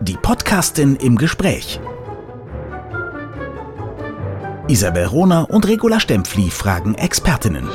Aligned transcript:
Die 0.00 0.16
Podcastin 0.16 0.96
im 0.96 1.16
Gespräch. 1.16 1.80
Isabel 4.68 5.06
Rohner 5.06 5.48
und 5.50 5.66
Regula 5.66 6.00
Stempfli 6.00 6.50
fragen 6.50 6.94
Expertinnen. 6.94 7.68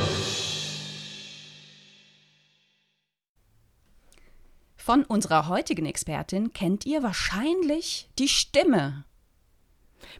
Von 4.76 5.04
unserer 5.04 5.48
heutigen 5.48 5.86
Expertin 5.86 6.52
kennt 6.52 6.84
ihr 6.86 7.02
wahrscheinlich 7.02 8.10
die 8.18 8.28
Stimme. 8.28 9.04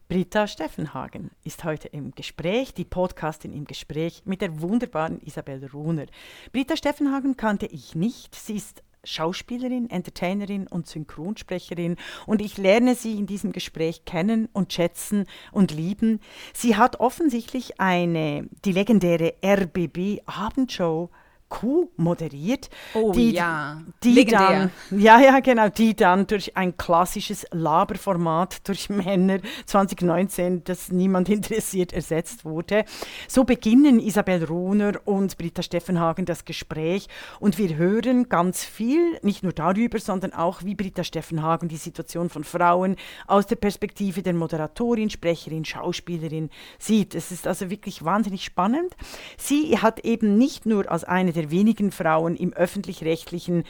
Britta 0.09 0.46
Steffenhagen 0.46 1.30
ist 1.45 1.64
heute 1.64 1.89
im 1.89 2.12
Gespräch, 2.12 2.75
die 2.75 2.85
Podcastin 2.85 3.53
im 3.53 3.64
Gespräch 3.64 4.23
mit 4.25 4.41
der 4.41 4.61
wunderbaren 4.61 5.21
Isabel 5.21 5.67
Runer. 5.73 6.07
Britta 6.53 6.77
Steffenhagen 6.77 7.37
kannte 7.37 7.67
ich 7.67 7.95
nicht. 7.95 8.35
Sie 8.35 8.57
ist 8.57 8.82
Schauspielerin, 9.05 9.89
Entertainerin 9.91 10.66
und 10.66 10.87
Synchronsprecherin 10.87 11.96
und 12.27 12.41
ich 12.41 12.59
lerne 12.59 12.95
sie 12.95 13.19
in 13.19 13.27
diesem 13.27 13.52
Gespräch 13.52 14.05
kennen 14.05 14.48
und 14.52 14.73
schätzen 14.73 15.27
und 15.52 15.73
lieben. 15.73 16.20
Sie 16.52 16.77
hat 16.77 17.01
offensichtlich 17.01 17.80
eine 17.80 18.48
die 18.65 18.73
legendäre 18.73 19.34
RBB 19.45 20.21
Abendshow 20.27 21.10
Q 21.50 21.90
moderiert. 21.96 22.70
Oh 22.95 23.12
die, 23.12 23.32
ja, 23.32 23.82
die 24.02 24.14
legendär. 24.14 24.70
dann, 24.88 25.00
ja, 25.00 25.20
ja, 25.20 25.40
genau, 25.40 25.68
die 25.68 25.95
dann 25.95 26.26
durch 26.26 26.56
ein 26.56 26.76
klassisches 26.78 27.45
Laberformat 27.50 28.66
durch 28.66 28.88
Männer 28.88 29.40
2019, 29.66 30.64
das 30.64 30.90
niemand 30.90 31.28
interessiert, 31.28 31.92
ersetzt 31.92 32.45
wurde. 32.46 32.84
So 33.28 33.45
beginnen 33.45 33.98
Isabel 34.00 34.45
Rohner 34.45 34.92
und 35.04 35.36
Britta 35.36 35.62
Steffenhagen 35.62 36.24
das 36.24 36.45
Gespräch 36.45 37.09
und 37.40 37.59
wir 37.59 37.76
hören 37.76 38.28
ganz 38.28 38.64
viel, 38.64 39.18
nicht 39.23 39.42
nur 39.42 39.52
darüber, 39.52 39.98
sondern 39.98 40.32
auch, 40.32 40.62
wie 40.64 40.74
Britta 40.74 41.04
Steffenhagen 41.04 41.68
die 41.68 41.76
Situation 41.76 42.30
von 42.30 42.45
Frauen 42.45 42.96
aus 43.26 43.46
der 43.46 43.56
Perspektive 43.56 44.23
der 44.23 44.34
Moderatorin, 44.34 45.10
Sprecherin, 45.10 45.64
Schauspielerin 45.64 46.48
sieht. 46.79 47.16
Es 47.16 47.32
ist 47.32 47.48
also 47.48 47.70
wirklich 47.70 48.04
wahnsinnig 48.04 48.45
spannend. 48.45 48.95
Sie 49.37 49.79
hat 49.79 50.04
eben 50.04 50.38
nicht 50.38 50.64
nur 50.64 50.90
als 50.90 51.02
eine 51.04 51.32
der 51.32 51.40
wenigen 51.49 51.93
Frauen 51.93 52.37
im 52.37 52.52
öffentlich-rechtlichen 52.52 53.65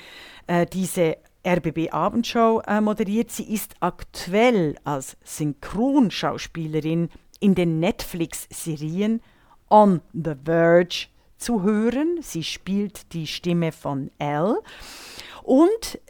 äh, 0.46 0.66
diese 0.66 1.16
RBB 1.46 1.92
Abendshow 1.92 2.62
äh, 2.66 2.80
moderiert. 2.80 3.30
Sie 3.30 3.52
ist 3.52 3.74
aktuell 3.80 4.76
als 4.84 5.16
Synchronschauspielerin 5.24 7.08
in 7.40 7.54
den 7.54 7.80
Netflix-Serien 7.80 9.22
On 9.70 10.00
the 10.12 10.34
Verge 10.44 11.06
zu 11.38 11.62
hören. 11.62 12.18
Sie 12.20 12.44
spielt 12.44 13.12
die 13.12 13.26
Stimme 13.26 13.72
von 13.72 14.10
Elle. 14.18 14.58
Und 15.42 16.00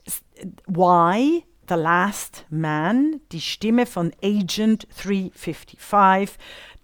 Why 0.66 1.44
The 1.68 1.76
Last 1.76 2.46
Man, 2.50 3.20
die 3.30 3.40
Stimme 3.40 3.86
von 3.86 4.12
Agent 4.22 4.88
355, 5.04 6.36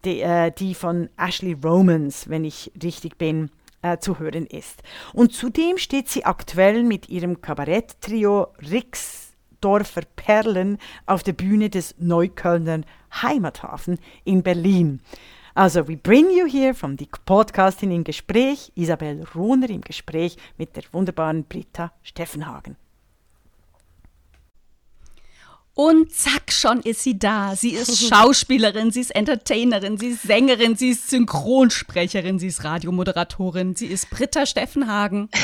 die, 0.04 0.20
äh, 0.20 0.52
die 0.52 0.74
von 0.74 1.08
Ashley 1.16 1.56
Romans, 1.60 2.28
wenn 2.28 2.44
ich 2.44 2.70
richtig 2.80 3.18
bin, 3.18 3.50
äh, 3.82 3.98
zu 3.98 4.18
hören 4.18 4.46
ist. 4.46 4.82
Und 5.12 5.32
zudem 5.32 5.78
steht 5.78 6.08
sie 6.08 6.24
aktuell 6.24 6.82
mit 6.82 7.08
ihrem 7.08 7.40
Kabaretttrio 7.40 8.48
Rixdorfer 8.70 10.02
Perlen 10.16 10.78
auf 11.06 11.22
der 11.22 11.32
Bühne 11.32 11.70
des 11.70 11.94
Neuköllner 11.98 12.82
Heimathafen 13.22 13.98
in 14.24 14.42
Berlin. 14.42 15.00
Also, 15.54 15.88
we 15.88 15.96
bring 15.96 16.30
you 16.30 16.46
here 16.46 16.74
from 16.74 16.98
the 16.98 17.08
Podcastin 17.24 17.90
im 17.90 18.04
Gespräch, 18.04 18.72
Isabel 18.74 19.24
Rohner 19.34 19.70
im 19.70 19.80
Gespräch 19.80 20.36
mit 20.58 20.76
der 20.76 20.82
wunderbaren 20.92 21.44
Britta 21.44 21.92
Steffenhagen. 22.02 22.76
Und 25.76 26.10
zack, 26.10 26.50
schon 26.52 26.80
ist 26.80 27.02
sie 27.02 27.18
da. 27.18 27.54
Sie 27.54 27.68
ist 27.74 28.00
Schauspielerin, 28.08 28.90
sie 28.92 29.02
ist 29.02 29.14
Entertainerin, 29.14 29.98
sie 29.98 30.08
ist 30.08 30.22
Sängerin, 30.22 30.74
sie 30.74 30.88
ist 30.88 31.10
Synchronsprecherin, 31.10 32.38
sie 32.38 32.46
ist 32.46 32.64
Radiomoderatorin, 32.64 33.76
sie 33.76 33.84
ist 33.88 34.08
Britta 34.08 34.46
Steffenhagen. 34.46 35.28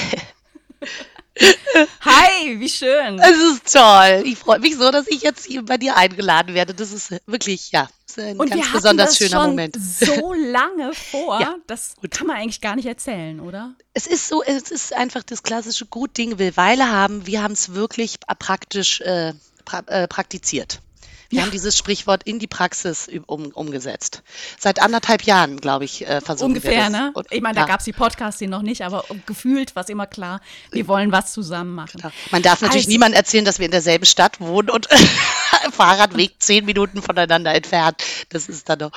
Hi, 2.01 2.59
wie 2.61 2.69
schön. 2.69 3.19
Es 3.19 3.37
ist 3.39 3.73
toll. 3.75 4.23
Ich 4.25 4.39
freue 4.39 4.59
mich 4.61 4.77
so, 4.77 4.91
dass 4.91 5.06
ich 5.09 5.21
jetzt 5.23 5.45
hier 5.45 5.65
bei 5.65 5.77
dir 5.77 5.97
eingeladen 5.99 6.55
werde. 6.55 6.73
Das 6.73 6.93
ist 6.93 7.11
wirklich, 7.27 7.71
ja, 7.73 7.89
ist 8.06 8.19
ein 8.19 8.39
Und 8.39 8.51
ganz 8.51 8.73
besonders 8.73 9.11
das 9.11 9.19
schöner 9.19 9.41
schon 9.43 9.51
Moment. 9.51 9.77
so 9.77 10.33
lange 10.33 10.95
vor, 11.11 11.41
Ja, 11.41 11.56
das 11.67 11.97
gut. 11.97 12.11
kann 12.11 12.27
man 12.27 12.37
eigentlich 12.37 12.61
gar 12.62 12.77
nicht 12.77 12.87
erzählen, 12.87 13.39
oder? 13.41 13.75
Es 13.93 14.06
ist 14.06 14.29
so, 14.29 14.43
es 14.43 14.71
ist 14.71 14.95
einfach 14.95 15.23
das 15.23 15.43
klassische 15.43 15.85
Gut 15.87 16.17
Ding 16.17 16.39
will 16.39 16.56
Weile 16.56 16.91
haben. 16.91 17.27
Wir 17.27 17.43
haben 17.43 17.53
es 17.53 17.75
wirklich 17.75 18.17
praktisch 18.39 19.01
äh, 19.03 19.33
pra 19.65 19.83
äh, 19.87 20.06
praktiziert. 20.09 20.81
Wir 21.28 21.39
Ja. 21.39 21.45
haben 21.45 21.50
dieses 21.50 21.78
Sprichwort 21.78 22.25
in 22.25 22.39
die 22.39 22.47
Praxis 22.47 23.09
um, 23.27 23.47
umgesetzt. 23.53 24.23
Seit 24.59 24.83
anderthalb 24.83 25.23
Jahren, 25.23 25.56
glaube 25.56 25.87
ich, 25.87 26.06
äh, 26.06 26.21
versuchen 26.21 26.50
wir 26.55 26.56
Ungefähr, 26.61 26.83
das. 26.83 26.93
ne? 26.93 27.11
Und, 27.15 27.27
Ich 27.33 27.41
meine, 27.41 27.55
da 27.55 27.62
ja, 27.62 27.67
gab 27.67 27.78
es 27.81 27.87
die 27.87 27.95
Podcasts 27.95 28.39
hier 28.39 28.49
noch 28.50 28.61
nicht, 28.61 28.83
aber 28.83 29.03
gefühlt 29.25 29.75
war 29.75 29.83
es 29.83 29.89
immer 29.89 30.06
klar, 30.06 30.43
wir 30.73 30.87
wollen 30.89 31.11
was 31.11 31.33
zusammen 31.33 31.75
machen. 31.75 32.00
klar. 32.00 32.12
Man 32.33 32.43
darf 32.43 32.61
natürlich 32.61 32.83
Also- 32.84 32.91
niemand 32.91 33.15
erzählen, 33.15 33.47
dass 33.47 33.59
wir 33.59 33.65
in 33.65 33.71
derselben 33.71 34.05
Stadt 34.05 34.41
wohnen 34.41 34.69
und 34.69 34.89
Fahrradweg 35.73 36.34
zehn 36.39 36.65
Minuten 36.67 37.00
voneinander 37.03 37.55
entfernt. 37.55 38.03
Das 38.29 38.49
ist 38.49 38.69
dann 38.69 38.81
doch, 38.81 38.93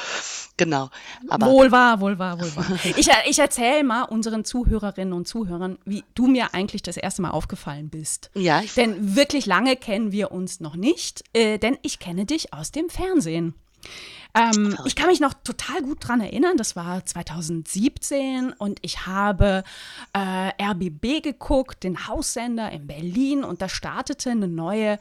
genau. 0.58 0.90
Aber 1.30 1.48
wohl 1.48 1.72
wahr, 1.72 2.00
wohl 2.00 2.20
wahr, 2.20 2.40
wohl 2.40 2.56
wahr. 2.56 2.66
Ich, 2.98 3.10
ich 3.28 3.40
erzähle 3.40 3.84
mal 3.84 4.04
unseren 4.04 4.46
Zuhörerinnen 4.46 5.14
und 5.14 5.28
Zuhörern, 5.28 5.78
wie 5.86 6.04
du 6.14 6.28
mir 6.28 6.54
eigentlich 6.54 6.82
das 6.82 6.98
erste 6.98 7.22
Mal 7.22 7.32
aufgefallen 7.32 7.90
bist. 7.90 8.30
ja, 8.34 8.62
ich, 8.62 8.74
Denn 8.74 9.16
wirklich 9.16 9.46
lange 9.46 9.76
kennen 9.76 10.12
wir 10.12 10.32
uns 10.32 10.60
noch 10.60 10.76
nicht, 10.76 11.24
äh, 11.34 11.58
denn 11.58 11.78
ich 11.82 12.00
kenne 12.00 12.26
dich 12.26 12.54
aus 12.54 12.72
dem 12.72 12.90
Fernsehen. 12.90 13.54
Ähm, 14.36 14.78
ich 14.86 14.96
kann 14.96 15.08
mich 15.08 15.22
noch 15.22 15.34
total 15.34 15.82
gut 15.82 16.08
dran 16.08 16.20
erinnern, 16.20 16.58
das 16.58 16.76
war 16.76 17.06
2017 17.06 18.54
und 18.54 18.80
ich 18.82 19.06
habe 19.06 19.64
äh, 20.14 20.52
RBB 20.62 21.24
geguckt, 21.24 21.84
den 21.84 22.08
Haussender 22.08 22.72
in 22.72 22.88
Berlin 22.88 23.44
und 23.44 23.62
da 23.62 23.70
startete 23.70 24.32
eine 24.32 24.50
neue 24.50 25.00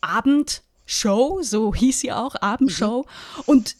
Abendshow, 0.00 1.42
so 1.42 1.72
hieß 1.74 2.00
sie 2.00 2.12
auch, 2.12 2.34
Abendshow. 2.34 3.06
Und 3.46 3.76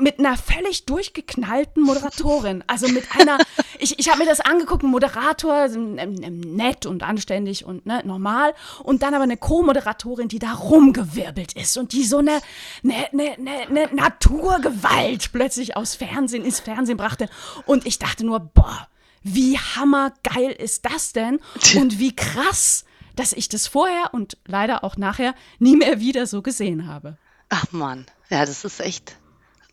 mit 0.00 0.18
einer 0.18 0.36
völlig 0.36 0.86
durchgeknallten 0.86 1.82
Moderatorin. 1.82 2.64
Also 2.66 2.88
mit 2.88 3.04
einer, 3.18 3.38
ich, 3.78 3.98
ich 3.98 4.08
habe 4.08 4.20
mir 4.20 4.26
das 4.26 4.40
angeguckt, 4.40 4.82
ein 4.82 4.90
Moderator, 4.90 5.66
ähm, 5.66 5.98
ähm, 5.98 6.40
nett 6.40 6.86
und 6.86 7.02
anständig 7.02 7.64
und 7.64 7.86
ne, 7.86 8.02
normal. 8.04 8.54
Und 8.82 9.02
dann 9.02 9.14
aber 9.14 9.24
eine 9.24 9.36
Co-Moderatorin, 9.36 10.28
die 10.28 10.38
da 10.38 10.52
rumgewirbelt 10.52 11.52
ist 11.54 11.76
und 11.76 11.92
die 11.92 12.04
so 12.04 12.18
eine, 12.18 12.40
eine, 12.84 13.08
eine, 13.12 13.32
eine, 13.32 13.68
eine 13.68 13.94
Naturgewalt 13.94 15.32
plötzlich 15.32 15.76
aus 15.76 15.94
Fernsehen 15.94 16.44
ins 16.44 16.60
Fernsehen 16.60 16.96
brachte. 16.96 17.28
Und 17.64 17.86
ich 17.86 17.98
dachte 17.98 18.24
nur, 18.24 18.40
boah, 18.40 18.88
wie 19.22 19.58
hammergeil 19.58 20.52
ist 20.52 20.84
das 20.84 21.12
denn? 21.12 21.40
Und 21.76 21.98
wie 21.98 22.14
krass, 22.14 22.84
dass 23.16 23.32
ich 23.32 23.48
das 23.48 23.66
vorher 23.66 24.12
und 24.12 24.36
leider 24.46 24.84
auch 24.84 24.96
nachher 24.96 25.34
nie 25.58 25.76
mehr 25.76 26.00
wieder 26.00 26.26
so 26.26 26.42
gesehen 26.42 26.86
habe. 26.86 27.16
ach 27.48 27.72
Mann, 27.72 28.06
ja, 28.28 28.44
das 28.44 28.64
ist 28.64 28.80
echt 28.80 29.16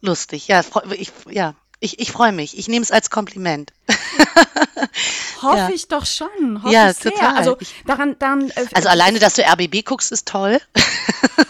lustig. 0.03 0.47
Ja, 0.47 0.61
ich, 0.91 1.11
ja, 1.31 1.55
ich, 1.79 1.99
ich 1.99 2.11
freue 2.11 2.31
mich. 2.31 2.57
Ich 2.57 2.67
nehme 2.67 2.83
es 2.83 2.91
als 2.91 3.09
Kompliment. 3.09 3.73
Hoffe 5.41 5.57
Ja. 5.57 5.69
ich 5.69 5.87
doch 5.87 6.05
schon. 6.05 6.61
Hoffe 6.63 6.73
Ja, 6.73 6.91
ich 6.91 6.97
total. 6.97 7.35
Also 7.35 7.57
Ich- 7.59 7.73
daran, 7.85 8.15
dann. 8.19 8.49
Äh, 8.51 8.65
Also 8.73 8.89
alleine, 8.89 9.19
dass 9.19 9.33
du 9.35 9.41
RBB 9.43 9.83
guckst, 9.83 10.11
ist 10.11 10.27
toll. 10.27 10.59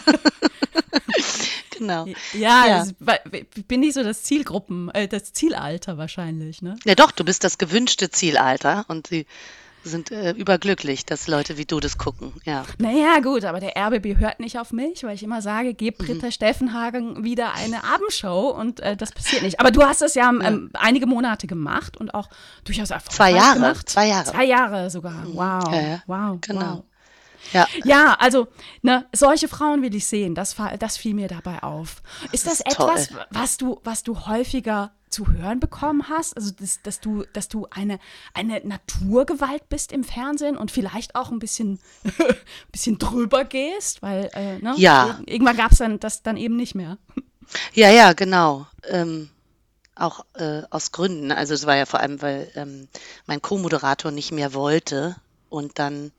genau. 1.78 2.06
ja, 2.32 2.66
ja. 2.66 2.86
ich 3.32 3.66
bin 3.66 3.80
nicht 3.80 3.94
so 3.94 4.02
das 4.02 4.22
Zielgruppen, 4.22 4.90
äh, 4.90 5.08
das 5.08 5.32
Zielalter 5.32 5.98
wahrscheinlich, 5.98 6.62
ne? 6.62 6.76
Ja, 6.84 6.94
doch, 6.94 7.10
du 7.12 7.24
bist 7.24 7.44
das 7.44 7.58
gewünschte 7.58 8.10
Zielalter 8.10 8.84
und 8.88 9.08
sie 9.08 9.26
sind 9.84 10.10
äh, 10.10 10.32
überglücklich, 10.32 11.04
dass 11.06 11.28
Leute 11.28 11.56
wie 11.58 11.64
du 11.66 11.78
das 11.80 11.98
gucken. 11.98 12.32
Ja. 12.44 12.64
Naja, 12.78 13.20
gut, 13.20 13.44
aber 13.44 13.60
der 13.60 13.76
RBB 13.76 14.18
hört 14.18 14.40
nicht 14.40 14.58
auf 14.58 14.72
mich, 14.72 15.04
weil 15.04 15.14
ich 15.14 15.22
immer 15.22 15.42
sage, 15.42 15.74
gib 15.74 16.00
Mhm. 16.00 16.06
Britta 16.06 16.30
Steffenhagen 16.30 17.22
wieder 17.24 17.54
eine 17.54 17.84
Abendshow 17.84 18.48
und 18.50 18.80
äh, 18.80 18.96
das 18.96 19.12
passiert 19.12 19.42
nicht. 19.42 19.60
Aber 19.60 19.70
du 19.70 19.82
hast 19.82 20.00
das 20.00 20.14
ja, 20.14 20.28
ähm, 20.30 20.70
einige 20.74 21.06
Monate 21.06 21.46
gemacht 21.46 21.96
und 21.96 22.14
auch 22.14 22.28
durchaus 22.64 22.90
erfolgreich 22.90 23.14
Zwei 23.16 23.30
Jahre, 23.32 23.54
gemacht. 23.54 23.88
zwei 23.88 24.08
Jahre. 24.08 24.24
Zwei 24.24 24.44
Jahre 24.44 24.90
sogar. 24.90 25.22
Wow. 25.26 25.72
Ja, 25.72 25.80
ja, 25.80 26.02
Wow. 26.06 26.38
genau. 26.40 26.60
Wow. 26.76 26.84
Ja. 27.52 27.66
Ja, 27.84 28.16
also, 28.18 28.48
ne, 28.80 29.04
solche 29.14 29.48
Frauen 29.48 29.82
will 29.82 29.94
ich 29.94 30.06
sehen. 30.06 30.34
Das, 30.34 30.56
das 30.78 30.96
fiel 30.96 31.12
mir 31.12 31.28
dabei 31.28 31.62
auf. 31.62 32.02
Ist 32.32 32.46
das, 32.46 32.54
ist 32.54 32.66
etwas, 32.72 33.08
toll. 33.08 33.18
was 33.30 33.56
du, 33.58 33.80
was 33.84 34.02
du 34.02 34.18
häufiger 34.26 34.92
zu 35.14 35.28
hören 35.32 35.60
bekommen 35.60 36.08
hast? 36.08 36.36
Also, 36.36 36.50
das, 36.58 36.82
dass 36.82 37.00
du, 37.00 37.24
dass 37.32 37.48
du 37.48 37.66
eine, 37.70 37.98
eine 38.34 38.60
Naturgewalt 38.66 39.68
bist 39.68 39.92
im 39.92 40.04
Fernsehen 40.04 40.56
und 40.56 40.70
vielleicht 40.70 41.14
auch 41.14 41.30
ein 41.30 41.38
bisschen, 41.38 41.78
bisschen 42.72 42.98
drüber 42.98 43.44
gehst, 43.44 44.02
weil, 44.02 44.30
äh, 44.34 44.58
ne, 44.58 44.74
Ja. 44.76 45.06
ir- 45.20 45.28
irgendwann 45.32 45.56
gab 45.56 45.72
es 45.72 45.78
dann 45.78 46.00
das 46.00 46.22
dann 46.22 46.36
eben 46.36 46.56
nicht 46.56 46.74
mehr. 46.74 46.98
Ja, 47.74 47.90
ja, 47.90 48.14
genau. 48.14 48.66
Ähm, 48.88 49.28
auch 49.94 50.24
äh, 50.34 50.62
aus 50.70 50.92
Gründen. 50.92 51.30
Also 51.30 51.52
es 51.54 51.66
war 51.66 51.76
ja 51.76 51.84
vor 51.86 52.00
allem, 52.00 52.20
weil 52.22 52.50
ähm, 52.56 52.88
mein 53.26 53.42
Co-Moderator 53.42 54.10
nicht 54.10 54.32
mehr 54.32 54.54
wollte 54.54 55.14
und 55.50 55.78
dann 55.78 56.10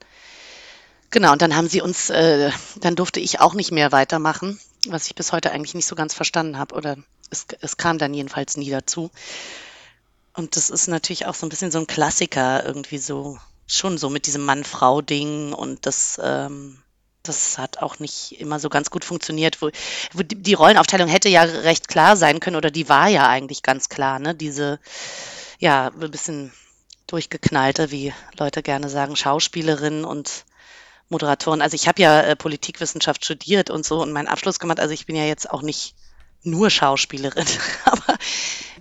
Genau, 1.10 1.32
und 1.32 1.42
dann 1.42 1.56
haben 1.56 1.68
sie 1.70 1.82
uns, 1.82 2.10
äh, 2.10 2.52
dann 2.82 2.96
durfte 2.96 3.20
ich 3.20 3.40
auch 3.40 3.54
nicht 3.54 3.72
mehr 3.72 3.92
weitermachen, 3.92 4.60
was 4.88 5.08
ich 5.08 5.16
bis 5.16 5.32
heute 5.32 5.52
eigentlich 5.52 5.74
nicht 5.74 5.86
so 5.88 5.96
ganz 5.96 6.14
verstanden 6.14 6.58
habe. 6.58 6.76
Oder 6.76 6.98
es, 7.30 7.46
es 7.62 7.78
kam 7.78 7.98
dann 7.98 8.14
jedenfalls 8.14 8.58
nie 8.58 8.70
dazu. 8.70 9.12
Und 10.34 10.56
das 10.56 10.70
ist 10.70 10.88
natürlich 10.88 11.26
auch 11.26 11.36
so 11.36 11.46
ein 11.46 11.50
bisschen 11.50 11.72
so 11.72 11.80
ein 11.80 11.88
Klassiker, 11.88 12.66
irgendwie 12.66 12.98
so, 12.98 13.38
schon 13.68 13.98
so 13.98 14.10
mit 14.10 14.28
diesem 14.28 14.44
Mann-Frau-Ding 14.44 15.54
und 15.54 15.86
das, 15.86 16.20
ähm, 16.22 16.82
das 17.24 17.58
hat 17.58 17.80
auch 17.82 18.00
nicht 18.00 18.40
immer 18.40 18.60
so 18.60 18.70
ganz 18.70 18.90
gut 18.90 19.06
funktioniert. 19.06 19.62
Wo, 19.62 19.70
wo 20.14 20.24
die, 20.24 20.54
Rollenaufteilung 20.54 21.08
hätte 21.08 21.30
ja 21.30 21.44
recht 21.44 21.88
klar 21.88 22.18
sein 22.18 22.40
können 22.40 22.58
oder 22.58 22.70
die 22.70 22.90
war 22.90 23.08
ja 23.08 23.28
eigentlich 23.28 23.64
ganz 23.64 23.90
klar, 23.90 24.20
ne? 24.20 24.36
Diese, 24.36 24.80
ja, 25.60 25.88
ein 25.88 26.12
bisschen 26.12 26.52
durchgeknallte, 27.08 27.92
wie 27.92 28.14
Leute 28.38 28.62
gerne 28.62 28.90
sagen, 28.90 29.16
Schauspielerin 29.16 30.06
und 30.06 30.46
Moderatoren. 31.10 31.62
Also 31.62 31.76
ich 31.76 31.88
habe 31.88 32.02
ja 32.02 32.22
äh, 32.22 32.36
Politikwissenschaft 32.36 33.24
studiert 33.24 33.70
und 33.70 33.86
so 33.86 34.02
und 34.02 34.12
meinen 34.12 34.28
Abschluss 34.28 34.60
gemacht. 34.60 34.80
Also 34.80 34.94
ich 34.94 35.06
bin 35.06 35.16
ja 35.16 35.26
jetzt 35.26 35.50
auch 35.50 35.62
nicht 35.62 35.96
nur 36.46 36.70
Schauspielerin, 36.70 37.48
aber 37.86 38.18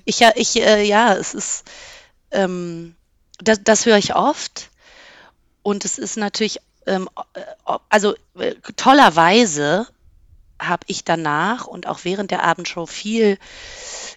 ich 0.04 0.20
ja, 0.20 0.32
ich, 0.34 0.56
äh, 0.56 0.82
ja, 0.82 1.14
es 1.14 1.34
ist, 1.34 1.64
ähm, 2.30 2.94
das, 3.38 3.60
das 3.62 3.86
höre 3.86 3.98
ich 3.98 4.14
oft. 4.14 4.70
Und 5.62 5.84
es 5.84 5.98
ist 5.98 6.16
natürlich, 6.16 6.60
ähm, 6.86 7.08
äh, 7.32 7.40
also 7.88 8.14
äh, 8.38 8.54
tollerweise 8.76 9.88
habe 10.60 10.84
ich 10.86 11.04
danach 11.04 11.66
und 11.66 11.86
auch 11.86 12.00
während 12.04 12.30
der 12.30 12.44
Abendshow 12.44 12.86
viel 12.86 13.38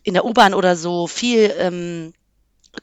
in 0.03 0.13
der 0.13 0.25
U-Bahn 0.25 0.53
oder 0.53 0.75
so 0.75 1.07
viel 1.07 1.53
ähm, 1.57 2.13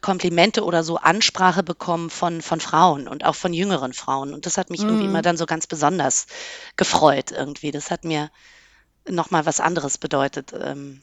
Komplimente 0.00 0.64
oder 0.64 0.82
so 0.82 0.96
Ansprache 0.96 1.62
bekommen 1.62 2.10
von, 2.10 2.42
von 2.42 2.60
Frauen 2.60 3.06
und 3.06 3.24
auch 3.24 3.34
von 3.34 3.52
jüngeren 3.52 3.92
Frauen. 3.92 4.34
Und 4.34 4.46
das 4.46 4.58
hat 4.58 4.70
mich 4.70 4.82
mhm. 4.82 4.88
irgendwie 4.88 5.06
immer 5.06 5.22
dann 5.22 5.36
so 5.36 5.46
ganz 5.46 5.66
besonders 5.66 6.26
gefreut 6.76 7.30
irgendwie. 7.30 7.70
Das 7.70 7.90
hat 7.90 8.04
mir 8.04 8.30
nochmal 9.08 9.46
was 9.46 9.60
anderes 9.60 9.98
bedeutet. 9.98 10.52
Ähm, 10.58 11.02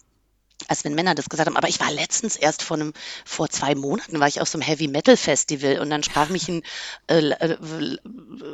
als 0.67 0.83
wenn 0.83 0.95
Männer 0.95 1.15
das 1.15 1.29
gesagt 1.29 1.47
haben. 1.47 1.57
Aber 1.57 1.69
ich 1.69 1.79
war 1.79 1.91
letztens 1.91 2.35
erst 2.35 2.61
vor 2.63 2.77
einem, 2.77 2.93
vor 3.25 3.49
zwei 3.49 3.75
Monaten 3.75 4.19
war 4.19 4.27
ich 4.27 4.41
auf 4.41 4.49
so 4.49 4.57
einem 4.57 4.67
Heavy 4.67 4.87
Metal 4.87 5.17
Festival 5.17 5.79
und 5.79 5.89
dann 5.89 6.03
sprach 6.03 6.29
mich 6.29 6.47
ein 6.47 6.63
äh, 7.07 7.29
äh 7.29 7.57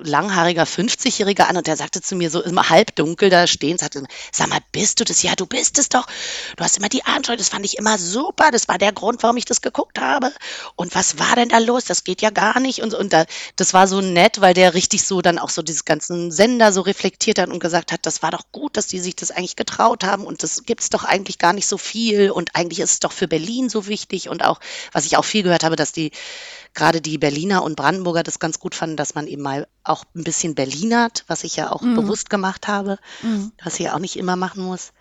langhaariger 0.03 0.63
50-Jähriger 0.63 1.43
an 1.43 1.57
und 1.57 1.67
der 1.67 1.77
sagte 1.77 2.01
zu 2.01 2.15
mir 2.15 2.29
so 2.29 2.41
immer 2.41 2.69
halbdunkel 2.69 3.29
da 3.29 3.47
stehen, 3.47 3.77
sagte, 3.77 4.03
sag 4.31 4.49
mal, 4.49 4.59
bist 4.71 4.99
du 4.99 5.03
das? 5.03 5.23
Ja, 5.23 5.35
du 5.35 5.45
bist 5.45 5.79
es 5.79 5.89
doch. 5.89 6.07
Du 6.55 6.63
hast 6.63 6.77
immer 6.77 6.89
die 6.89 7.05
Abenteuer, 7.05 7.37
das 7.37 7.49
fand 7.49 7.65
ich 7.65 7.77
immer 7.77 7.97
super. 7.97 8.51
Das 8.51 8.67
war 8.67 8.77
der 8.77 8.91
Grund, 8.91 9.23
warum 9.23 9.37
ich 9.37 9.45
das 9.45 9.61
geguckt 9.61 9.99
habe. 9.99 10.31
Und 10.75 10.95
was 10.95 11.19
war 11.19 11.35
denn 11.35 11.49
da 11.49 11.57
los? 11.57 11.85
Das 11.85 12.03
geht 12.03 12.21
ja 12.21 12.29
gar 12.29 12.59
nicht. 12.59 12.81
Und, 12.81 12.93
und 12.93 13.13
da, 13.13 13.25
das 13.55 13.73
war 13.73 13.87
so 13.87 14.01
nett, 14.01 14.41
weil 14.41 14.53
der 14.53 14.73
richtig 14.73 15.03
so 15.03 15.21
dann 15.21 15.39
auch 15.39 15.49
so 15.49 15.61
diese 15.61 15.83
ganzen 15.83 16.31
Sender 16.31 16.71
so 16.71 16.81
reflektiert 16.81 17.39
hat 17.39 17.49
und 17.49 17.59
gesagt 17.59 17.91
hat, 17.91 18.05
das 18.05 18.21
war 18.21 18.31
doch 18.31 18.43
gut, 18.51 18.77
dass 18.77 18.87
die 18.87 18.99
sich 18.99 19.15
das 19.15 19.31
eigentlich 19.31 19.55
getraut 19.55 20.03
haben 20.03 20.25
und 20.25 20.43
das 20.43 20.63
gibt 20.63 20.81
es 20.81 20.89
doch 20.89 21.03
eigentlich 21.03 21.37
gar 21.39 21.53
nicht 21.53 21.67
so 21.67 21.77
viel 21.77 21.96
viel 21.97 22.29
und 22.29 22.55
eigentlich 22.55 22.79
ist 22.79 22.91
es 22.91 22.99
doch 22.99 23.11
für 23.11 23.27
Berlin 23.27 23.69
so 23.69 23.87
wichtig 23.87 24.29
und 24.29 24.45
auch, 24.45 24.59
was 24.91 25.05
ich 25.05 25.17
auch 25.17 25.25
viel 25.25 25.41
gehört 25.41 25.63
habe, 25.63 25.75
dass 25.75 25.93
die 25.93 26.11
gerade 26.75 27.01
die 27.01 27.17
Berliner 27.17 27.63
und 27.63 27.75
Brandenburger 27.75 28.21
das 28.21 28.37
ganz 28.37 28.59
gut 28.59 28.75
fanden, 28.75 28.97
dass 28.97 29.15
man 29.15 29.25
eben 29.25 29.41
mal 29.41 29.67
auch 29.83 30.03
ein 30.15 30.23
bisschen 30.23 30.53
Berlinert, 30.53 31.23
was 31.27 31.43
ich 31.43 31.55
ja 31.55 31.71
auch 31.71 31.81
mhm. 31.81 31.95
bewusst 31.95 32.29
gemacht 32.29 32.67
habe, 32.67 32.99
mhm. 33.23 33.51
was 33.63 33.79
ich 33.79 33.85
ja 33.85 33.95
auch 33.95 33.99
nicht 33.99 34.15
immer 34.15 34.35
machen 34.35 34.63
muss. 34.63 34.91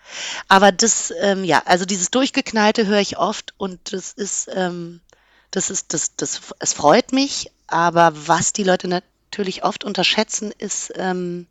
Aber 0.48 0.72
das, 0.72 1.12
ähm, 1.20 1.44
ja, 1.44 1.62
also 1.66 1.84
dieses 1.84 2.10
Durchgeknallte 2.10 2.86
höre 2.86 3.00
ich 3.00 3.18
oft 3.18 3.52
und 3.58 3.92
das 3.92 4.14
ist, 4.14 4.48
ähm, 4.54 5.00
das 5.50 5.68
ist, 5.68 5.92
das, 5.92 6.16
das, 6.16 6.40
es 6.60 6.72
freut 6.72 7.12
mich, 7.12 7.50
aber 7.66 8.12
was 8.14 8.54
die 8.54 8.64
Leute 8.64 8.88
natürlich 8.88 9.62
oft 9.62 9.84
unterschätzen, 9.84 10.54
ist, 10.56 10.94
ähm, 10.96 11.46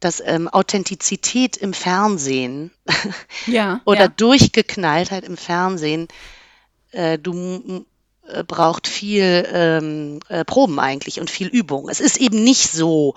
dass 0.00 0.22
ähm, 0.24 0.48
Authentizität 0.48 1.56
im 1.56 1.74
Fernsehen 1.74 2.70
ja, 3.46 3.80
oder 3.84 4.00
ja. 4.00 4.08
Durchgeknalltheit 4.08 5.24
im 5.24 5.36
Fernsehen, 5.36 6.08
äh, 6.92 7.18
du 7.18 7.84
äh, 8.26 8.42
braucht 8.44 8.88
viel 8.88 9.46
ähm, 9.52 10.20
äh, 10.28 10.44
Proben 10.44 10.80
eigentlich 10.80 11.20
und 11.20 11.30
viel 11.30 11.48
Übung. 11.48 11.88
Es 11.88 12.00
ist 12.00 12.16
eben 12.16 12.42
nicht 12.42 12.72
so, 12.72 13.14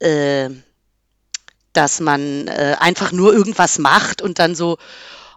äh, 0.00 0.50
dass 1.72 2.00
man 2.00 2.48
äh, 2.48 2.76
einfach 2.78 3.12
nur 3.12 3.32
irgendwas 3.32 3.78
macht 3.78 4.20
und 4.20 4.38
dann 4.38 4.54
so, 4.54 4.78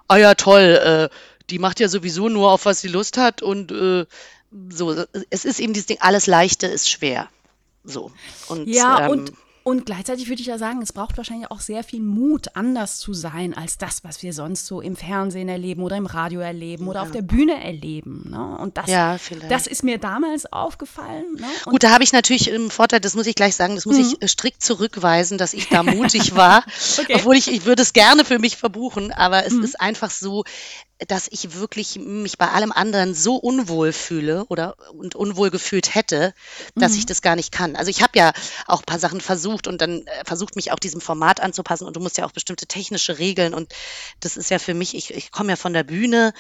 ah 0.08 0.18
ja 0.18 0.36
toll, 0.36 1.10
äh, 1.12 1.16
die 1.50 1.60
macht 1.60 1.80
ja 1.80 1.88
sowieso 1.88 2.30
nur 2.30 2.52
auf 2.52 2.66
was 2.66 2.82
sie 2.82 2.88
Lust 2.88 3.18
hat 3.18 3.42
und 3.42 3.72
äh, 3.72 4.06
so. 4.70 5.06
Es 5.30 5.46
ist 5.46 5.60
eben 5.60 5.74
dieses 5.74 5.88
Ding, 5.88 5.98
alles 6.00 6.28
Leichte 6.28 6.68
ist 6.68 6.90
schwer. 6.90 7.30
So. 7.84 8.12
Und, 8.48 8.68
ja, 8.68 9.06
ähm, 9.06 9.12
und 9.12 9.34
und 9.68 9.86
gleichzeitig 9.86 10.30
würde 10.30 10.42
ich 10.42 10.48
ja 10.48 10.58
sagen, 10.58 10.82
es 10.82 10.94
braucht 10.94 11.18
wahrscheinlich 11.18 11.52
auch 11.52 11.60
sehr 11.60 11.84
viel 11.84 12.00
Mut, 12.00 12.56
anders 12.56 13.00
zu 13.00 13.14
sein 13.14 13.54
als 13.54 13.78
das, 13.78 14.02
was 14.06 14.24
wir 14.24 14.32
sonst 14.32 14.66
so 14.66 14.80
im 14.80 14.96
Fernsehen 14.96 15.50
erleben 15.50 15.84
oder 15.84 15.98
im 15.98 16.06
Radio 16.06 16.40
erleben 16.40 16.88
oder 16.88 17.02
ja. 17.02 17.06
auf 17.06 17.12
der 17.12 17.22
Bühne 17.22 17.62
erleben. 17.62 18.30
Ne? 18.30 18.58
Und 18.60 18.78
das, 18.78 18.88
ja, 18.88 19.18
das 19.50 19.68
ist 19.68 19.84
mir 19.84 19.98
damals 19.98 20.46
aufgefallen. 20.54 21.26
Ne? 21.36 21.48
Gut, 21.66 21.84
da 21.84 21.92
habe 21.92 22.06
ich 22.06 22.14
natürlich 22.14 22.50
einen 22.50 22.72
Vorteil, 22.72 23.02
das 23.02 23.14
muss 23.14 23.28
ich 23.28 23.36
gleich 23.36 23.58
sagen, 23.58 23.76
das 23.76 23.86
muss 23.86 23.98
mhm. 23.98 24.04
ich 24.04 24.22
äh, 24.22 24.30
strikt 24.30 24.64
zurückweisen, 24.64 25.38
dass 25.38 25.54
ich 25.54 25.68
da 25.68 25.84
mutig 25.84 26.34
war. 26.34 26.64
okay. 26.98 27.16
Obwohl 27.16 27.36
ich, 27.36 27.52
ich 27.52 27.66
würde 27.66 27.82
es 27.82 27.92
gerne 27.92 28.24
für 28.24 28.40
mich 28.40 28.56
verbuchen, 28.56 29.12
aber 29.12 29.46
es 29.46 29.52
mhm. 29.52 29.66
ist 29.66 29.82
einfach 29.82 30.12
so, 30.12 30.46
dass 31.08 31.28
ich 31.30 31.54
wirklich 31.54 32.00
mich 32.00 32.38
bei 32.38 32.50
allem 32.50 32.72
anderen 32.72 33.14
so 33.14 33.36
unwohl 33.36 33.94
fühle 33.94 34.46
oder 34.46 34.76
und 34.94 35.14
unwohl 35.14 35.52
gefühlt 35.52 35.94
hätte, 35.94 36.34
dass 36.76 36.94
mhm. 36.94 37.00
ich 37.00 37.06
das 37.06 37.22
gar 37.22 37.36
nicht 37.36 37.52
kann. 37.52 37.76
Also 37.76 37.92
ich 37.92 38.02
habe 38.02 38.18
ja 38.18 38.34
auch 38.66 38.80
ein 38.80 38.86
paar 38.86 39.00
Sachen 39.00 39.22
versucht 39.22 39.68
und 39.68 39.80
dann 39.80 40.08
äh, 40.08 40.26
versucht 40.26 40.56
mich 40.56 40.72
auch 40.72 40.80
diesem 40.80 41.00
Format 41.00 41.40
anzupassen 41.40 41.86
und 41.86 41.96
du 41.96 42.00
musst 42.00 42.18
ja 42.18 42.26
auch 42.26 42.32
bestimmte 42.32 42.66
technische 42.66 43.20
Regeln 43.20 43.54
und 43.54 43.74
das 44.22 44.38
ist 44.38 44.50
ja 44.50 44.58
für 44.58 44.74
mich, 44.74 44.96
ich, 44.96 45.14
ich 45.14 45.32
komme 45.32 45.50
ja 45.50 45.56
von 45.56 45.74
der 45.74 45.84
Bühne 45.84 46.34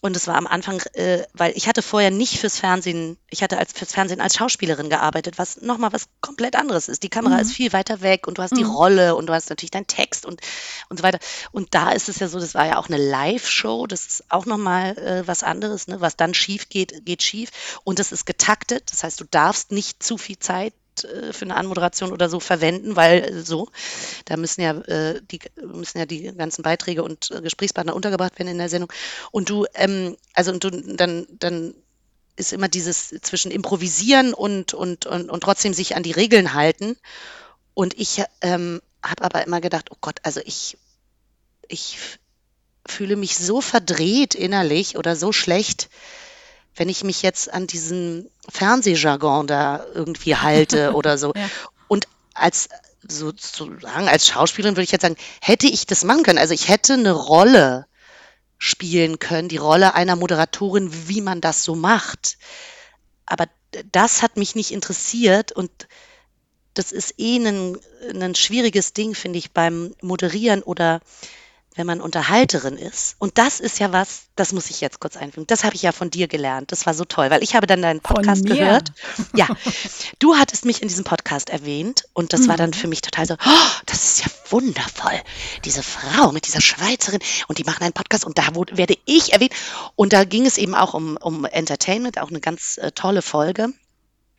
und 0.00 0.16
es 0.16 0.28
war 0.28 0.36
am 0.36 0.46
Anfang, 0.46 0.80
äh, 0.92 1.24
weil 1.32 1.52
ich 1.56 1.66
hatte 1.66 1.82
vorher 1.82 2.12
nicht 2.12 2.38
fürs 2.38 2.58
Fernsehen, 2.58 3.18
ich 3.30 3.42
hatte 3.42 3.58
als 3.58 3.72
fürs 3.72 3.92
Fernsehen 3.92 4.20
als 4.20 4.36
Schauspielerin 4.36 4.90
gearbeitet, 4.90 5.38
was 5.38 5.60
nochmal 5.60 5.92
was 5.92 6.08
komplett 6.20 6.54
anderes 6.54 6.88
ist. 6.88 7.02
Die 7.02 7.08
Kamera 7.08 7.34
mhm. 7.34 7.40
ist 7.40 7.52
viel 7.52 7.72
weiter 7.72 8.00
weg 8.00 8.28
und 8.28 8.38
du 8.38 8.42
hast 8.42 8.52
mhm. 8.52 8.58
die 8.58 8.64
Rolle 8.64 9.16
und 9.16 9.26
du 9.26 9.32
hast 9.32 9.50
natürlich 9.50 9.72
deinen 9.72 9.88
Text 9.88 10.24
und, 10.24 10.40
und 10.88 10.98
so 10.98 11.02
weiter. 11.02 11.18
Und 11.50 11.74
da 11.74 11.90
ist 11.90 12.08
es 12.08 12.20
ja 12.20 12.28
so, 12.28 12.38
das 12.38 12.54
war 12.54 12.66
ja 12.66 12.78
auch 12.78 12.88
eine 12.88 12.96
Live-Show, 12.96 13.88
das 13.88 14.06
ist 14.06 14.24
auch 14.28 14.46
nochmal 14.46 14.96
äh, 14.98 15.26
was 15.26 15.42
anderes, 15.42 15.88
ne? 15.88 16.00
Was 16.00 16.16
dann 16.16 16.32
schief 16.32 16.68
geht, 16.68 17.04
geht 17.04 17.24
schief. 17.24 17.80
Und 17.82 17.98
das 17.98 18.12
ist 18.12 18.24
getaktet, 18.24 18.92
das 18.92 19.02
heißt, 19.02 19.20
du 19.20 19.24
darfst 19.24 19.72
nicht 19.72 20.02
zu 20.02 20.16
viel 20.16 20.38
Zeit 20.38 20.74
für 21.00 21.44
eine 21.44 21.56
Anmoderation 21.56 22.12
oder 22.12 22.28
so 22.28 22.40
verwenden, 22.40 22.96
weil 22.96 23.24
äh, 23.24 23.42
so, 23.42 23.68
da 24.24 24.36
müssen 24.36 24.62
ja, 24.62 24.72
äh, 24.72 25.20
die, 25.30 25.40
müssen 25.62 25.98
ja 25.98 26.06
die 26.06 26.32
ganzen 26.34 26.62
Beiträge 26.62 27.02
und 27.02 27.30
äh, 27.30 27.40
Gesprächspartner 27.40 27.94
untergebracht 27.94 28.38
werden 28.38 28.48
in 28.48 28.58
der 28.58 28.68
Sendung. 28.68 28.92
Und 29.30 29.50
du, 29.50 29.66
ähm, 29.74 30.16
also 30.34 30.52
und 30.52 30.64
du, 30.64 30.70
dann, 30.70 31.26
dann 31.38 31.74
ist 32.36 32.52
immer 32.52 32.68
dieses 32.68 33.08
zwischen 33.22 33.50
improvisieren 33.50 34.32
und, 34.32 34.72
und, 34.74 35.06
und, 35.06 35.30
und 35.30 35.40
trotzdem 35.42 35.74
sich 35.74 35.96
an 35.96 36.02
die 36.02 36.12
Regeln 36.12 36.54
halten. 36.54 36.96
Und 37.74 37.98
ich 37.98 38.22
ähm, 38.40 38.80
habe 39.02 39.24
aber 39.24 39.46
immer 39.46 39.60
gedacht, 39.60 39.90
oh 39.90 39.96
Gott, 40.00 40.20
also 40.22 40.40
ich, 40.44 40.78
ich 41.66 41.98
fühle 42.86 43.16
mich 43.16 43.36
so 43.36 43.60
verdreht 43.60 44.34
innerlich 44.34 44.96
oder 44.96 45.16
so 45.16 45.32
schlecht, 45.32 45.88
wenn 46.78 46.88
ich 46.88 47.04
mich 47.04 47.22
jetzt 47.22 47.52
an 47.52 47.66
diesen 47.66 48.30
Fernsehjargon 48.48 49.46
da 49.46 49.84
irgendwie 49.94 50.36
halte 50.36 50.92
oder 50.94 51.18
so. 51.18 51.32
Ja. 51.34 51.48
Und 51.88 52.06
als 52.34 52.68
sozusagen 53.06 54.08
als 54.08 54.26
Schauspielerin 54.26 54.76
würde 54.76 54.84
ich 54.84 54.92
jetzt 54.92 55.02
sagen, 55.02 55.16
hätte 55.40 55.66
ich 55.66 55.86
das 55.86 56.04
machen 56.04 56.22
können. 56.22 56.38
Also 56.38 56.54
ich 56.54 56.68
hätte 56.68 56.94
eine 56.94 57.12
Rolle 57.12 57.86
spielen 58.58 59.18
können, 59.18 59.48
die 59.48 59.56
Rolle 59.56 59.94
einer 59.94 60.16
Moderatorin, 60.16 61.08
wie 61.08 61.20
man 61.20 61.40
das 61.40 61.62
so 61.62 61.74
macht. 61.74 62.38
Aber 63.24 63.46
das 63.92 64.22
hat 64.22 64.36
mich 64.36 64.54
nicht 64.54 64.72
interessiert 64.72 65.52
und 65.52 65.70
das 66.74 66.92
ist 66.92 67.14
eh 67.18 67.36
ein, 67.36 67.78
ein 68.14 68.34
schwieriges 68.34 68.92
Ding, 68.92 69.14
finde 69.14 69.38
ich, 69.38 69.52
beim 69.52 69.94
Moderieren 70.00 70.62
oder 70.62 71.00
wenn 71.78 71.86
man 71.86 72.00
Unterhalterin 72.00 72.76
ist. 72.76 73.14
Und 73.18 73.38
das 73.38 73.60
ist 73.60 73.78
ja 73.78 73.92
was, 73.92 74.22
das 74.36 74.52
muss 74.52 74.68
ich 74.68 74.80
jetzt 74.80 75.00
kurz 75.00 75.16
einfügen. 75.16 75.46
Das 75.46 75.62
habe 75.64 75.76
ich 75.76 75.82
ja 75.82 75.92
von 75.92 76.10
dir 76.10 76.26
gelernt. 76.26 76.72
Das 76.72 76.86
war 76.86 76.92
so 76.92 77.04
toll, 77.04 77.30
weil 77.30 77.42
ich 77.42 77.54
habe 77.54 77.66
dann 77.66 77.80
deinen 77.80 78.00
Podcast 78.00 78.44
gehört. 78.44 78.92
Ja, 79.34 79.46
du 80.18 80.34
hattest 80.34 80.64
mich 80.64 80.82
in 80.82 80.88
diesem 80.88 81.04
Podcast 81.04 81.50
erwähnt 81.50 82.04
und 82.12 82.32
das 82.32 82.42
mhm. 82.42 82.48
war 82.48 82.56
dann 82.56 82.70
mhm. 82.70 82.74
für 82.74 82.88
mich 82.88 83.00
total 83.00 83.26
so, 83.26 83.34
oh, 83.34 83.70
das 83.86 84.04
ist 84.04 84.24
ja 84.24 84.26
wundervoll. 84.50 85.20
Diese 85.64 85.82
Frau 85.82 86.32
mit 86.32 86.46
dieser 86.46 86.60
Schweizerin 86.60 87.20
und 87.46 87.58
die 87.58 87.64
machen 87.64 87.84
einen 87.84 87.92
Podcast 87.92 88.24
und 88.24 88.36
da 88.38 88.48
werde 88.72 88.96
ich 89.04 89.32
erwähnt. 89.32 89.52
Und 89.94 90.12
da 90.12 90.24
ging 90.24 90.46
es 90.46 90.58
eben 90.58 90.74
auch 90.74 90.94
um, 90.94 91.16
um 91.16 91.44
Entertainment, 91.44 92.18
auch 92.18 92.30
eine 92.30 92.40
ganz 92.40 92.78
äh, 92.78 92.90
tolle 92.90 93.22
Folge 93.22 93.72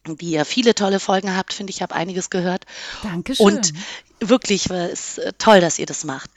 wie 0.05 0.31
ihr 0.31 0.45
viele 0.45 0.73
tolle 0.73 0.99
Folgen 0.99 1.35
habt, 1.35 1.53
finde 1.53 1.71
ich, 1.71 1.81
habe 1.81 1.93
einiges 1.93 2.29
gehört. 2.29 2.65
Dankeschön. 3.03 3.45
Und 3.45 3.73
wirklich, 4.19 4.69
es 4.69 5.17
ist 5.17 5.19
äh, 5.19 5.33
toll, 5.37 5.61
dass 5.61 5.77
ihr 5.79 5.85
das 5.85 6.03
macht. 6.03 6.31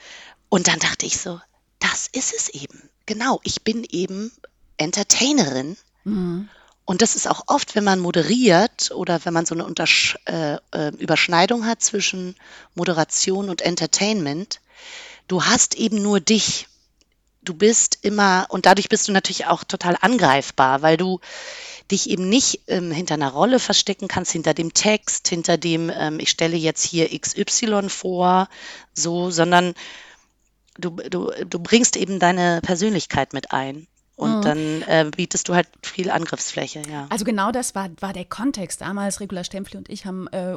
Und 0.53 0.67
dann 0.67 0.77
dachte 0.77 1.07
ich 1.07 1.17
so, 1.17 1.41
das 1.79 2.07
ist 2.11 2.31
es 2.31 2.47
eben. 2.49 2.87
Genau, 3.07 3.39
ich 3.43 3.63
bin 3.63 3.83
eben 3.89 4.31
Entertainerin. 4.77 5.77
Mhm. 6.03 6.47
Und 6.85 7.01
das 7.01 7.15
ist 7.15 7.27
auch 7.27 7.45
oft, 7.47 7.73
wenn 7.73 7.83
man 7.83 7.99
moderiert 7.99 8.91
oder 8.91 9.25
wenn 9.25 9.33
man 9.33 9.47
so 9.47 9.55
eine 9.55 9.65
Untersch 9.65 10.15
äh, 10.25 10.57
äh, 10.71 10.89
Überschneidung 10.99 11.65
hat 11.65 11.81
zwischen 11.81 12.35
Moderation 12.75 13.49
und 13.49 13.63
Entertainment. 13.63 14.61
Du 15.27 15.43
hast 15.43 15.73
eben 15.73 16.03
nur 16.03 16.19
dich. 16.19 16.67
Du 17.41 17.55
bist 17.55 17.97
immer, 18.03 18.45
und 18.49 18.67
dadurch 18.67 18.89
bist 18.89 19.07
du 19.07 19.11
natürlich 19.11 19.47
auch 19.47 19.63
total 19.63 19.97
angreifbar, 20.01 20.83
weil 20.83 20.97
du 20.97 21.19
dich 21.89 22.11
eben 22.11 22.29
nicht 22.29 22.61
ähm, 22.67 22.91
hinter 22.91 23.15
einer 23.15 23.31
Rolle 23.31 23.57
verstecken 23.57 24.07
kannst, 24.07 24.31
hinter 24.31 24.53
dem 24.53 24.75
Text, 24.75 25.29
hinter 25.29 25.57
dem, 25.57 25.89
ähm, 25.89 26.19
ich 26.19 26.29
stelle 26.29 26.57
jetzt 26.57 26.83
hier 26.85 27.09
XY 27.09 27.89
vor, 27.89 28.49
so, 28.93 29.31
sondern 29.31 29.73
du, 30.77 30.91
du, 30.91 31.31
du 31.45 31.59
bringst 31.59 31.97
eben 31.97 32.19
deine 32.19 32.61
Persönlichkeit 32.61 33.33
mit 33.33 33.51
ein. 33.51 33.87
Und 34.15 34.37
mhm. 34.37 34.41
dann 34.41 34.81
äh, 34.83 35.09
bietest 35.15 35.49
du 35.49 35.55
halt 35.55 35.67
viel 35.81 36.11
Angriffsfläche, 36.11 36.83
ja. 36.87 37.07
Also 37.09 37.25
genau 37.25 37.51
das 37.51 37.73
war, 37.73 37.89
war 37.99 38.13
der 38.13 38.25
Kontext. 38.25 38.81
Damals 38.81 39.19
Regula 39.19 39.43
Stempfli 39.43 39.79
und 39.79 39.89
ich 39.89 40.05
haben 40.05 40.27
äh, 40.27 40.53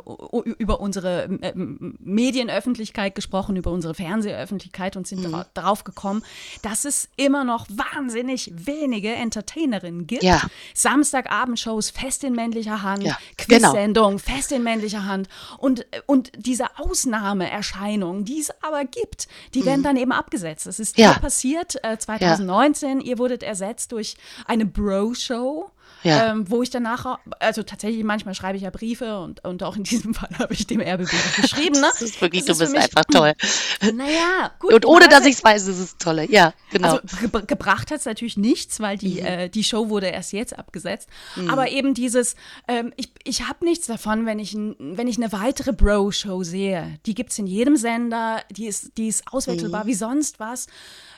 über 0.59 0.81
unsere 0.81 1.25
äh, 1.41 1.53
Medienöffentlichkeit 1.55 3.15
gesprochen, 3.15 3.57
über 3.57 3.71
unsere 3.71 3.95
Fernsehöffentlichkeit 3.95 4.99
und 4.99 5.07
sind 5.07 5.23
mhm. 5.23 5.43
darauf 5.55 5.85
gekommen, 5.85 6.23
dass 6.61 6.85
es 6.85 7.09
immer 7.17 7.45
noch 7.45 7.67
wahnsinnig 7.71 8.53
wenige 8.55 9.15
Entertainerinnen 9.15 10.07
gibt. 10.07 10.23
Ja. 10.23 10.43
Samstagabendshows 10.75 11.89
fest 11.89 12.25
in 12.25 12.35
männlicher 12.35 12.83
Hand, 12.83 13.05
ja, 13.05 13.17
Quizsendungen 13.39 14.19
genau. 14.19 14.37
fest 14.37 14.53
in 14.53 14.65
männlicher 14.65 15.07
Hand. 15.07 15.31
Und, 15.57 15.87
und 16.05 16.31
diese 16.37 16.79
Ausnahmeerscheinungen, 16.79 18.27
die 18.27 18.41
es 18.41 18.51
aber 18.63 18.85
gibt, 18.85 19.29
die 19.55 19.61
mhm. 19.61 19.67
werden 19.67 19.83
dann 19.83 19.97
eben 19.97 20.13
abgesetzt. 20.13 20.67
Das 20.67 20.79
ist 20.79 20.99
ja. 20.99 21.15
passiert 21.15 21.83
äh, 21.83 21.97
2019. 21.97 23.01
Ihr 23.01 23.17
wurdet 23.17 23.46
ersetzt 23.47 23.93
durch 23.93 24.17
eine 24.47 24.67
Bro-Show. 24.67 25.71
Ja. 26.03 26.31
Ähm, 26.31 26.49
wo 26.49 26.63
ich 26.63 26.71
danach, 26.71 27.19
also 27.41 27.63
tatsächlich 27.63 28.05
manchmal 28.05 28.35
schreibe 28.35 28.57
ich 28.57 28.63
ja 28.63 28.71
Briefe 28.71 29.19
und, 29.19 29.45
und 29.45 29.63
auch 29.63 29.77
in 29.77 29.83
diesem 29.83 30.15
Fall 30.15 30.29
habe 30.39 30.55
ich 30.55 30.67
dem 30.67 30.81
RBB 30.81 31.11
geschrieben. 31.41 31.81
Ne? 31.81 31.89
Das 31.91 32.03
ist 32.03 32.21
wirklich, 32.21 32.45
das 32.45 32.59
du 32.59 32.65
ist 32.65 32.73
bist 32.73 32.85
einfach 32.85 33.05
toll. 33.11 33.33
Naja, 33.95 34.53
gut. 34.59 34.73
Und 34.73 34.87
ohne 34.87 35.09
dass 35.09 35.25
ich 35.27 35.37
es 35.37 35.45
weiß, 35.45 35.67
ist 35.67 35.79
es 35.79 35.97
tolle. 35.97 36.31
Ja, 36.31 36.53
genau. 36.71 36.99
Also 36.99 37.29
ge 37.29 37.43
gebracht 37.47 37.91
hat 37.91 37.99
es 37.99 38.05
natürlich 38.05 38.37
nichts, 38.37 38.81
weil 38.81 38.99
die, 38.99 39.21
mhm. 39.21 39.27
äh, 39.27 39.49
die 39.49 39.65
Show 39.65 39.89
wurde 39.89 40.07
erst 40.09 40.33
jetzt 40.33 40.57
abgesetzt. 40.59 41.09
Mhm. 41.35 41.51
Aber 41.51 41.71
eben 41.71 41.95
dieses, 41.95 42.37
ähm, 42.69 42.93
ich, 42.97 43.11
ich 43.25 43.49
habe 43.49 43.65
nichts 43.65 43.87
davon, 43.87 44.27
wenn 44.27 44.39
ich, 44.39 44.55
wenn 44.55 45.09
ich 45.09 45.17
eine 45.17 45.33
weitere 45.33 45.73
Bro-Show 45.73 46.43
sehe. 46.43 46.99
Die 47.07 47.15
gibt 47.15 47.33
es 47.33 47.39
in 47.39 47.47
jedem 47.47 47.77
Sender, 47.77 48.43
die 48.51 48.67
ist, 48.67 48.97
die 48.97 49.09
ist 49.09 49.25
auswechselbar 49.33 49.85
mhm. 49.85 49.89
wie 49.89 49.95
sonst 49.95 50.41
was. 50.41 50.67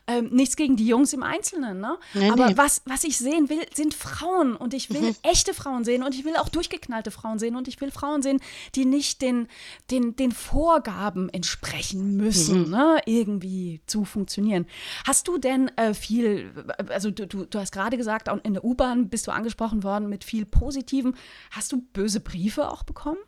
Ähm, 0.09 0.31
nichts 0.31 0.57
gegen 0.57 0.77
die 0.77 0.87
Jungs 0.87 1.13
im 1.13 1.23
Einzelnen, 1.23 1.81
ne? 1.81 1.99
Nee, 2.15 2.31
Aber 2.31 2.49
nee. 2.49 2.57
Was, 2.57 2.81
was 2.87 3.05
ich 3.05 3.19
sehen 3.19 3.51
will, 3.51 3.61
sind 3.75 3.93
Frauen 3.93 4.57
und 4.57 4.73
ich 4.73 4.89
will 4.89 5.03
mhm. 5.03 5.17
echte 5.23 5.53
Frauen 5.53 5.85
sehen 5.85 6.03
und 6.03 6.15
ich 6.15 6.25
will 6.25 6.35
auch 6.37 6.49
durchgeknallte 6.49 7.11
Frauen 7.11 7.39
sehen 7.39 7.57
und 7.57 7.69
ich 7.69 7.79
will 7.83 7.91
Frauen 7.91 8.23
sehen, 8.23 8.41
die 8.75 8.87
nicht 8.87 9.21
den, 9.21 9.49
den, 9.91 10.17
den 10.17 10.33
Vorgaben 10.33 11.29
entsprechen 11.29 12.17
müssen, 12.17 12.65
mhm. 12.65 12.71
ne? 12.71 13.01
Irgendwie 13.05 13.83
zu 13.87 14.07
funktionieren. 14.07 14.67
Hast 15.07 15.29
du 15.29 15.37
denn 15.37 15.69
äh, 15.77 15.93
viel, 15.93 16.53
also 16.89 17.11
du, 17.11 17.27
du, 17.27 17.45
du 17.45 17.59
hast 17.59 17.73
gerade 17.73 17.99
gesagt, 17.99 18.29
in 18.45 18.55
der 18.55 18.65
U-Bahn 18.65 19.11
bist 19.11 19.27
du 19.27 19.31
angesprochen 19.31 19.83
worden 19.83 20.09
mit 20.09 20.25
viel 20.25 20.47
Positivem. 20.47 21.15
Hast 21.51 21.73
du 21.73 21.83
böse 21.93 22.21
Briefe 22.21 22.71
auch 22.71 22.83
bekommen? 22.83 23.19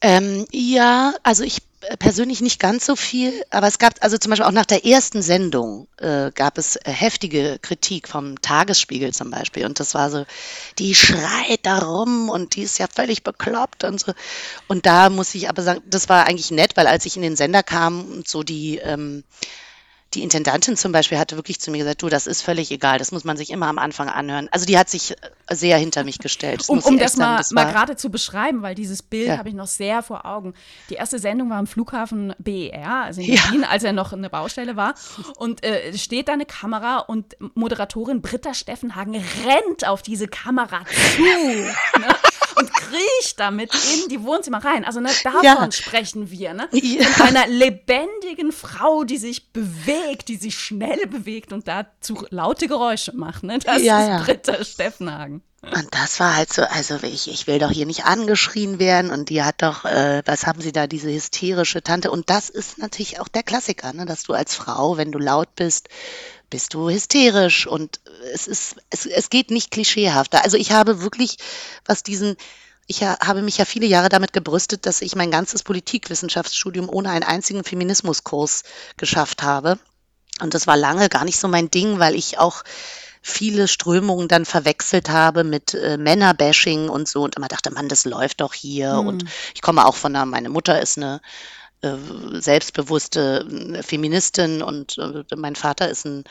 Ähm, 0.00 0.46
ja, 0.50 1.12
also 1.22 1.44
ich 1.44 1.58
persönlich 1.98 2.40
nicht 2.40 2.60
ganz 2.60 2.84
so 2.84 2.94
viel, 2.94 3.32
aber 3.50 3.66
es 3.66 3.78
gab 3.78 3.94
also 4.00 4.18
zum 4.18 4.30
Beispiel 4.30 4.46
auch 4.46 4.52
nach 4.52 4.66
der 4.66 4.84
ersten 4.84 5.22
Sendung 5.22 5.88
äh, 5.98 6.30
gab 6.32 6.58
es 6.58 6.76
äh, 6.76 6.90
heftige 6.90 7.58
Kritik 7.60 8.08
vom 8.08 8.40
Tagesspiegel 8.40 9.12
zum 9.14 9.30
Beispiel. 9.30 9.64
Und 9.64 9.80
das 9.80 9.94
war 9.94 10.10
so, 10.10 10.24
die 10.78 10.94
schreit 10.94 11.60
darum 11.64 12.28
und 12.28 12.56
die 12.56 12.62
ist 12.62 12.78
ja 12.78 12.86
völlig 12.92 13.22
bekloppt 13.22 13.84
und 13.84 14.00
so. 14.00 14.12
Und 14.68 14.86
da 14.86 15.10
muss 15.10 15.34
ich 15.34 15.48
aber 15.48 15.62
sagen, 15.62 15.82
das 15.86 16.08
war 16.08 16.26
eigentlich 16.26 16.50
nett, 16.50 16.76
weil 16.76 16.86
als 16.86 17.06
ich 17.06 17.16
in 17.16 17.22
den 17.22 17.36
Sender 17.36 17.62
kam 17.62 18.04
und 18.04 18.28
so 18.28 18.42
die 18.42 18.78
ähm, 18.78 19.24
die 20.14 20.22
Intendantin 20.22 20.76
zum 20.76 20.90
Beispiel 20.90 21.18
hatte 21.18 21.36
wirklich 21.36 21.60
zu 21.60 21.70
mir 21.70 21.78
gesagt, 21.78 22.02
du, 22.02 22.08
das 22.08 22.26
ist 22.26 22.42
völlig 22.42 22.72
egal, 22.72 22.98
das 22.98 23.12
muss 23.12 23.22
man 23.22 23.36
sich 23.36 23.50
immer 23.50 23.68
am 23.68 23.78
Anfang 23.78 24.08
anhören. 24.08 24.48
Also 24.50 24.66
die 24.66 24.76
hat 24.76 24.90
sich 24.90 25.12
äh, 25.12 25.54
sehr 25.54 25.78
hinter 25.78 26.02
mich 26.02 26.18
gestellt. 26.18 26.60
Das 26.60 26.68
um 26.68 26.80
um 26.80 26.98
das, 26.98 27.16
mal, 27.16 27.36
das 27.36 27.52
mal 27.52 27.70
gerade 27.70 27.96
zu 27.96 28.10
beschreiben, 28.10 28.62
weil 28.62 28.74
dieses 28.74 29.02
Bild 29.02 29.28
ja. 29.28 29.38
habe 29.38 29.48
ich 29.48 29.54
noch 29.54 29.68
sehr 29.68 30.02
vor 30.02 30.26
Augen. 30.26 30.54
Die 30.88 30.94
erste 30.94 31.20
Sendung 31.20 31.50
war 31.50 31.58
am 31.58 31.68
Flughafen 31.68 32.34
BER, 32.38 33.04
also 33.04 33.20
in 33.20 33.36
Berlin, 33.36 33.62
ja. 33.62 33.68
als 33.68 33.84
er 33.84 33.92
noch 33.92 34.12
eine 34.12 34.30
Baustelle 34.30 34.74
war. 34.74 34.94
Und 35.36 35.62
äh, 35.64 35.96
steht 35.96 36.28
da 36.28 36.32
eine 36.32 36.46
Kamera 36.46 36.98
und 36.98 37.36
Moderatorin 37.54 38.20
Britta 38.20 38.52
Steffenhagen 38.52 39.14
rennt 39.46 39.86
auf 39.86 40.02
diese 40.02 40.26
Kamera 40.26 40.84
zu. 41.16 41.22
ne? 41.22 41.74
und 42.60 42.72
kriecht 42.72 43.38
damit 43.38 43.72
in 43.74 44.08
die 44.08 44.22
Wohnzimmer 44.22 44.64
rein. 44.64 44.84
Also 44.84 45.00
ne, 45.00 45.10
davon 45.22 45.42
ja. 45.42 45.72
sprechen 45.72 46.30
wir. 46.30 46.54
Ne? 46.54 46.68
Ja. 46.72 47.04
Von 47.06 47.28
einer 47.28 47.46
lebendigen 47.46 48.52
Frau, 48.52 49.04
die 49.04 49.18
sich 49.18 49.52
bewegt, 49.52 50.28
die 50.28 50.36
sich 50.36 50.58
schnell 50.58 51.06
bewegt 51.06 51.52
und 51.52 51.68
dazu 51.68 52.26
laute 52.30 52.68
Geräusche 52.68 53.14
macht. 53.14 53.42
Ne? 53.42 53.58
Das 53.58 53.82
ja, 53.82 54.00
ist 54.00 54.08
ja. 54.08 54.22
Britta 54.22 54.64
Steffenhagen. 54.64 55.42
Und 55.62 55.88
das 55.90 56.18
war 56.20 56.36
halt 56.36 56.50
so, 56.50 56.62
also 56.62 56.98
ich, 57.02 57.30
ich 57.30 57.46
will 57.46 57.58
doch 57.58 57.70
hier 57.70 57.84
nicht 57.84 58.06
angeschrien 58.06 58.78
werden 58.78 59.10
und 59.10 59.28
die 59.28 59.42
hat 59.42 59.62
doch, 59.62 59.84
äh, 59.84 60.22
was 60.24 60.46
haben 60.46 60.62
sie 60.62 60.72
da, 60.72 60.86
diese 60.86 61.12
hysterische 61.12 61.82
Tante. 61.82 62.10
Und 62.10 62.30
das 62.30 62.48
ist 62.48 62.78
natürlich 62.78 63.20
auch 63.20 63.28
der 63.28 63.42
Klassiker, 63.42 63.92
ne? 63.92 64.06
dass 64.06 64.22
du 64.22 64.32
als 64.32 64.54
Frau, 64.54 64.96
wenn 64.96 65.12
du 65.12 65.18
laut 65.18 65.54
bist, 65.56 65.90
bist 66.50 66.74
du 66.74 66.90
hysterisch 66.90 67.66
und 67.66 68.00
es 68.34 68.46
ist, 68.46 68.76
es, 68.90 69.06
es 69.06 69.30
geht 69.30 69.50
nicht 69.50 69.70
klischeehafter. 69.70 70.44
Also 70.44 70.56
ich 70.56 70.72
habe 70.72 71.00
wirklich, 71.00 71.36
was 71.86 72.02
diesen, 72.02 72.36
ich 72.86 73.02
habe 73.02 73.42
mich 73.42 73.56
ja 73.58 73.64
viele 73.64 73.86
Jahre 73.86 74.08
damit 74.08 74.32
gebrüstet, 74.32 74.84
dass 74.84 75.00
ich 75.00 75.14
mein 75.14 75.30
ganzes 75.30 75.62
Politikwissenschaftsstudium 75.62 76.88
ohne 76.88 77.10
einen 77.10 77.22
einzigen 77.22 77.64
Feminismuskurs 77.64 78.64
geschafft 78.96 79.42
habe. 79.42 79.78
Und 80.40 80.54
das 80.54 80.66
war 80.66 80.76
lange 80.76 81.08
gar 81.08 81.24
nicht 81.24 81.38
so 81.38 81.48
mein 81.48 81.70
Ding, 81.70 81.98
weil 81.98 82.14
ich 82.14 82.38
auch 82.38 82.64
viele 83.22 83.68
Strömungen 83.68 84.28
dann 84.28 84.44
verwechselt 84.44 85.10
habe 85.10 85.44
mit 85.44 85.74
äh, 85.74 85.98
Männerbashing 85.98 86.88
und 86.88 87.06
so 87.06 87.22
und 87.22 87.36
immer 87.36 87.48
dachte, 87.48 87.70
Mann, 87.70 87.88
das 87.88 88.06
läuft 88.06 88.40
doch 88.40 88.54
hier. 88.54 88.94
Mhm. 88.94 89.06
Und 89.06 89.24
ich 89.54 89.60
komme 89.62 89.86
auch 89.86 89.96
von 89.96 90.16
einer, 90.16 90.26
meine 90.26 90.48
Mutter 90.48 90.80
ist 90.80 90.96
eine 90.96 91.20
äh, 91.82 91.96
selbstbewusste 92.40 93.46
äh, 93.74 93.82
Feministin 93.82 94.62
und 94.62 94.98
äh, 94.98 95.24
mein 95.36 95.56
Vater 95.56 95.88
ist 95.88 96.04
ein 96.04 96.24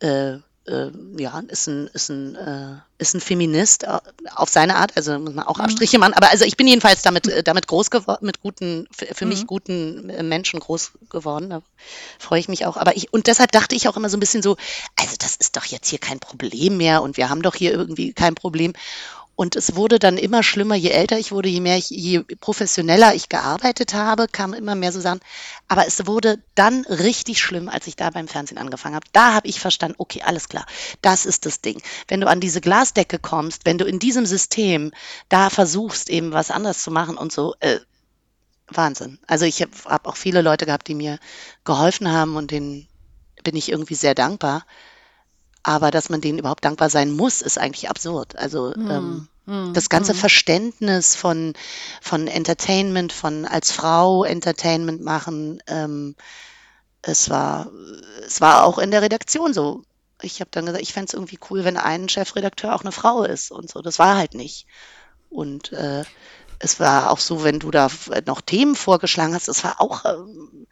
äh, 0.00 0.38
äh, 0.70 0.90
ja, 1.16 1.40
ist 1.48 1.66
ein, 1.66 1.88
ist 1.92 2.10
ein, 2.10 2.36
äh, 2.36 2.76
ist 2.98 3.14
ein 3.14 3.20
Feminist 3.20 3.86
auf 4.34 4.48
seine 4.48 4.76
Art, 4.76 4.96
also 4.96 5.18
muss 5.18 5.34
man 5.34 5.46
auch 5.46 5.56
mhm. 5.56 5.64
Abstriche 5.64 5.98
machen, 5.98 6.14
aber 6.14 6.30
also 6.30 6.44
ich 6.44 6.56
bin 6.56 6.66
jedenfalls 6.66 7.02
damit, 7.02 7.46
damit 7.46 7.66
groß 7.66 7.90
geworden, 7.90 8.26
mit 8.26 8.40
guten, 8.40 8.86
für, 8.90 9.06
für 9.06 9.24
mhm. 9.24 9.30
mich 9.30 9.46
guten 9.46 10.28
Menschen 10.28 10.60
groß 10.60 10.92
geworden, 11.08 11.50
da 11.50 11.62
freue 12.18 12.40
ich 12.40 12.48
mich 12.48 12.66
auch, 12.66 12.76
aber 12.76 12.96
ich, 12.96 13.12
und 13.12 13.26
deshalb 13.26 13.52
dachte 13.52 13.74
ich 13.74 13.88
auch 13.88 13.96
immer 13.96 14.10
so 14.10 14.16
ein 14.16 14.20
bisschen 14.20 14.42
so, 14.42 14.56
also 14.96 15.16
das 15.18 15.36
ist 15.36 15.56
doch 15.56 15.64
jetzt 15.64 15.88
hier 15.88 15.98
kein 15.98 16.20
Problem 16.20 16.76
mehr 16.76 17.02
und 17.02 17.16
wir 17.16 17.30
haben 17.30 17.42
doch 17.42 17.54
hier 17.54 17.72
irgendwie 17.72 18.12
kein 18.12 18.34
Problem 18.34 18.74
und 19.40 19.56
es 19.56 19.74
wurde 19.74 19.98
dann 19.98 20.18
immer 20.18 20.42
schlimmer, 20.42 20.74
je 20.74 20.90
älter 20.90 21.18
ich 21.18 21.32
wurde, 21.32 21.48
je 21.48 21.60
mehr 21.60 21.78
ich, 21.78 21.88
je 21.88 22.20
professioneller 22.40 23.14
ich 23.14 23.30
gearbeitet 23.30 23.94
habe, 23.94 24.28
kam 24.28 24.52
immer 24.52 24.74
mehr 24.74 24.92
so 24.92 25.00
Sachen. 25.00 25.20
Aber 25.66 25.86
es 25.86 26.06
wurde 26.06 26.42
dann 26.54 26.84
richtig 26.84 27.40
schlimm, 27.40 27.70
als 27.70 27.86
ich 27.86 27.96
da 27.96 28.10
beim 28.10 28.28
Fernsehen 28.28 28.58
angefangen 28.58 28.96
habe. 28.96 29.06
Da 29.12 29.32
habe 29.32 29.48
ich 29.48 29.58
verstanden, 29.58 29.94
okay, 29.96 30.20
alles 30.20 30.50
klar, 30.50 30.66
das 31.00 31.24
ist 31.24 31.46
das 31.46 31.62
Ding. 31.62 31.80
Wenn 32.06 32.20
du 32.20 32.28
an 32.28 32.40
diese 32.40 32.60
Glasdecke 32.60 33.18
kommst, 33.18 33.64
wenn 33.64 33.78
du 33.78 33.86
in 33.86 33.98
diesem 33.98 34.26
System 34.26 34.92
da 35.30 35.48
versuchst, 35.48 36.10
eben 36.10 36.32
was 36.32 36.50
anderes 36.50 36.82
zu 36.82 36.90
machen 36.90 37.16
und 37.16 37.32
so, 37.32 37.54
äh, 37.60 37.80
Wahnsinn. 38.68 39.20
Also 39.26 39.46
ich 39.46 39.62
habe 39.62 39.72
hab 39.86 40.06
auch 40.06 40.18
viele 40.18 40.42
Leute 40.42 40.66
gehabt, 40.66 40.86
die 40.86 40.94
mir 40.94 41.18
geholfen 41.64 42.12
haben 42.12 42.36
und 42.36 42.50
denen 42.50 42.88
bin 43.42 43.56
ich 43.56 43.70
irgendwie 43.70 43.94
sehr 43.94 44.14
dankbar. 44.14 44.66
Aber 45.62 45.90
dass 45.90 46.08
man 46.08 46.20
denen 46.20 46.38
überhaupt 46.38 46.64
dankbar 46.64 46.90
sein 46.90 47.10
muss, 47.10 47.42
ist 47.42 47.58
eigentlich 47.58 47.90
absurd. 47.90 48.36
Also 48.36 48.72
mm, 48.74 48.90
ähm, 48.90 49.28
mm, 49.46 49.74
das 49.74 49.88
ganze 49.88 50.14
mm. 50.14 50.16
Verständnis 50.16 51.16
von, 51.16 51.52
von 52.00 52.26
Entertainment, 52.26 53.12
von 53.12 53.44
als 53.44 53.70
Frau 53.72 54.24
Entertainment 54.24 55.02
machen, 55.02 55.62
ähm, 55.66 56.16
es 57.02 57.30
war, 57.30 57.70
es 58.26 58.40
war 58.40 58.64
auch 58.64 58.78
in 58.78 58.90
der 58.90 59.02
Redaktion 59.02 59.54
so. 59.54 59.82
Ich 60.22 60.40
habe 60.40 60.50
dann 60.50 60.66
gesagt, 60.66 60.82
ich 60.82 60.92
fände 60.92 61.06
es 61.08 61.14
irgendwie 61.14 61.38
cool, 61.50 61.64
wenn 61.64 61.78
ein 61.78 62.08
Chefredakteur 62.08 62.74
auch 62.74 62.82
eine 62.82 62.92
Frau 62.92 63.24
ist 63.24 63.50
und 63.50 63.70
so. 63.70 63.80
Das 63.80 63.98
war 63.98 64.16
halt 64.16 64.34
nicht. 64.34 64.66
Und 65.30 65.72
äh, 65.72 66.04
es 66.58 66.78
war 66.78 67.10
auch 67.10 67.18
so, 67.18 67.42
wenn 67.42 67.58
du 67.58 67.70
da 67.70 67.88
noch 68.26 68.42
Themen 68.42 68.76
vorgeschlagen 68.76 69.34
hast, 69.34 69.48
es 69.48 69.64
war 69.64 69.80
auch, 69.80 70.04
ähm, 70.04 70.66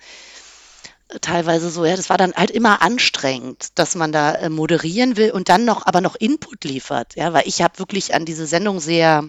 teilweise 1.21 1.71
so, 1.71 1.85
ja, 1.85 1.97
das 1.97 2.11
war 2.11 2.19
dann 2.19 2.35
halt 2.35 2.51
immer 2.51 2.83
anstrengend, 2.83 3.69
dass 3.77 3.95
man 3.95 4.13
da 4.13 4.33
äh, 4.35 4.49
moderieren 4.49 5.17
will 5.17 5.31
und 5.31 5.49
dann 5.49 5.65
noch, 5.65 5.87
aber 5.87 6.01
noch 6.01 6.17
Input 6.17 6.65
liefert, 6.65 7.17
ja, 7.17 7.33
weil 7.33 7.47
ich 7.47 7.63
habe 7.63 7.79
wirklich 7.79 8.15
an 8.15 8.25
diese 8.25 8.47
Sendung 8.47 8.81
sehr 8.81 9.29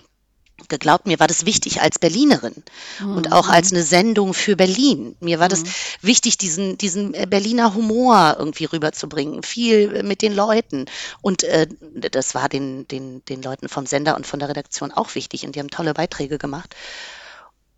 geglaubt, 0.68 1.08
mir 1.08 1.20
war 1.22 1.28
das 1.28 1.46
wichtig 1.46 1.82
als 1.82 2.00
Berlinerin 2.00 2.64
mhm. 3.00 3.16
und 3.16 3.32
auch 3.32 3.48
als 3.48 3.72
eine 3.72 3.84
Sendung 3.84 4.34
für 4.34 4.58
Berlin. 4.58 5.16
Mir 5.22 5.40
war 5.40 5.48
mhm. 5.48 5.52
das 5.52 5.64
wichtig, 6.02 6.38
diesen, 6.38 6.78
diesen 6.78 7.14
äh, 7.14 7.26
Berliner 7.30 7.74
Humor 7.76 8.36
irgendwie 8.38 8.66
rüberzubringen, 8.66 9.44
viel 9.44 10.04
mit 10.04 10.22
den 10.22 10.36
Leuten. 10.36 10.86
Und 11.22 11.44
äh, 11.44 11.68
das 12.12 12.36
war 12.36 12.50
den, 12.50 12.88
den, 12.90 13.24
den 13.26 13.42
Leuten 13.42 13.70
vom 13.70 13.86
Sender 13.86 14.18
und 14.18 14.28
von 14.28 14.40
der 14.40 14.50
Redaktion 14.50 14.92
auch 14.92 15.16
wichtig 15.16 15.46
und 15.46 15.56
die 15.56 15.60
haben 15.60 15.70
tolle 15.70 15.94
Beiträge 15.94 16.38
gemacht. 16.38 16.76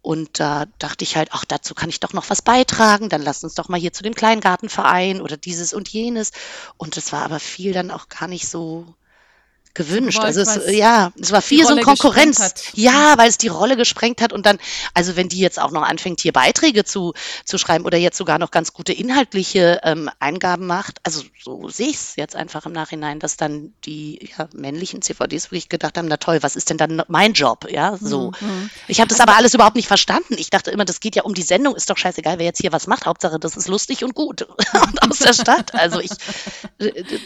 Und 0.01 0.39
da 0.39 0.65
dachte 0.79 1.03
ich 1.03 1.15
halt, 1.15 1.29
ach, 1.31 1.46
dazu 1.46 1.75
kann 1.75 1.89
ich 1.89 2.00
doch 2.00 2.13
noch 2.13 2.29
was 2.29 2.41
beitragen. 2.41 3.10
Dann 3.10 3.22
lass 3.22 3.43
uns 3.43 3.53
doch 3.55 3.70
mal 3.70 3.79
hier 3.79 3.93
zu 3.93 4.03
dem 4.03 4.15
Kleingartenverein 4.15 5.22
oder 5.22 5.38
dieses 5.38 5.74
und 5.74 5.89
jenes. 5.89 6.31
Und 6.77 6.98
das 6.98 7.12
war 7.12 7.24
aber 7.24 7.39
viel 7.39 7.74
dann 7.74 7.91
auch 7.91 8.10
gar 8.10 8.27
nicht 8.27 8.48
so 8.48 8.96
gewünscht. 9.74 10.18
Wollt, 10.18 10.38
also 10.38 10.42
es, 10.42 10.75
ja, 10.75 11.12
es 11.20 11.32
war 11.32 11.42
viel 11.42 11.66
so 11.66 11.72
eine 11.72 11.82
Konkurrenz. 11.82 12.72
Ja, 12.74 13.18
weil 13.18 13.30
es 13.30 13.38
die 13.38 13.48
Rolle 13.48 13.78
gesprengt 13.78 14.22
hat 14.22 14.34
und 14.34 14.46
dann, 14.46 14.60
also 14.94 15.16
wenn 15.16 15.30
die 15.30 15.40
jetzt 15.40 15.60
auch 15.60 15.72
noch 15.72 15.84
anfängt, 15.84 16.22
hier 16.22 16.34
Beiträge 16.34 16.84
zu, 16.84 17.13
zu 17.46 17.58
schreiben 17.58 17.86
oder 17.86 17.98
jetzt 17.98 18.18
sogar 18.18 18.40
noch 18.40 18.51
ganz 18.51 18.74
gute 18.74 18.94
inhaltliche 18.94 19.80
ähm, 19.84 20.10
Eingaben 20.20 20.68
macht, 20.68 21.00
also 21.04 21.24
so 21.42 21.70
sehe 21.70 21.90
ich 21.90 21.96
es 21.96 22.16
jetzt 22.16 22.36
einfach 22.36 22.66
im 22.66 22.74
Nachhinein, 22.74 23.20
dass 23.20 23.38
dann 23.38 23.74
die 23.86 24.30
ja, 24.38 24.48
männlichen 24.54 25.01
CVDs 25.01 25.51
wirklich 25.51 25.70
gedacht 25.70 25.98
haben, 25.98 26.08
na 26.08 26.18
toll, 26.18 26.40
was 26.42 26.56
ist 26.56 26.70
denn 26.70 26.78
dann 26.78 27.04
mein 27.08 27.34
Job? 27.34 27.68
Ja, 27.70 27.98
so. 27.98 28.32
Mhm. 28.42 28.48
mhm. 28.48 28.70
Ich 28.88 29.00
habe 29.00 29.08
das 29.08 29.20
also, 29.20 29.30
aber 29.30 29.38
alles 29.38 29.54
überhaupt 29.54 29.75
nicht 29.75 29.88
verstanden. 29.88 30.36
Ich 30.38 30.50
dachte 30.50 30.72
immer, 30.72 30.86
das 30.86 31.00
geht 31.00 31.16
ja 31.16 31.24
um 31.24 31.34
die 31.34 31.42
Sendung, 31.42 31.75
ist 31.75 31.90
doch 31.90 31.98
scheißegal, 31.98 32.40
wer 32.40 32.46
jetzt 32.46 32.60
hier 32.60 32.72
was 32.72 32.88
macht. 32.88 33.06
Hauptsache, 33.06 33.40
das 33.40 33.58
ist 33.58 33.68
lustig 33.68 34.04
und 34.04 34.16
gut 34.16 34.42
und 34.74 35.04
aus 35.04 35.20
der 35.20 35.34
Stadt. 35.34 35.74
Also 35.74 36.00
ich, 36.00 36.12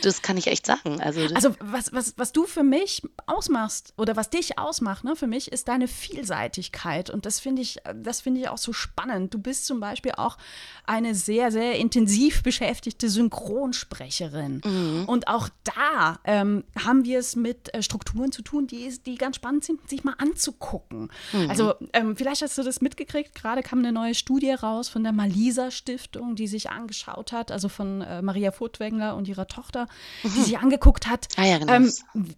das 0.04 0.22
kann 0.22 0.38
ich 0.38 0.48
echt 0.48 0.66
sagen. 0.66 1.02
Also, 1.02 1.22
also 1.34 1.56
was, 1.60 1.92
was, 1.94 2.14
was 2.18 2.32
du 2.36 2.46
für 2.46 2.64
mich 2.64 3.02
ausmachst 3.28 3.94
oder 3.98 4.16
was 4.16 4.30
dich 4.30 4.60
ausmacht, 4.60 5.04
ne, 5.04 5.16
für 5.16 5.28
mich 5.28 5.52
ist 5.52 5.68
deine 5.68 5.88
Vielseitigkeit 5.88 7.10
und 7.10 7.26
das 7.26 7.40
finde 7.40 7.62
ich, 7.62 7.78
das 7.96 8.22
finde 8.22 8.42
ich 8.42 8.50
auch 8.50 8.58
so 8.58 8.74
spannend. 8.74 9.34
Du 9.34 9.40
bist 9.40 9.66
zum 9.66 9.80
Beispiel 9.80 10.12
auch 10.18 10.38
eine 10.86 11.16
sehr, 11.16 11.52
sehr 11.52 11.78
intensiv 11.78 12.44
beschäftigte 12.44 13.10
Synchronsprecherin 13.10 14.62
mhm. 14.64 15.06
und 15.08 15.28
auch 15.28 15.50
da 15.64 16.20
ähm, 16.26 16.66
haben 16.84 17.06
wir 17.06 17.20
es 17.20 17.36
mit 17.36 17.74
äh, 17.74 17.82
Strukturen 17.82 18.32
zu 18.32 18.42
tun, 18.42 18.68
die, 18.68 18.94
die 19.06 19.16
ganz 19.16 19.38
spannend 19.38 19.64
sind, 19.64 19.90
sich 19.90 20.04
mal 20.04 20.16
anzugucken. 20.18 21.10
Mhm. 21.32 21.50
Also 21.50 21.74
ähm, 21.94 22.16
vielleicht 22.18 22.42
hast 22.42 22.58
du 22.58 22.64
das 22.64 22.82
mitgekriegt, 22.82 23.34
gerade 23.34 23.64
kam 23.64 23.80
eine 23.80 23.92
neue 23.92 24.14
Studie 24.14 24.52
raus 24.52 24.90
von 24.90 25.04
der 25.04 25.14
Malisa 25.14 25.72
Stiftung, 25.72 26.36
die 26.36 26.48
sich 26.48 26.70
angeschaut 26.70 27.32
hat, 27.32 27.52
also 27.52 27.70
von 27.70 28.02
äh, 28.02 28.22
Maria 28.22 28.52
Furtwängler 28.52 29.16
und 29.16 29.28
ihrer 29.28 29.48
Tochter, 29.48 29.88
mhm. 30.24 30.34
die 30.36 30.42
sich 30.42 30.58
angeguckt 30.60 31.08
hat, 31.08 31.28
ah, 31.38 31.46
ja, 31.46 31.58
genau. 31.60 31.74
ähm, 31.74 31.92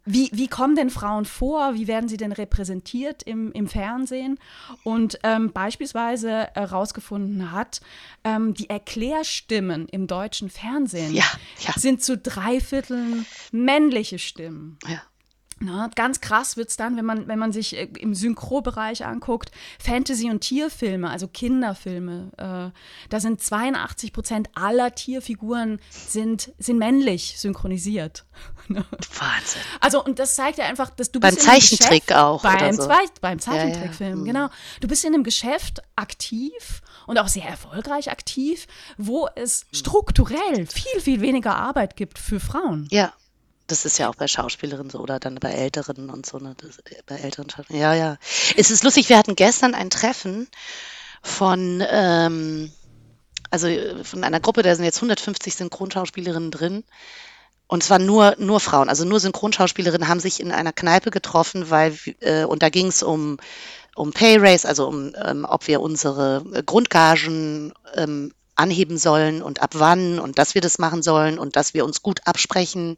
wie, 0.06 0.30
wie 0.34 0.48
kommen 0.48 0.76
denn 0.76 0.90
Frauen 0.90 1.26
vor? 1.26 1.74
Wie 1.74 1.88
werden 1.88 2.10
sie 2.10 2.18
denn 2.18 2.32
repräsentiert 2.32 3.24
im, 3.24 3.52
im 3.52 3.68
Fernsehen? 3.68 4.40
Und 4.84 5.20
ähm, 5.24 5.52
beispielsweise 5.52 6.50
herausgefunden 6.54 7.52
hat, 7.52 7.82
ähm, 8.24 8.54
die 8.54 8.70
Erklärstimmen 8.70 9.88
im 9.90 10.08
deutschen 10.08 10.50
Fernsehen 10.50 11.14
ja, 11.14 11.26
ja. 11.66 11.74
sind 11.76 12.04
zu 12.04 12.18
drei 12.18 12.60
Vierteln 12.60 13.26
männliche 13.52 14.20
Stimmen. 14.20 14.78
Ja. 14.88 15.02
Na, 15.60 15.90
ganz 15.96 16.22
krass 16.22 16.56
wird 16.56 16.70
es 16.70 16.78
dann, 16.78 16.98
wenn 16.98 17.06
man, 17.06 17.28
wenn 17.28 17.40
man 17.40 17.52
sich 17.52 17.76
äh, 17.76 17.88
im 18.00 18.14
Synchrobereich 18.14 19.06
anguckt, 19.06 19.52
Fantasy- 19.80 20.30
und 20.30 20.42
Tierfilme, 20.42 21.10
also 21.10 21.28
Kinderfilme. 21.28 22.32
Äh, 22.38 23.10
da 23.10 23.20
sind 23.20 23.42
82 23.42 24.14
Prozent 24.14 24.50
aller 24.54 24.94
Tierfiguren 24.94 25.80
sind, 25.90 26.54
sind 26.60 26.78
männlich 26.78 27.40
synchronisiert. 27.40 28.26
Wahnsinn. 28.68 29.62
Also, 29.80 30.04
und 30.04 30.20
das 30.20 30.36
zeigt 30.36 30.60
ja 30.60 30.66
einfach, 30.66 30.92
dass 30.92 31.12
du 31.12 31.20
beim 31.20 31.34
bist 31.34 31.48
Zeichentrick 31.48 32.06
Geschäft, 32.06 32.14
auch. 32.14 32.44
Beim, 32.44 32.76
so. 32.76 32.88
beim 33.22 33.40
Zeichentrickfilm, 33.40 34.10
ja, 34.10 34.16
ja. 34.16 34.22
Mhm. 34.22 34.26
genau. 34.26 34.50
Du 34.82 34.88
bist 34.88 35.06
in 35.06 35.14
einem 35.16 35.24
Geschäft 35.24 35.82
aktiv 35.96 36.82
und 37.08 37.18
auch 37.18 37.28
sehr 37.28 37.46
erfolgreich 37.46 38.12
aktiv, 38.12 38.68
wo 38.98 39.28
es 39.36 39.66
strukturell 39.72 40.68
viel, 40.68 41.02
viel 41.02 41.22
weniger 41.22 41.56
Arbeit 41.56 41.96
gibt 41.96 42.20
für 42.20 42.40
Frauen. 42.40 42.88
Ja. 42.92 43.14
Das 43.68 43.86
ist 43.86 43.98
ja 43.98 44.10
auch 44.10 44.16
bei 44.16 44.28
Schauspielerinnen 44.28 44.90
so 44.90 45.00
oder 45.00 45.20
dann 45.20 45.36
bei 45.36 45.52
Älteren 45.52 46.10
und 46.10 46.26
so, 46.26 46.38
ne? 46.38 46.56
Das, 46.58 46.80
bei 47.06 47.16
älteren 47.16 47.50
Schauspielern. 47.50 47.82
Ja, 47.82 47.94
ja. 47.94 48.18
Es 48.56 48.72
ist 48.72 48.84
lustig, 48.84 49.10
wir 49.10 49.18
hatten 49.18 49.36
gestern 49.36 49.76
ein 49.76 49.90
Treffen 49.90 50.48
von, 51.22 51.84
ähm, 51.90 52.72
also 53.50 53.68
von 54.04 54.24
einer 54.24 54.40
Gruppe, 54.40 54.64
da 54.64 54.74
sind 54.76 54.86
jetzt 54.86 54.98
150 54.98 55.56
Synchronschauspielerinnen 55.56 56.52
drin. 56.52 56.84
Und 57.68 57.84
zwar 57.84 58.00
nur, 58.00 58.36
nur 58.40 58.62
Frauen, 58.62 58.88
also 58.88 59.04
nur 59.04 59.20
Synchronschauspielerinnen 59.20 60.08
haben 60.08 60.22
sich 60.22 60.40
in 60.40 60.54
einer 60.54 60.72
Kneipe 60.72 61.12
getroffen, 61.12 61.70
weil, 61.70 61.98
äh, 62.22 62.46
und 62.46 62.64
da 62.64 62.70
ging 62.70 62.88
es 62.88 63.04
um, 63.04 63.38
um 63.96 64.14
Pay 64.14 64.38
Race, 64.38 64.66
also 64.66 64.88
um, 64.88 65.14
ähm, 65.22 65.46
ob 65.48 65.68
wir 65.68 65.82
unsere 65.82 66.44
Grundgagen 66.66 67.74
ähm, 67.96 68.32
anheben 68.58 68.98
sollen 68.98 69.42
und 69.42 69.62
ab 69.62 69.72
wann 69.74 70.20
und 70.20 70.38
dass 70.38 70.56
wir 70.56 70.62
das 70.62 70.80
machen 70.80 71.04
sollen 71.04 71.40
und 71.40 71.56
dass 71.56 71.74
wir 71.74 71.86
uns 71.86 72.02
gut 72.02 72.22
absprechen 72.26 72.98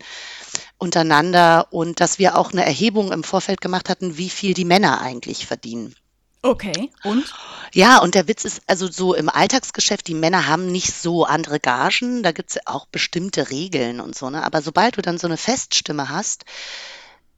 untereinander 0.78 1.68
und 1.72 2.00
dass 2.00 2.20
wir 2.20 2.38
auch 2.38 2.52
eine 2.52 2.66
Erhebung 2.66 3.12
im 3.12 3.24
Vorfeld 3.24 3.62
gemacht 3.62 3.90
hatten, 3.90 4.18
wie 4.18 4.30
viel 4.30 4.54
die 4.54 4.66
Männer 4.66 5.02
eigentlich 5.02 5.46
verdienen. 5.46 5.96
Okay, 6.42 6.90
und? 7.04 7.34
Ja, 7.74 8.00
und 8.00 8.16
der 8.16 8.30
Witz 8.30 8.46
ist, 8.46 8.62
also 8.66 8.90
so 8.90 9.14
im 9.14 9.28
Alltagsgeschäft, 9.28 10.08
die 10.08 10.14
Männer 10.14 10.48
haben 10.48 10.72
nicht 10.72 10.96
so 10.96 11.26
andere 11.26 11.60
Gagen, 11.60 12.24
da 12.24 12.32
gibt 12.32 12.52
es 12.52 12.66
auch 12.66 12.86
bestimmte 12.86 13.50
Regeln 13.50 14.00
und 14.00 14.16
so, 14.16 14.30
ne? 14.30 14.42
Aber 14.44 14.62
sobald 14.62 14.96
du 14.96 15.02
dann 15.02 15.18
so 15.18 15.28
eine 15.28 15.36
Feststimme 15.36 16.08
hast, 16.08 16.46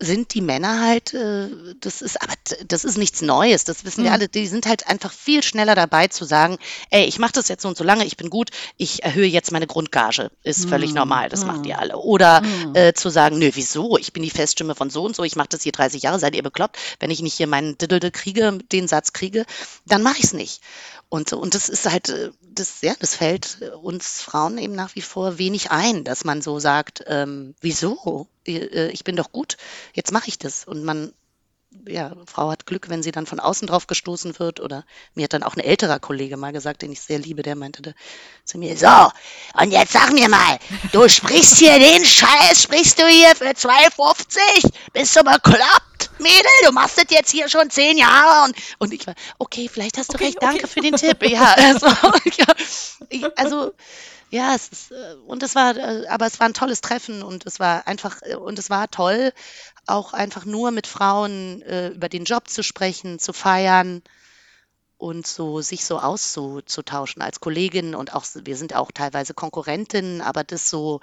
sind 0.01 0.33
die 0.33 0.41
Männer 0.41 0.81
halt, 0.81 1.13
äh, 1.13 1.47
das 1.79 2.01
ist 2.01 2.21
aber 2.21 2.33
das 2.67 2.83
ist 2.83 2.97
nichts 2.97 3.21
Neues, 3.21 3.63
das 3.63 3.85
wissen 3.85 4.03
wir 4.03 4.09
mhm. 4.09 4.15
alle, 4.15 4.27
die 4.27 4.47
sind 4.47 4.65
halt 4.65 4.87
einfach 4.87 5.13
viel 5.13 5.43
schneller 5.43 5.75
dabei 5.75 6.07
zu 6.07 6.25
sagen, 6.25 6.57
ey, 6.89 7.05
ich 7.05 7.19
mache 7.19 7.33
das 7.33 7.47
jetzt 7.47 7.61
so 7.61 7.69
und 7.69 7.77
so 7.77 7.83
lange, 7.83 8.05
ich 8.05 8.17
bin 8.17 8.29
gut, 8.29 8.49
ich 8.77 9.03
erhöhe 9.03 9.27
jetzt 9.27 9.51
meine 9.51 9.67
Grundgage, 9.67 10.31
ist 10.43 10.67
völlig 10.67 10.89
mhm. 10.89 10.97
normal, 10.97 11.29
das 11.29 11.41
mhm. 11.41 11.47
macht 11.47 11.65
ihr 11.65 11.79
alle. 11.79 11.97
Oder 11.97 12.41
mhm. 12.41 12.75
äh, 12.75 12.93
zu 12.93 13.09
sagen, 13.09 13.37
nö, 13.37 13.51
wieso, 13.53 13.97
ich 13.97 14.11
bin 14.11 14.23
die 14.23 14.31
Feststimme 14.31 14.75
von 14.75 14.89
so 14.89 15.03
und 15.03 15.15
so, 15.15 15.23
ich 15.23 15.35
mache 15.35 15.49
das 15.49 15.61
hier 15.61 15.71
30 15.71 16.01
Jahre, 16.01 16.19
seid 16.19 16.35
ihr 16.35 16.43
bekloppt, 16.43 16.77
wenn 16.99 17.11
ich 17.11 17.21
nicht 17.21 17.35
hier 17.35 17.47
meinen 17.47 17.77
Diddle 17.77 18.11
kriege, 18.11 18.57
den 18.71 18.87
Satz 18.87 19.13
kriege, 19.13 19.45
dann 19.85 20.01
mache 20.01 20.17
ich 20.17 20.25
es 20.25 20.33
nicht. 20.33 20.61
Und 21.11 21.27
so, 21.27 21.37
und 21.37 21.55
das 21.55 21.67
ist 21.67 21.91
halt, 21.91 22.07
äh, 22.07 22.31
das, 22.41 22.79
ja, 22.79 22.93
das 22.97 23.15
fällt 23.15 23.61
uns 23.81 24.21
Frauen 24.21 24.57
eben 24.57 24.75
nach 24.75 24.95
wie 24.95 25.01
vor 25.01 25.37
wenig 25.37 25.69
ein, 25.69 26.05
dass 26.05 26.23
man 26.23 26.41
so 26.41 26.57
sagt, 26.57 27.03
ähm, 27.05 27.53
wieso? 27.59 28.27
Äh, 28.47 28.87
ich 28.91 29.03
bin 29.03 29.17
doch 29.17 29.33
gut, 29.33 29.57
jetzt 29.93 30.13
mache 30.13 30.29
ich 30.29 30.39
das. 30.39 30.63
Und 30.63 30.85
man 30.85 31.11
ja, 31.85 32.13
Frau 32.25 32.49
hat 32.49 32.65
Glück, 32.65 32.87
wenn 32.87 33.03
sie 33.03 33.11
dann 33.11 33.25
von 33.25 33.41
außen 33.41 33.67
drauf 33.67 33.87
gestoßen 33.87 34.39
wird. 34.39 34.61
Oder 34.61 34.85
mir 35.13 35.25
hat 35.25 35.33
dann 35.33 35.43
auch 35.43 35.55
ein 35.55 35.63
älterer 35.63 35.99
Kollege 35.99 36.37
mal 36.37 36.53
gesagt, 36.53 36.81
den 36.81 36.93
ich 36.93 37.01
sehr 37.01 37.19
liebe, 37.19 37.43
der 37.43 37.57
meinte 37.57 37.93
zu 38.45 38.57
mir, 38.57 38.77
so, 38.77 39.11
und 39.59 39.71
jetzt 39.71 39.91
sag 39.91 40.13
mir 40.13 40.29
mal, 40.29 40.59
du 40.93 41.09
sprichst 41.09 41.57
hier 41.57 41.77
den 41.77 42.05
Scheiß, 42.05 42.63
sprichst 42.63 42.99
du 42.99 43.05
hier 43.05 43.35
für 43.35 43.51
2,50? 43.51 44.71
Bist 44.93 45.15
du 45.15 45.23
bekloppt, 45.23 45.90
Mädel? 46.21 46.51
Du 46.65 46.71
machst 46.71 46.97
das 46.97 47.05
jetzt 47.09 47.31
hier 47.31 47.49
schon 47.49 47.69
zehn 47.69 47.97
Jahre. 47.97 48.45
Und, 48.45 48.55
und 48.79 48.93
ich 48.93 49.05
war, 49.05 49.15
okay, 49.39 49.69
vielleicht 49.71 49.97
hast 49.97 50.13
du 50.13 50.15
okay, 50.15 50.25
recht, 50.25 50.37
okay. 50.37 50.45
danke 50.45 50.67
für 50.67 50.81
den 50.81 50.95
Tipp. 50.95 51.17
Ja, 51.31 51.53
also, 51.53 51.87
ja, 53.09 53.29
also 53.35 53.71
ja, 54.31 54.55
es 54.55 54.69
ist, 54.69 54.91
äh, 54.91 55.15
und 55.27 55.43
es 55.43 55.55
war, 55.55 55.75
äh, 55.75 56.07
aber 56.07 56.25
es 56.25 56.39
war 56.39 56.47
ein 56.47 56.53
tolles 56.53 56.81
Treffen 56.81 57.21
und 57.21 57.45
es 57.45 57.59
war 57.59 57.85
einfach, 57.87 58.21
äh, 58.21 58.35
und 58.35 58.57
es 58.57 58.69
war 58.69 58.89
toll, 58.89 59.33
auch 59.87 60.13
einfach 60.13 60.45
nur 60.45 60.71
mit 60.71 60.87
Frauen 60.87 61.61
äh, 61.63 61.89
über 61.89 62.07
den 62.09 62.23
Job 62.23 62.49
zu 62.49 62.63
sprechen, 62.63 63.19
zu 63.19 63.33
feiern 63.33 64.01
und 64.97 65.27
so 65.27 65.61
sich 65.61 65.83
so 65.85 65.99
auszutauschen 65.99 67.21
als 67.21 67.41
Kollegin 67.41 67.93
und 67.93 68.13
auch 68.13 68.25
wir 68.35 68.55
sind 68.55 68.73
auch 68.75 68.91
teilweise 68.91 69.33
Konkurrentinnen, 69.33 70.21
aber 70.21 70.43
das 70.43 70.69
so 70.69 71.01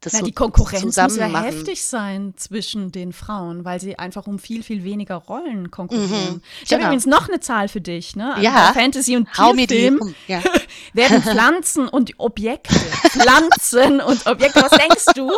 das 0.00 0.14
Na, 0.14 0.20
so 0.20 0.24
die 0.24 0.32
Konkurrenz 0.32 0.96
muss 0.96 1.16
ja 1.16 1.42
heftig 1.42 1.84
sein 1.84 2.32
zwischen 2.36 2.90
den 2.90 3.12
Frauen, 3.12 3.66
weil 3.66 3.80
sie 3.80 3.98
einfach 3.98 4.26
um 4.26 4.38
viel, 4.38 4.62
viel 4.62 4.82
weniger 4.82 5.16
Rollen 5.16 5.70
konkurrieren. 5.70 6.34
Mhm, 6.34 6.42
ich 6.62 6.68
genau. 6.70 6.80
habe 6.80 6.88
übrigens 6.88 7.04
noch 7.04 7.28
eine 7.28 7.40
Zahl 7.40 7.68
für 7.68 7.82
dich. 7.82 8.16
Ne? 8.16 8.32
Also 8.34 8.42
ja. 8.42 8.72
Fantasy 8.72 9.16
und 9.16 9.28
Tierfilm 9.30 10.14
ja. 10.26 10.42
werden 10.94 11.22
Pflanzen 11.22 11.86
und 11.86 12.14
Objekte, 12.16 12.74
Pflanzen 13.10 14.00
und 14.00 14.26
Objekte, 14.26 14.62
was 14.62 14.70
denkst 14.70 15.04
du? 15.14 15.30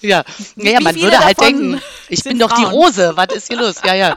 Ja, 0.00 0.24
ja, 0.56 0.80
man 0.80 0.96
würde 0.96 1.18
halt 1.18 1.38
denken, 1.38 1.78
ich 2.08 2.24
bin 2.24 2.38
doch 2.38 2.48
Frauen? 2.48 2.70
die 2.70 2.76
Rose, 2.76 3.12
was 3.14 3.34
ist 3.34 3.48
hier 3.48 3.58
los? 3.58 3.76
Ja, 3.84 3.94
ja. 3.94 4.16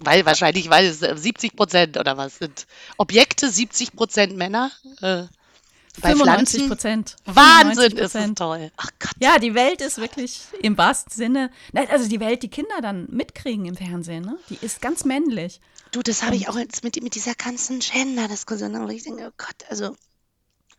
Weil 0.00 0.24
wahrscheinlich, 0.24 0.70
weil 0.70 0.86
es 0.86 1.00
70 1.00 1.52
äh, 1.52 1.56
Prozent 1.56 1.96
oder 1.98 2.16
was 2.16 2.38
sind 2.38 2.66
Objekte, 2.96 3.50
70 3.50 3.96
Prozent 3.96 4.36
Männer. 4.36 4.70
Äh, 5.02 5.24
bei 6.00 6.10
95 6.10 6.68
Prozent. 6.68 7.16
Wahnsinn, 7.24 7.96
ist 7.96 8.14
das 8.14 8.34
toll. 8.34 8.70
Ach 8.76 8.90
Gott. 8.98 9.14
Ja, 9.20 9.38
die 9.38 9.54
Welt 9.54 9.80
ist 9.80 9.98
wirklich 9.98 10.42
im 10.60 10.76
wahrsten 10.76 11.12
Sinne, 11.12 11.50
also 11.90 12.08
die 12.08 12.20
Welt, 12.20 12.42
die 12.42 12.50
Kinder 12.50 12.80
dann 12.82 13.06
mitkriegen 13.10 13.66
im 13.66 13.76
Fernsehen, 13.76 14.24
ne? 14.24 14.38
die 14.50 14.58
ist 14.60 14.80
ganz 14.80 15.04
männlich. 15.04 15.60
Du, 15.92 16.02
das 16.02 16.22
habe 16.22 16.36
ich 16.36 16.48
auch 16.48 16.56
jetzt 16.56 16.84
mit, 16.84 17.02
mit 17.02 17.14
dieser 17.14 17.34
ganzen 17.34 17.80
Gender-Diskussion, 17.80 18.90
ich 18.90 19.04
denke, 19.04 19.28
oh 19.28 19.34
Gott, 19.36 19.64
also 19.70 19.96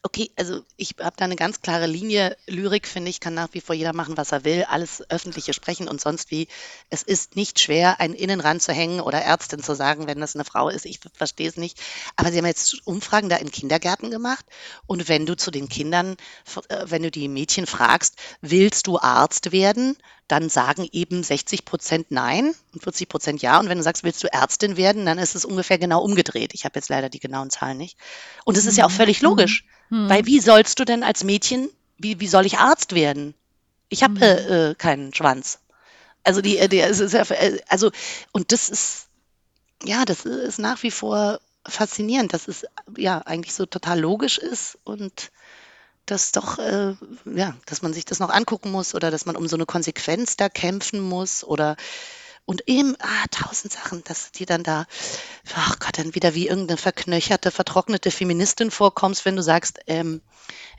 Okay, 0.08 0.32
also 0.38 0.62
ich 0.78 0.96
habe 1.02 1.18
da 1.18 1.26
eine 1.26 1.36
ganz 1.36 1.60
klare 1.60 1.86
Linie. 1.86 2.38
Lyrik, 2.48 2.88
finde 2.88 3.10
ich, 3.10 3.20
kann 3.20 3.34
nach 3.34 3.50
wie 3.52 3.60
vor 3.60 3.76
jeder 3.76 3.92
machen, 3.92 4.16
was 4.16 4.32
er 4.32 4.46
will. 4.46 4.64
Alles 4.64 5.04
öffentliche 5.10 5.52
sprechen 5.52 5.90
und 5.90 6.00
sonst 6.00 6.32
wie. 6.32 6.48
Es 6.90 7.04
ist 7.04 7.36
nicht 7.36 7.60
schwer, 7.60 8.00
einen 8.00 8.14
Innen 8.14 8.40
ranzuhängen 8.40 9.02
oder 9.02 9.22
Ärztin 9.22 9.62
zu 9.62 9.76
sagen, 9.76 10.08
wenn 10.08 10.22
das 10.22 10.34
eine 10.34 10.46
Frau 10.46 10.70
ist. 10.70 10.86
Ich 10.86 11.02
verstehe 11.14 11.50
es 11.50 11.58
nicht. 11.58 11.82
Aber 12.16 12.32
sie 12.32 12.38
haben 12.38 12.46
jetzt 12.46 12.88
Umfragen 12.88 13.28
da 13.28 13.36
in 13.36 13.52
Kindergärten 13.52 14.10
gemacht. 14.10 14.46
Und 14.86 15.10
wenn 15.10 15.26
du 15.26 15.36
zu 15.36 15.52
den 15.52 15.68
Kindern, 15.68 16.16
äh, 16.70 16.86
wenn 16.86 17.04
du 17.04 17.12
die 17.12 17.28
Mädchen 17.28 17.68
fragst, 17.68 18.16
willst 18.40 18.88
du 18.88 18.98
Arzt 19.00 19.52
werden? 19.52 19.98
Dann 20.30 20.48
sagen 20.48 20.88
eben 20.94 21.22
60 21.22 21.66
Prozent 21.66 22.12
Nein 22.12 22.56
und 22.74 22.82
40 22.82 23.10
Prozent 23.10 23.42
Ja. 23.42 23.60
Und 23.60 23.68
wenn 23.68 23.78
du 23.78 23.84
sagst, 23.84 24.06
willst 24.06 24.24
du 24.24 24.32
Ärztin 24.32 24.78
werden, 24.78 25.06
dann 25.06 25.18
ist 25.18 25.36
es 25.36 25.44
ungefähr 25.44 25.78
genau 25.78 26.02
umgedreht. 26.02 26.54
Ich 26.54 26.64
habe 26.64 26.80
jetzt 26.80 26.88
leider 26.88 27.10
die 27.10 27.20
genauen 27.20 27.50
Zahlen 27.50 27.78
nicht. 27.78 27.98
Und 28.46 28.58
es 28.58 28.66
ist 28.66 28.78
ja 28.78 28.86
auch 28.86 28.92
völlig 28.92 29.22
logisch. 29.22 29.66
Hm. 29.90 30.10
Weil 30.10 30.26
wie 30.26 30.40
sollst 30.40 30.80
du 30.80 30.86
denn 30.86 31.04
als 31.04 31.24
Mädchen, 31.24 31.70
wie, 31.98 32.20
wie 32.20 32.28
soll 32.28 32.46
ich 32.46 32.58
Arzt 32.58 32.94
werden? 32.94 33.34
Ich 33.90 34.04
habe 34.04 34.16
hm. 34.16 34.22
äh, 34.22 34.70
äh, 34.70 34.76
keinen 34.76 35.14
Schwanz. 35.14 35.60
Also 36.24 36.42
die, 36.42 36.58
äh, 36.58 36.68
die 36.68 36.80
es 36.80 37.00
ist 37.00 37.14
ja, 37.14 37.24
äh, 37.30 37.60
also 37.68 37.92
und 38.32 38.52
das 38.52 38.70
ist 38.70 39.08
ja, 39.84 40.06
das 40.06 40.26
ist 40.26 40.60
nach 40.60 40.84
wie 40.84 40.92
vor 40.92 41.40
faszinierend, 41.66 42.34
dass 42.34 42.48
es 42.48 42.66
ja 42.96 43.20
eigentlich 43.20 43.54
so 43.54 43.66
total 43.66 44.00
logisch 44.00 44.38
ist 44.38 44.78
und 44.84 45.32
dass 46.06 46.32
doch 46.32 46.58
äh, 46.58 46.96
ja, 47.26 47.56
dass 47.66 47.82
man 47.82 47.94
sich 47.94 48.06
das 48.06 48.20
noch 48.20 48.30
angucken 48.30 48.72
muss 48.72 48.96
oder 48.96 49.12
dass 49.12 49.26
man 49.26 49.36
um 49.36 49.48
so 49.48 49.56
eine 49.56 49.66
Konsequenz 49.66 50.38
da 50.38 50.50
kämpfen 50.50 51.02
muss 51.02 51.44
oder 51.44 51.76
und 52.48 52.64
eben, 52.70 52.96
ah, 53.00 53.26
tausend 53.30 53.74
Sachen, 53.74 54.06
dass 54.06 54.32
die 54.32 54.46
dann 54.46 54.64
da, 54.64 54.86
ach 55.54 55.80
Gott, 55.80 55.98
dann 55.98 56.16
wieder 56.16 56.34
wie 56.34 56.48
irgendeine 56.48 56.78
verknöcherte, 56.78 57.52
vertrocknete 57.52 58.10
Feministin 58.10 58.72
vorkommst, 58.72 59.26
wenn 59.26 59.36
du 59.36 59.44
sagst, 59.44 59.80
ähm, 59.86 60.22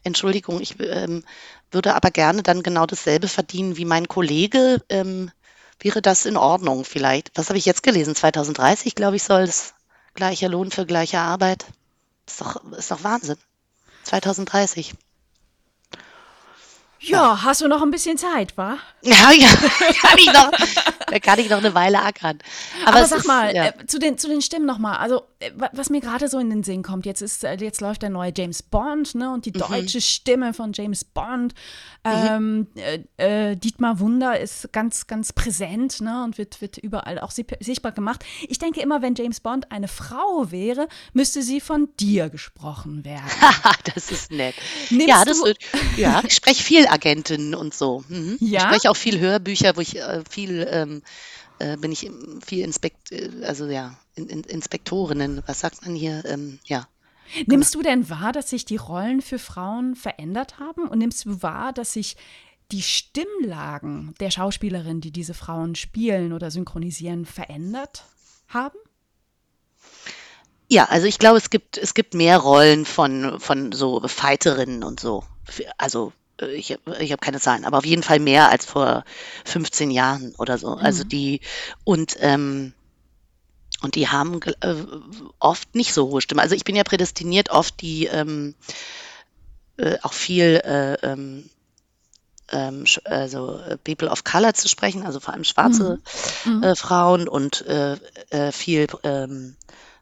Entschuldigung, 0.02 0.62
ich 0.62 0.80
ähm, 0.80 1.24
würde 1.70 1.94
aber 1.94 2.10
gerne 2.10 2.42
dann 2.42 2.62
genau 2.62 2.86
dasselbe 2.86 3.28
verdienen 3.28 3.76
wie 3.76 3.84
mein 3.84 4.08
Kollege. 4.08 4.82
Ähm, 4.88 5.30
wäre 5.78 6.00
das 6.00 6.24
in 6.24 6.38
Ordnung 6.38 6.86
vielleicht? 6.86 7.32
Was 7.34 7.50
habe 7.50 7.58
ich 7.58 7.66
jetzt 7.66 7.82
gelesen? 7.82 8.14
2030, 8.14 8.94
glaube 8.94 9.16
ich, 9.16 9.22
soll 9.22 9.42
es 9.42 9.74
gleicher 10.14 10.48
Lohn 10.48 10.70
für 10.70 10.86
gleiche 10.86 11.18
Arbeit. 11.18 11.66
Ist 12.26 12.40
doch, 12.40 12.64
ist 12.72 12.90
doch 12.90 13.04
Wahnsinn. 13.04 13.36
2030. 14.04 14.94
Ja, 17.00 17.42
hast 17.44 17.60
du 17.60 17.68
noch 17.68 17.82
ein 17.82 17.90
bisschen 17.90 18.18
Zeit, 18.18 18.56
wa? 18.56 18.78
Ja, 19.00 19.30
ja, 19.30 19.48
kann 20.00 20.18
ich 20.18 20.26
noch, 20.26 20.50
da 21.06 21.18
kann 21.20 21.38
ich 21.38 21.48
noch 21.48 21.58
eine 21.58 21.72
Weile 21.72 22.02
ackern. 22.02 22.38
Aber, 22.84 22.96
Aber 22.96 23.06
sag 23.06 23.20
ist, 23.20 23.26
mal, 23.26 23.54
ja. 23.54 23.66
äh, 23.66 23.86
zu, 23.86 24.00
den, 24.00 24.18
zu 24.18 24.26
den 24.26 24.42
Stimmen 24.42 24.66
nochmal. 24.66 24.96
Also, 24.96 25.22
äh, 25.38 25.52
was 25.72 25.88
mir 25.88 26.00
gerade 26.00 26.26
so 26.28 26.40
in 26.40 26.50
den 26.50 26.64
Sinn 26.64 26.82
kommt, 26.82 27.06
jetzt, 27.06 27.22
ist, 27.22 27.44
äh, 27.44 27.56
jetzt 27.60 27.80
läuft 27.80 28.02
der 28.02 28.10
neue 28.10 28.32
James 28.36 28.60
Bond, 28.60 29.14
ne? 29.14 29.32
Und 29.32 29.46
die 29.46 29.52
mhm. 29.52 29.60
deutsche 29.60 30.00
Stimme 30.00 30.52
von 30.52 30.72
James 30.72 31.04
Bond. 31.04 31.54
Mhm. 32.04 32.10
Ähm, 32.12 32.66
äh, 33.16 33.50
äh, 33.50 33.56
Dietmar 33.56 34.00
Wunder 34.00 34.38
ist 34.40 34.72
ganz, 34.72 35.06
ganz 35.06 35.32
präsent, 35.32 36.00
ne? 36.00 36.24
Und 36.24 36.36
wird, 36.36 36.60
wird 36.60 36.76
überall 36.78 37.20
auch 37.20 37.30
sichtbar 37.30 37.92
gemacht. 37.92 38.24
Ich 38.48 38.58
denke 38.58 38.80
immer, 38.80 39.00
wenn 39.00 39.14
James 39.14 39.38
Bond 39.38 39.70
eine 39.70 39.86
Frau 39.86 40.50
wäre, 40.50 40.88
müsste 41.12 41.42
sie 41.42 41.60
von 41.60 41.88
dir 42.00 42.30
gesprochen 42.30 43.04
werden. 43.04 43.30
das 43.94 44.10
ist 44.10 44.32
nett. 44.32 44.56
Nimmst 44.90 45.08
ja, 45.08 45.24
das 45.24 45.40
ja, 45.96 46.22
ich 46.26 46.34
spreche 46.34 46.64
viel 46.64 46.87
Agentinnen 46.90 47.54
und 47.54 47.74
so. 47.74 48.04
Mhm. 48.08 48.36
Ja? 48.40 48.58
Ich 48.58 48.62
spreche 48.64 48.90
auch 48.90 48.96
viel 48.96 49.18
Hörbücher, 49.20 49.76
wo 49.76 49.80
ich 49.80 49.96
äh, 49.96 50.22
viel 50.28 50.66
ähm, 50.70 51.02
äh, 51.58 51.76
bin 51.76 51.92
ich 51.92 52.10
viel 52.44 52.64
Inspekt, 52.64 53.12
äh, 53.12 53.30
also 53.44 53.66
ja, 53.66 53.96
in, 54.14 54.28
in, 54.28 54.42
Inspektorinnen, 54.44 55.42
was 55.46 55.60
sagt 55.60 55.84
man 55.84 55.94
hier? 55.94 56.24
Ähm, 56.26 56.58
ja. 56.64 56.86
Nimmst 57.46 57.74
du 57.74 57.82
denn 57.82 58.08
wahr, 58.08 58.32
dass 58.32 58.50
sich 58.50 58.64
die 58.64 58.76
Rollen 58.76 59.20
für 59.20 59.38
Frauen 59.38 59.96
verändert 59.96 60.58
haben? 60.58 60.88
Und 60.88 60.98
nimmst 60.98 61.26
du 61.26 61.42
wahr, 61.42 61.72
dass 61.72 61.92
sich 61.92 62.16
die 62.72 62.82
Stimmlagen 62.82 64.14
der 64.20 64.30
Schauspielerinnen, 64.30 65.00
die 65.00 65.10
diese 65.10 65.34
Frauen 65.34 65.74
spielen 65.74 66.32
oder 66.32 66.50
synchronisieren, 66.50 67.26
verändert 67.26 68.04
haben? 68.48 68.78
Ja, 70.68 70.84
also 70.84 71.06
ich 71.06 71.18
glaube, 71.18 71.38
es 71.38 71.50
gibt, 71.50 71.78
es 71.78 71.94
gibt 71.94 72.14
mehr 72.14 72.38
Rollen 72.38 72.84
von, 72.84 73.40
von 73.40 73.72
so 73.72 74.06
Fighterinnen 74.06 74.82
und 74.82 75.00
so. 75.00 75.24
Also 75.78 76.12
ich, 76.46 76.76
ich 77.00 77.12
habe 77.12 77.20
keine 77.20 77.40
Zahlen, 77.40 77.64
aber 77.64 77.78
auf 77.78 77.86
jeden 77.86 78.02
Fall 78.02 78.20
mehr 78.20 78.50
als 78.50 78.64
vor 78.64 79.04
15 79.44 79.90
Jahren 79.90 80.34
oder 80.38 80.58
so. 80.58 80.68
Also 80.68 80.78
mhm. 80.78 80.84
Also 80.86 81.04
die 81.04 81.40
und 81.84 82.16
ähm, 82.20 82.72
und 83.80 83.94
die 83.94 84.08
haben 84.08 84.40
äh, 84.60 84.74
oft 85.38 85.74
nicht 85.74 85.94
so 85.94 86.08
hohe 86.08 86.20
Stimme. 86.20 86.42
Also 86.42 86.54
ich 86.54 86.64
bin 86.64 86.74
ja 86.74 86.82
prädestiniert, 86.82 87.50
oft 87.50 87.80
die 87.80 88.06
ähm, 88.06 88.54
äh, 89.76 89.98
auch 90.02 90.12
viel 90.12 90.60
äh, 90.64 90.94
ähm, 91.06 91.48
ähm 92.50 92.84
also 93.04 93.58
äh, 93.60 93.76
People 93.76 94.10
of 94.10 94.24
Color 94.24 94.54
zu 94.54 94.68
sprechen, 94.68 95.04
also 95.04 95.20
vor 95.20 95.34
allem 95.34 95.44
schwarze 95.44 96.00
mhm. 96.44 96.56
Mhm. 96.56 96.62
Äh, 96.64 96.74
Frauen 96.74 97.28
und 97.28 97.64
äh, 97.66 97.96
äh, 98.30 98.50
viel 98.50 98.88
ähm, 99.04 99.56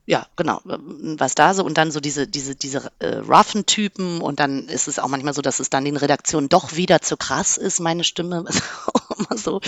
ja, 0.09 0.25
genau, 0.37 0.61
was 0.65 1.35
da 1.35 1.53
so 1.53 1.65
und 1.65 1.77
dann 1.77 1.91
so 1.91 1.99
diese, 1.99 2.29
diese, 2.29 2.55
diese 2.55 2.93
äh, 3.01 3.17
roughen 3.17 3.67
Typen 3.67 4.21
und 4.21 4.39
dann 4.39 4.69
ist 4.69 4.87
es 4.87 5.01
auch 5.01 5.09
manchmal 5.09 5.35
so, 5.35 5.43
dass 5.43 5.59
es 5.59 5.69
dann 5.69 5.85
den 5.85 5.97
Redaktionen 5.97 6.49
doch 6.49 6.77
wieder 6.77 7.03
zu 7.03 7.17
krass 7.17 7.57
ist, 7.57 7.81
meine 7.81 8.05
Stimme, 8.05 8.45
ist 8.49 8.63
auch 8.95 9.19
immer 9.19 9.37
so, 9.37 9.61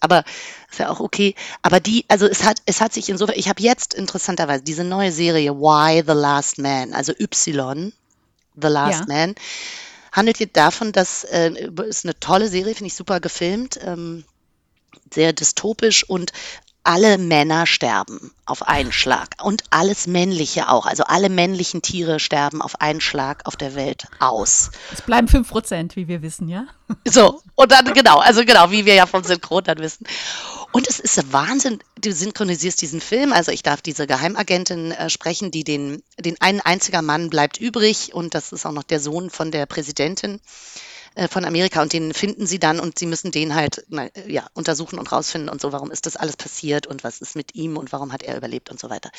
aber 0.00 0.24
ist 0.70 0.78
ja 0.78 0.90
auch 0.90 1.00
okay, 1.00 1.34
aber 1.62 1.80
die, 1.80 2.04
also 2.08 2.26
es 2.26 2.44
hat, 2.44 2.60
es 2.66 2.82
hat 2.82 2.92
sich 2.92 3.08
insofern, 3.08 3.38
ich 3.38 3.48
habe 3.48 3.62
jetzt 3.62 3.94
interessanterweise 3.94 4.62
diese 4.62 4.84
neue 4.84 5.10
Serie 5.10 5.54
Why 5.54 6.02
the 6.06 6.12
Last 6.12 6.58
Man, 6.58 6.92
also 6.92 7.14
Y, 7.18 7.92
The 8.60 8.68
Last 8.68 9.00
ja. 9.00 9.06
Man, 9.06 9.36
handelt 10.12 10.38
jetzt 10.38 10.56
davon, 10.56 10.92
dass, 10.92 11.24
äh, 11.24 11.50
ist 11.88 12.04
eine 12.04 12.18
tolle 12.20 12.48
Serie, 12.48 12.74
finde 12.74 12.88
ich 12.88 12.94
super 12.94 13.20
gefilmt, 13.20 13.78
ähm, 13.82 14.24
sehr 15.10 15.32
dystopisch 15.32 16.04
und 16.04 16.32
alle 16.84 17.18
Männer 17.18 17.66
sterben 17.66 18.32
auf 18.46 18.66
einen 18.66 18.92
Schlag 18.92 19.30
und 19.42 19.62
alles 19.70 20.06
Männliche 20.06 20.68
auch. 20.68 20.86
Also 20.86 21.04
alle 21.04 21.28
männlichen 21.28 21.82
Tiere 21.82 22.18
sterben 22.18 22.62
auf 22.62 22.80
einen 22.80 23.00
Schlag 23.00 23.42
auf 23.46 23.56
der 23.56 23.74
Welt 23.74 24.06
aus. 24.20 24.70
Es 24.92 25.02
bleiben 25.02 25.28
5 25.28 25.48
Prozent, 25.48 25.96
wie 25.96 26.08
wir 26.08 26.22
wissen, 26.22 26.48
ja? 26.48 26.66
So, 27.06 27.42
und 27.54 27.70
dann 27.70 27.92
genau, 27.92 28.18
also 28.18 28.44
genau, 28.44 28.70
wie 28.70 28.86
wir 28.86 28.94
ja 28.94 29.06
vom 29.06 29.22
Synchron 29.22 29.64
dann 29.64 29.78
wissen. 29.78 30.06
Und 30.72 30.88
es 30.88 31.00
ist 31.00 31.32
Wahnsinn, 31.32 31.80
du 32.00 32.12
synchronisierst 32.12 32.80
diesen 32.80 33.00
Film. 33.00 33.32
Also 33.32 33.52
ich 33.52 33.62
darf 33.62 33.82
diese 33.82 34.06
Geheimagentin 34.06 34.92
äh, 34.92 35.10
sprechen, 35.10 35.50
die 35.50 35.64
den, 35.64 36.02
den 36.18 36.40
einen 36.40 36.60
einziger 36.60 37.02
Mann 37.02 37.30
bleibt 37.30 37.58
übrig 37.58 38.14
und 38.14 38.34
das 38.34 38.52
ist 38.52 38.66
auch 38.66 38.72
noch 38.72 38.82
der 38.82 39.00
Sohn 39.00 39.30
von 39.30 39.50
der 39.50 39.66
Präsidentin. 39.66 40.40
Äh, 41.18 41.26
von 41.26 41.44
Amerika 41.44 41.82
und 41.82 41.92
den 41.92 42.14
finden 42.14 42.46
sie 42.46 42.60
dann 42.60 42.78
und 42.78 42.96
sie 42.96 43.06
müssen 43.06 43.32
den 43.32 43.56
halt 43.56 43.84
na, 43.88 44.08
ja, 44.28 44.46
untersuchen 44.54 45.00
und 45.00 45.10
rausfinden 45.10 45.48
und 45.48 45.60
so, 45.60 45.72
warum 45.72 45.90
ist 45.90 46.06
das 46.06 46.14
alles 46.14 46.36
passiert 46.36 46.86
und 46.86 47.02
was 47.02 47.20
ist 47.20 47.34
mit 47.34 47.56
ihm 47.56 47.76
und 47.76 47.90
warum 47.90 48.12
hat 48.12 48.22
er 48.22 48.36
überlebt 48.36 48.70
und 48.70 48.78
so 48.78 48.88
weiter. 48.88 49.10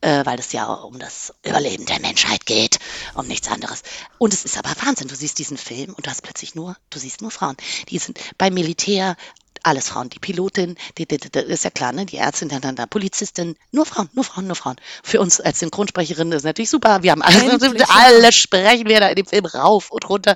Äh, 0.00 0.24
weil 0.24 0.38
es 0.38 0.52
ja 0.52 0.64
um 0.64 0.98
das 0.98 1.34
Überleben 1.44 1.84
der 1.84 2.00
Menschheit 2.00 2.46
geht, 2.46 2.78
um 3.14 3.26
nichts 3.26 3.50
anderes. 3.50 3.82
Und 4.16 4.32
es 4.32 4.46
ist 4.46 4.56
aber 4.56 4.70
Wahnsinn, 4.82 5.08
du 5.08 5.14
siehst 5.14 5.38
diesen 5.38 5.58
Film 5.58 5.92
und 5.92 6.06
du 6.06 6.10
hast 6.10 6.22
plötzlich 6.22 6.54
nur, 6.54 6.74
du 6.88 6.98
siehst 6.98 7.20
nur 7.20 7.30
Frauen. 7.30 7.58
Die 7.90 7.98
sind 7.98 8.18
beim 8.38 8.54
Militär, 8.54 9.14
alles 9.62 9.88
Frauen. 9.88 10.10
Die 10.10 10.18
Pilotin, 10.18 10.76
die, 10.98 11.06
die, 11.06 11.18
die, 11.18 11.38
ist 11.38 11.64
ja 11.64 11.70
klar, 11.70 11.92
ne? 11.92 12.06
die 12.06 12.16
Ärztin, 12.16 12.48
dann, 12.48 12.60
dann, 12.60 12.88
Polizistin, 12.88 13.56
nur 13.72 13.86
Frauen, 13.86 14.08
nur 14.12 14.24
Frauen, 14.24 14.46
nur 14.46 14.56
Frauen. 14.56 14.76
Für 15.02 15.20
uns 15.20 15.40
als 15.40 15.60
Synchronsprecherin 15.60 16.32
ist 16.32 16.44
natürlich 16.44 16.70
super. 16.70 17.02
Wir 17.02 17.12
haben 17.12 17.22
alles, 17.22 17.62
alle 17.88 18.32
sprechen 18.32 18.86
wir 18.86 19.00
da 19.00 19.08
in 19.08 19.16
dem 19.16 19.26
Film 19.26 19.46
rauf 19.46 19.90
und 19.90 20.08
runter. 20.08 20.34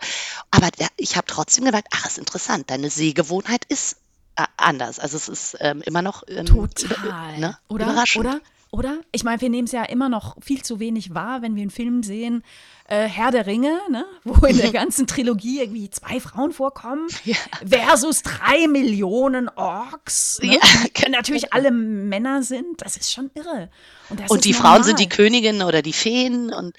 Aber 0.51 0.71
der, 0.71 0.89
ich 0.97 1.17
habe 1.17 1.27
trotzdem 1.27 1.65
gemerkt, 1.65 1.89
ach, 1.93 2.07
ist 2.07 2.19
interessant. 2.19 2.71
Deine 2.71 2.91
Sehgewohnheit 2.91 3.65
ist 3.69 3.97
äh, 4.37 4.45
anders. 4.57 4.99
Also 4.99 5.17
es 5.17 5.29
ist 5.29 5.57
ähm, 5.61 5.83
immer 5.83 6.03
noch 6.03 6.23
ähm, 6.29 6.47
total, 6.47 7.39
ne? 7.39 7.59
oder? 7.69 7.85
Überraschend. 7.85 8.27
Oder? 8.27 8.41
Oder? 8.75 9.03
Ich 9.13 9.23
meine, 9.23 9.41
wir 9.41 9.51
nehmen 9.51 9.67
es 9.67 9.73
ja 9.73 9.85
immer 9.85 10.09
noch 10.09 10.35
viel 10.43 10.63
zu 10.63 10.81
wenig 10.81 11.15
wahr, 11.15 11.43
wenn 11.43 11.55
wir 11.55 11.63
einen 11.63 11.71
Film 11.71 12.03
sehen, 12.03 12.43
äh, 12.89 13.07
Herr 13.07 13.31
der 13.31 13.47
Ringe, 13.47 13.79
ne? 13.89 14.05
wo 14.25 14.45
in 14.47 14.57
der 14.57 14.73
ganzen 14.73 15.07
Trilogie 15.07 15.61
irgendwie 15.61 15.89
zwei 15.91 16.19
Frauen 16.19 16.51
vorkommen, 16.51 17.07
ja. 17.25 17.37
versus 17.65 18.23
drei 18.23 18.67
Millionen 18.67 19.49
Orks, 19.49 20.41
ne? 20.43 20.55
ja, 20.55 20.61
die 20.97 21.09
natürlich 21.09 21.53
alle 21.53 21.71
Männer 21.71 22.43
sind. 22.43 22.83
Das 22.83 22.97
ist 22.97 23.13
schon 23.13 23.31
irre. 23.35 23.71
Und, 24.09 24.29
und 24.29 24.45
die 24.45 24.51
normal. 24.51 24.73
Frauen 24.73 24.83
sind 24.83 24.99
die 24.99 25.09
Königinnen 25.09 25.63
oder 25.63 25.81
die 25.81 25.93
Feen 25.93 26.53
und 26.53 26.75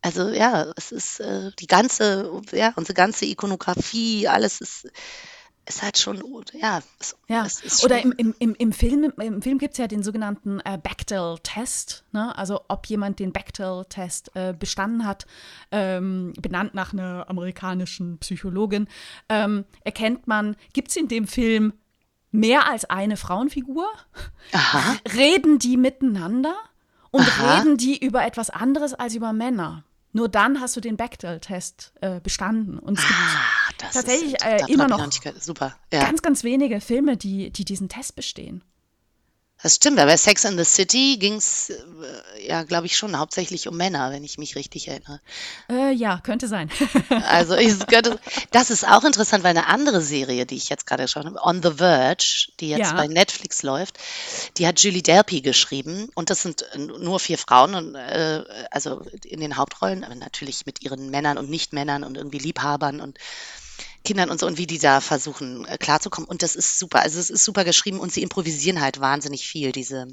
also 0.00 0.28
ja, 0.28 0.72
es 0.76 0.92
ist 0.92 1.18
äh, 1.18 1.50
die 1.58 1.66
ganze, 1.66 2.40
ja, 2.52 2.72
unsere 2.76 2.94
ganze 2.94 3.24
Ikonografie, 3.24 4.28
alles 4.28 4.60
ist 4.60 4.86
ist 5.66 5.82
halt 5.82 5.96
schon, 5.96 6.20
ja. 6.54 6.80
Es, 6.98 7.16
ja. 7.28 7.44
Es 7.46 7.84
Oder 7.84 8.02
im, 8.02 8.12
im, 8.38 8.54
im, 8.54 8.72
Film, 8.72 9.12
im 9.16 9.42
Film 9.42 9.58
gibt 9.58 9.74
es 9.74 9.78
ja 9.78 9.86
den 9.86 10.02
sogenannten 10.02 10.60
äh, 10.60 10.76
Bechtel-Test, 10.82 12.04
ne? 12.12 12.36
also 12.36 12.62
ob 12.68 12.86
jemand 12.86 13.20
den 13.20 13.32
Bechtel-Test 13.32 14.34
äh, 14.34 14.54
bestanden 14.58 15.06
hat, 15.06 15.26
ähm, 15.70 16.32
benannt 16.40 16.74
nach 16.74 16.92
einer 16.92 17.26
amerikanischen 17.28 18.18
Psychologin, 18.18 18.88
ähm, 19.28 19.64
erkennt 19.84 20.26
man, 20.26 20.56
gibt 20.72 20.88
es 20.88 20.96
in 20.96 21.06
dem 21.06 21.28
Film 21.28 21.74
mehr 22.32 22.68
als 22.68 22.84
eine 22.86 23.16
Frauenfigur? 23.16 23.86
Aha. 24.52 24.96
Reden 25.14 25.60
die 25.60 25.76
miteinander 25.76 26.56
und 27.12 27.22
Aha. 27.28 27.58
reden 27.58 27.76
die 27.76 28.04
über 28.04 28.24
etwas 28.24 28.50
anderes 28.50 28.94
als 28.94 29.14
über 29.14 29.32
Männer? 29.32 29.84
Nur 30.14 30.28
dann 30.28 30.60
hast 30.60 30.76
du 30.76 30.80
den 30.80 30.96
Bechdel-Test 30.96 31.94
äh, 32.00 32.20
bestanden. 32.20 32.78
Und 32.78 32.98
es 32.98 33.04
Ah, 33.04 33.08
gibt 33.08 33.20
das 33.82 33.94
tatsächlich 33.94 34.34
ist, 34.34 34.44
äh, 34.44 34.64
immer 34.68 34.88
noch. 34.88 35.10
Super, 35.40 35.76
ja. 35.92 36.04
ganz, 36.04 36.22
ganz 36.22 36.44
wenige 36.44 36.80
Filme, 36.80 37.16
die, 37.16 37.50
die 37.50 37.64
diesen 37.64 37.88
Test 37.88 38.16
bestehen. 38.16 38.62
Das 39.62 39.76
stimmt, 39.76 40.00
aber 40.00 40.10
bei 40.10 40.16
Sex 40.16 40.44
in 40.44 40.58
the 40.58 40.64
City 40.64 41.18
ging 41.20 41.34
es 41.34 41.70
äh, 41.70 42.48
ja, 42.48 42.64
glaube 42.64 42.86
ich, 42.86 42.96
schon 42.96 43.16
hauptsächlich 43.16 43.68
um 43.68 43.76
Männer, 43.76 44.10
wenn 44.10 44.24
ich 44.24 44.36
mich 44.36 44.56
richtig 44.56 44.88
erinnere. 44.88 45.20
Äh, 45.70 45.92
ja, 45.92 46.18
könnte 46.20 46.48
sein. 46.48 46.68
Also 47.28 47.54
ich 47.54 47.86
könnte, 47.86 48.18
das 48.50 48.70
ist 48.70 48.86
auch 48.86 49.04
interessant, 49.04 49.44
weil 49.44 49.50
eine 49.56 49.68
andere 49.68 50.00
Serie, 50.00 50.46
die 50.46 50.56
ich 50.56 50.68
jetzt 50.68 50.86
gerade 50.86 51.04
geschaut 51.04 51.26
habe, 51.26 51.38
On 51.44 51.62
the 51.62 51.74
Verge, 51.76 52.48
die 52.58 52.70
jetzt 52.70 52.90
Ja. 52.90 52.94
bei 52.94 53.06
Netflix 53.06 53.62
läuft, 53.62 53.98
die 54.58 54.66
hat 54.66 54.80
Julie 54.80 55.02
Delpy 55.02 55.42
geschrieben 55.42 56.08
und 56.16 56.30
das 56.30 56.42
sind 56.42 56.62
äh, 56.72 56.78
nur 56.78 57.20
vier 57.20 57.38
Frauen 57.38 57.74
und 57.76 57.94
äh, 57.94 58.42
also 58.72 59.02
in 59.24 59.38
den 59.40 59.56
Hauptrollen, 59.56 60.02
aber 60.02 60.16
natürlich 60.16 60.66
mit 60.66 60.82
ihren 60.82 61.10
Männern 61.10 61.38
und 61.38 61.48
Nicht-Männern 61.48 62.02
und 62.02 62.16
irgendwie 62.16 62.38
Liebhabern 62.38 63.00
und 63.00 63.18
Kindern 64.04 64.30
und 64.30 64.40
so 64.40 64.46
und 64.46 64.58
wie 64.58 64.66
die 64.66 64.78
da 64.78 65.00
versuchen 65.00 65.64
äh, 65.66 65.78
klarzukommen 65.78 66.28
und 66.28 66.42
das 66.42 66.56
ist 66.56 66.78
super, 66.78 67.00
also 67.00 67.18
es 67.18 67.30
ist 67.30 67.44
super 67.44 67.64
geschrieben 67.64 68.00
und 68.00 68.12
sie 68.12 68.22
improvisieren 68.22 68.80
halt 68.80 69.00
wahnsinnig 69.00 69.46
viel, 69.46 69.72
diese 69.72 70.06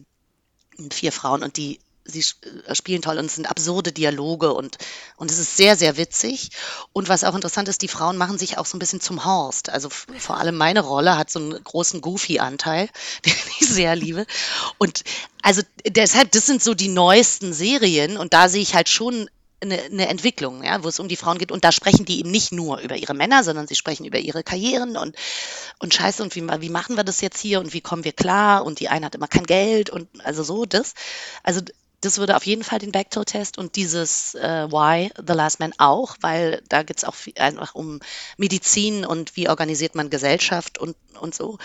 vier 0.91 1.11
Frauen 1.11 1.43
und 1.43 1.57
die 1.57 1.79
sie 2.05 2.23
äh, 2.67 2.75
spielen 2.75 3.01
toll 3.01 3.17
und 3.17 3.25
es 3.25 3.35
sind 3.35 3.49
absurde 3.49 3.91
Dialoge 3.91 4.53
und 4.53 4.77
und 5.17 5.31
es 5.31 5.39
ist 5.39 5.57
sehr 5.57 5.75
sehr 5.75 5.97
witzig 5.97 6.49
und 6.93 7.09
was 7.09 7.23
auch 7.23 7.35
interessant 7.35 7.67
ist, 7.69 7.81
die 7.81 7.87
Frauen 7.87 8.17
machen 8.17 8.37
sich 8.37 8.57
auch 8.57 8.65
so 8.65 8.77
ein 8.77 8.79
bisschen 8.79 9.01
zum 9.01 9.25
Horst. 9.25 9.69
Also 9.69 9.89
vor 9.89 10.37
allem 10.37 10.57
meine 10.57 10.81
Rolle 10.81 11.17
hat 11.17 11.29
so 11.29 11.39
einen 11.39 11.63
großen 11.63 12.01
Goofy-Anteil, 12.01 12.89
den 13.25 13.33
ich 13.59 13.67
sehr 13.67 13.95
liebe. 13.95 14.25
Und 14.77 15.03
also 15.41 15.61
deshalb, 15.85 16.31
das 16.31 16.45
sind 16.45 16.63
so 16.63 16.73
die 16.73 16.87
neuesten 16.87 17.53
Serien 17.53 18.17
und 18.17 18.33
da 18.33 18.49
sehe 18.49 18.61
ich 18.61 18.75
halt 18.75 18.89
schon 18.89 19.29
eine, 19.61 19.81
eine 19.81 20.07
Entwicklung, 20.07 20.63
ja, 20.63 20.83
wo 20.83 20.87
es 20.87 20.99
um 20.99 21.07
die 21.07 21.15
Frauen 21.15 21.37
geht. 21.37 21.51
Und 21.51 21.63
da 21.63 21.71
sprechen 21.71 22.05
die 22.05 22.19
eben 22.19 22.31
nicht 22.31 22.51
nur 22.51 22.79
über 22.79 22.95
ihre 22.95 23.13
Männer, 23.13 23.43
sondern 23.43 23.67
sie 23.67 23.75
sprechen 23.75 24.05
über 24.05 24.19
ihre 24.19 24.43
Karrieren 24.43 24.97
und, 24.97 25.15
und 25.79 25.93
Scheiße 25.93 26.23
und 26.23 26.35
wie, 26.35 26.41
wie 26.41 26.69
machen 26.69 26.95
wir 26.95 27.03
das 27.03 27.21
jetzt 27.21 27.39
hier 27.39 27.59
und 27.59 27.73
wie 27.73 27.81
kommen 27.81 28.03
wir 28.03 28.13
klar 28.13 28.65
und 28.65 28.79
die 28.79 28.89
eine 28.89 29.05
hat 29.05 29.15
immer 29.15 29.27
kein 29.27 29.45
Geld 29.45 29.89
und 29.89 30.07
also 30.23 30.43
so 30.43 30.65
das. 30.65 30.93
Also 31.43 31.61
das 32.01 32.17
würde 32.17 32.35
auf 32.35 32.45
jeden 32.45 32.63
Fall 32.63 32.79
den 32.79 32.91
Bechtel-Test 32.91 33.57
und 33.57 33.75
dieses 33.75 34.35
äh, 34.35 34.71
Why 34.71 35.11
the 35.17 35.33
Last 35.33 35.59
Man 35.59 35.73
auch, 35.77 36.15
weil 36.21 36.61
da 36.69 36.83
geht 36.83 36.97
es 36.97 37.03
auch 37.03 37.15
viel, 37.15 37.33
einfach 37.37 37.75
um 37.75 37.99
Medizin 38.37 39.05
und 39.05 39.35
wie 39.35 39.49
organisiert 39.49 39.95
man 39.95 40.09
Gesellschaft 40.09 40.77
und, 40.77 40.95
und 41.19 41.35
so. 41.35 41.57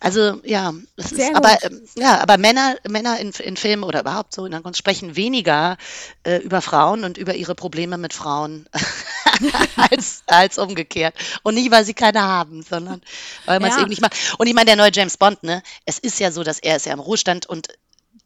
Also 0.00 0.40
ja, 0.44 0.72
ist, 0.96 1.18
aber 1.34 1.62
ähm, 1.62 1.82
ja, 1.96 2.20
aber 2.20 2.36
Männer, 2.38 2.76
Männer 2.88 3.18
in, 3.20 3.30
in 3.30 3.56
Filmen 3.56 3.84
oder 3.84 4.00
überhaupt 4.00 4.34
so 4.34 4.44
in 4.44 4.52
der 4.52 4.60
Kunst 4.60 4.78
sprechen 4.78 5.16
weniger 5.16 5.76
äh, 6.24 6.38
über 6.38 6.60
Frauen 6.60 7.04
und 7.04 7.16
über 7.16 7.34
ihre 7.34 7.54
Probleme 7.54 7.96
mit 7.96 8.12
Frauen 8.12 8.68
als, 9.90 10.22
als 10.26 10.58
umgekehrt. 10.58 11.14
Und 11.42 11.54
nicht, 11.54 11.70
weil 11.70 11.84
sie 11.84 11.94
keine 11.94 12.22
haben, 12.22 12.62
sondern 12.62 13.02
weil 13.46 13.60
man 13.60 13.70
es 13.70 13.76
Ja. 13.76 13.82
eben 13.82 13.90
nicht 13.90 14.02
macht. 14.02 14.14
Und 14.38 14.46
ich 14.46 14.54
meine, 14.54 14.66
der 14.66 14.76
neue 14.76 14.90
James 14.92 15.16
Bond, 15.16 15.42
ne, 15.42 15.62
es 15.84 15.98
ist 15.98 16.20
ja 16.20 16.30
so, 16.30 16.42
dass 16.42 16.58
er 16.58 16.76
ist 16.76 16.86
ja 16.86 16.92
im 16.92 17.00
Ruhestand 17.00 17.46
und 17.46 17.68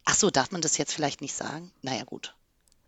ach 0.09 0.15
so, 0.15 0.29
darf 0.31 0.51
man 0.51 0.61
das 0.61 0.77
jetzt 0.77 0.93
vielleicht 0.93 1.21
nicht 1.21 1.35
sagen? 1.35 1.71
Naja, 1.81 2.03
gut. 2.03 2.33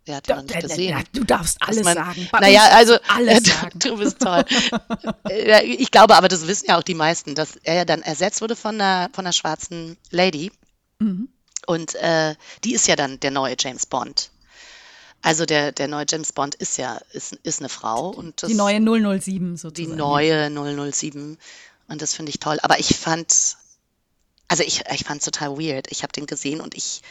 Er 0.05 0.15
hat 0.15 0.27
ja 0.27 0.38
noch 0.38 0.43
nicht 0.43 0.60
gesehen. 0.60 0.89
Ja, 0.97 1.03
du 1.13 1.23
darfst 1.23 1.57
alles 1.62 1.84
man- 1.84 1.93
sagen. 1.95 2.27
Bei 2.31 2.39
Naja, 2.39 2.63
also 2.71 2.95
du 2.97 3.10
alles 3.10 3.43
sagen. 3.62 3.77
du 3.79 3.97
bist 3.97 4.19
toll. 4.19 4.43
Ich 5.63 5.91
glaube 5.91 6.15
aber, 6.15 6.27
das 6.27 6.47
wissen 6.47 6.65
ja 6.69 6.77
auch 6.79 6.84
die 6.84 6.95
meisten, 6.95 7.36
dass 7.36 7.55
er 7.63 7.75
ja 7.75 7.86
dann 7.86 8.01
ersetzt 8.01 8.41
wurde 8.41 8.55
von 8.55 8.81
einer, 8.81 9.10
von 9.13 9.25
einer 9.25 9.34
schwarzen 9.34 9.97
Lady. 10.10 10.51
Mhm. 10.99 11.29
Und 11.67 11.93
äh, 11.95 12.36
die 12.63 12.73
ist 12.73 12.88
ja 12.88 12.95
dann 12.95 13.19
der 13.19 13.29
neue 13.31 13.55
James 13.60 13.86
Bond. 13.86 14.31
Also 15.21 15.45
der, 15.45 15.71
der 15.71 15.88
neue 15.88 16.05
James 16.10 16.34
Bond 16.34 16.55
ist 16.55 16.77
ja 16.77 16.99
ist, 17.13 17.34
ist 17.43 17.60
eine 17.60 17.69
Frau 17.69 18.10
und 18.10 18.41
das, 18.41 18.49
Die 18.49 18.55
neue 18.55 18.79
007 18.81 19.51
die 19.53 19.57
sozusagen. 19.57 19.95
neue 19.95 20.49
007 20.91 21.38
und 21.89 22.01
das 22.01 22.15
finde 22.15 22.31
ich 22.31 22.39
toll. 22.39 22.57
Aber 22.63 22.79
ich 22.79 22.97
fand, 22.97 23.57
also 24.51 24.63
ich, 24.63 24.83
ich 24.93 25.05
fand 25.05 25.21
es 25.21 25.25
total 25.25 25.57
weird. 25.57 25.87
Ich 25.91 26.03
habe 26.03 26.11
den 26.11 26.25
gesehen 26.25 26.59
und 26.59 26.75
ich, 26.75 27.01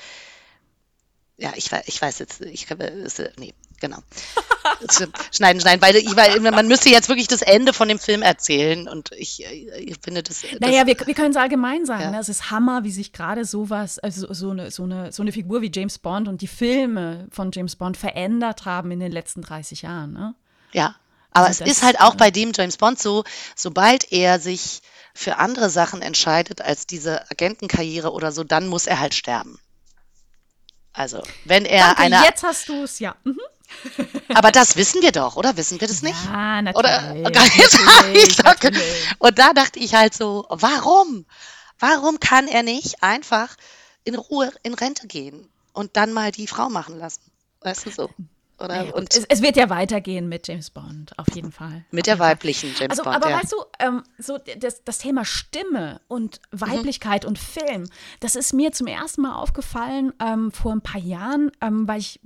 ja, 1.38 1.52
ich, 1.56 1.70
ich 1.86 2.02
weiß 2.02 2.18
jetzt, 2.18 2.42
ich 2.42 2.70
äh, 2.70 3.32
nee, 3.38 3.54
genau. 3.80 3.96
schneiden, 5.32 5.58
schneiden, 5.58 5.80
weil, 5.80 5.94
weil 5.94 6.50
man 6.50 6.68
müsste 6.68 6.90
jetzt 6.90 7.08
wirklich 7.08 7.28
das 7.28 7.40
Ende 7.40 7.72
von 7.72 7.88
dem 7.88 7.98
Film 7.98 8.20
erzählen 8.20 8.86
und 8.88 9.12
ich, 9.12 9.42
äh, 9.46 9.78
ich 9.78 9.96
finde 10.02 10.22
das. 10.22 10.42
das 10.42 10.60
Naja, 10.60 10.86
wir, 10.86 10.98
wir 11.06 11.14
können 11.14 11.30
es 11.30 11.38
allgemein 11.38 11.86
sagen. 11.86 12.02
Ja. 12.02 12.10
Ne? 12.10 12.20
Es 12.20 12.28
ist 12.28 12.50
Hammer, 12.50 12.84
wie 12.84 12.90
sich 12.90 13.14
gerade 13.14 13.46
sowas, 13.46 13.98
also 13.98 14.30
so 14.34 14.50
eine, 14.50 14.70
so, 14.70 14.82
eine, 14.82 15.10
so 15.10 15.22
eine 15.22 15.32
Figur 15.32 15.62
wie 15.62 15.72
James 15.74 15.98
Bond 15.98 16.28
und 16.28 16.42
die 16.42 16.46
Filme 16.46 17.26
von 17.30 17.52
James 17.54 17.74
Bond 17.74 17.96
verändert 17.96 18.66
haben 18.66 18.90
in 18.90 19.00
den 19.00 19.12
letzten 19.12 19.40
30 19.40 19.80
Jahren. 19.80 20.12
Ne? 20.12 20.34
Ja, 20.72 20.94
aber 21.30 21.46
Also 21.46 21.64
es 21.64 21.70
ist 21.70 21.82
halt 21.82 22.00
auch 22.02 22.14
äh, 22.14 22.18
bei 22.18 22.30
dem 22.30 22.52
James 22.54 22.76
Bond 22.76 22.98
so, 22.98 23.24
sobald 23.56 24.12
er 24.12 24.40
sich 24.40 24.82
für 25.14 25.38
andere 25.38 25.70
Sachen 25.70 26.02
entscheidet 26.02 26.60
als 26.60 26.86
diese 26.86 27.30
Agentenkarriere 27.30 28.12
oder 28.12 28.32
so, 28.32 28.44
dann 28.44 28.66
muss 28.68 28.86
er 28.86 29.00
halt 29.00 29.14
sterben. 29.14 29.58
Also, 30.92 31.22
wenn 31.44 31.64
er 31.64 31.94
Danke, 31.94 32.02
eine, 32.02 32.24
jetzt 32.24 32.42
hast 32.42 32.68
du 32.68 32.82
es, 32.82 32.98
ja. 32.98 33.16
Mhm. 33.24 33.40
aber 34.34 34.50
das 34.50 34.76
wissen 34.76 35.00
wir 35.02 35.12
doch, 35.12 35.36
oder? 35.36 35.56
Wissen 35.56 35.80
wir 35.80 35.86
das 35.86 36.02
nicht? 36.02 36.18
Ja, 36.24 36.60
natürlich. 36.60 36.78
Oder? 36.78 37.14
natürlich, 37.14 38.38
natürlich. 38.38 39.14
Und 39.18 39.38
da 39.38 39.52
dachte 39.52 39.78
ich 39.78 39.94
halt 39.94 40.14
so, 40.14 40.46
warum? 40.48 41.24
Warum 41.78 42.20
kann 42.20 42.48
er 42.48 42.62
nicht 42.62 43.02
einfach 43.02 43.56
in 44.04 44.16
Ruhe 44.16 44.52
in 44.62 44.74
Rente 44.74 45.06
gehen 45.06 45.48
und 45.72 45.96
dann 45.96 46.12
mal 46.12 46.32
die 46.32 46.46
Frau 46.46 46.68
machen 46.68 46.98
lassen? 46.98 47.22
Weißt 47.60 47.86
du 47.86 47.90
so? 47.90 48.10
Oder? 48.62 48.84
Gut, 48.84 48.94
und 48.94 49.14
es, 49.16 49.24
es 49.28 49.42
wird 49.42 49.56
ja 49.56 49.70
weitergehen 49.70 50.28
mit 50.28 50.46
James 50.48 50.70
Bond, 50.70 51.18
auf 51.18 51.26
jeden 51.34 51.50
Fall. 51.52 51.84
mit 51.90 52.06
der 52.06 52.18
weiblichen 52.18 52.70
James 52.78 52.90
Also, 52.90 53.04
Bond. 53.04 53.16
aber 53.16 53.30
ja. 53.30 53.38
weißt 53.40 53.52
du, 53.52 53.56
ähm, 53.78 54.02
so 54.18 54.38
das, 54.58 54.84
das 54.84 54.98
Thema 54.98 55.24
Stimme 55.24 56.00
und 56.08 56.40
Weiblichkeit 56.50 57.24
und 57.24 57.38
Film, 57.38 57.88
das 58.20 58.36
ist 58.36 58.52
mir 58.52 58.72
zum 58.72 58.86
ersten 58.86 59.22
Mal 59.22 59.34
aufgefallen 59.34 60.12
ähm, 60.20 60.52
vor 60.52 60.72
ein 60.72 60.82
paar 60.82 61.00
Jahren, 61.00 61.50
ähm, 61.60 61.88
weil 61.88 62.00
ich 62.00 62.20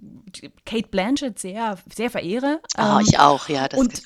Kate 0.66 0.88
Blanchett 0.88 1.38
sehr, 1.38 1.78
sehr 1.94 2.10
verehre. 2.10 2.60
Ah, 2.76 2.98
Ähm, 2.98 3.06
ich 3.08 3.18
auch, 3.20 3.48
ja. 3.48 3.68
Das 3.68 3.78
und 3.78 4.02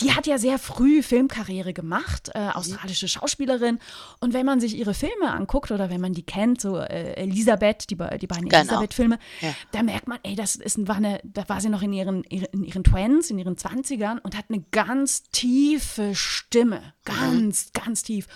die 0.00 0.12
hat 0.12 0.26
ja 0.26 0.38
sehr 0.38 0.58
früh 0.58 1.02
Filmkarriere 1.02 1.72
gemacht, 1.72 2.30
äh, 2.34 2.48
australische 2.50 3.08
Schauspielerin. 3.08 3.78
Und 4.20 4.32
wenn 4.32 4.46
man 4.46 4.60
sich 4.60 4.76
ihre 4.76 4.94
Filme 4.94 5.30
anguckt 5.32 5.70
oder 5.72 5.90
wenn 5.90 6.00
man 6.00 6.12
die 6.12 6.22
kennt, 6.22 6.60
so 6.60 6.78
äh, 6.78 7.14
Elisabeth, 7.14 7.90
die, 7.90 7.96
die 7.96 8.26
beiden 8.26 8.48
Genau. 8.48 8.60
Elisabeth-Filme, 8.60 9.18
Ja. 9.40 9.54
da 9.72 9.82
merkt 9.82 10.06
man, 10.06 10.18
ey, 10.22 10.36
das 10.36 10.54
ist, 10.56 10.86
war 10.86 10.96
eine, 10.96 11.20
da 11.24 11.48
war 11.48 11.60
sie 11.60 11.68
noch 11.68 11.82
in 11.82 11.92
ihren, 11.92 12.22
in 12.24 12.62
ihren 12.64 12.84
Twins, 12.84 13.30
in 13.30 13.38
ihren 13.38 13.56
Zwanzigern 13.56 14.18
und 14.18 14.36
hat 14.36 14.44
eine 14.50 14.62
ganz 14.70 15.24
tiefe 15.30 16.14
Stimme. 16.14 16.80
Ganz, 17.04 17.72
ganz 17.72 18.02
tief. 18.04 18.28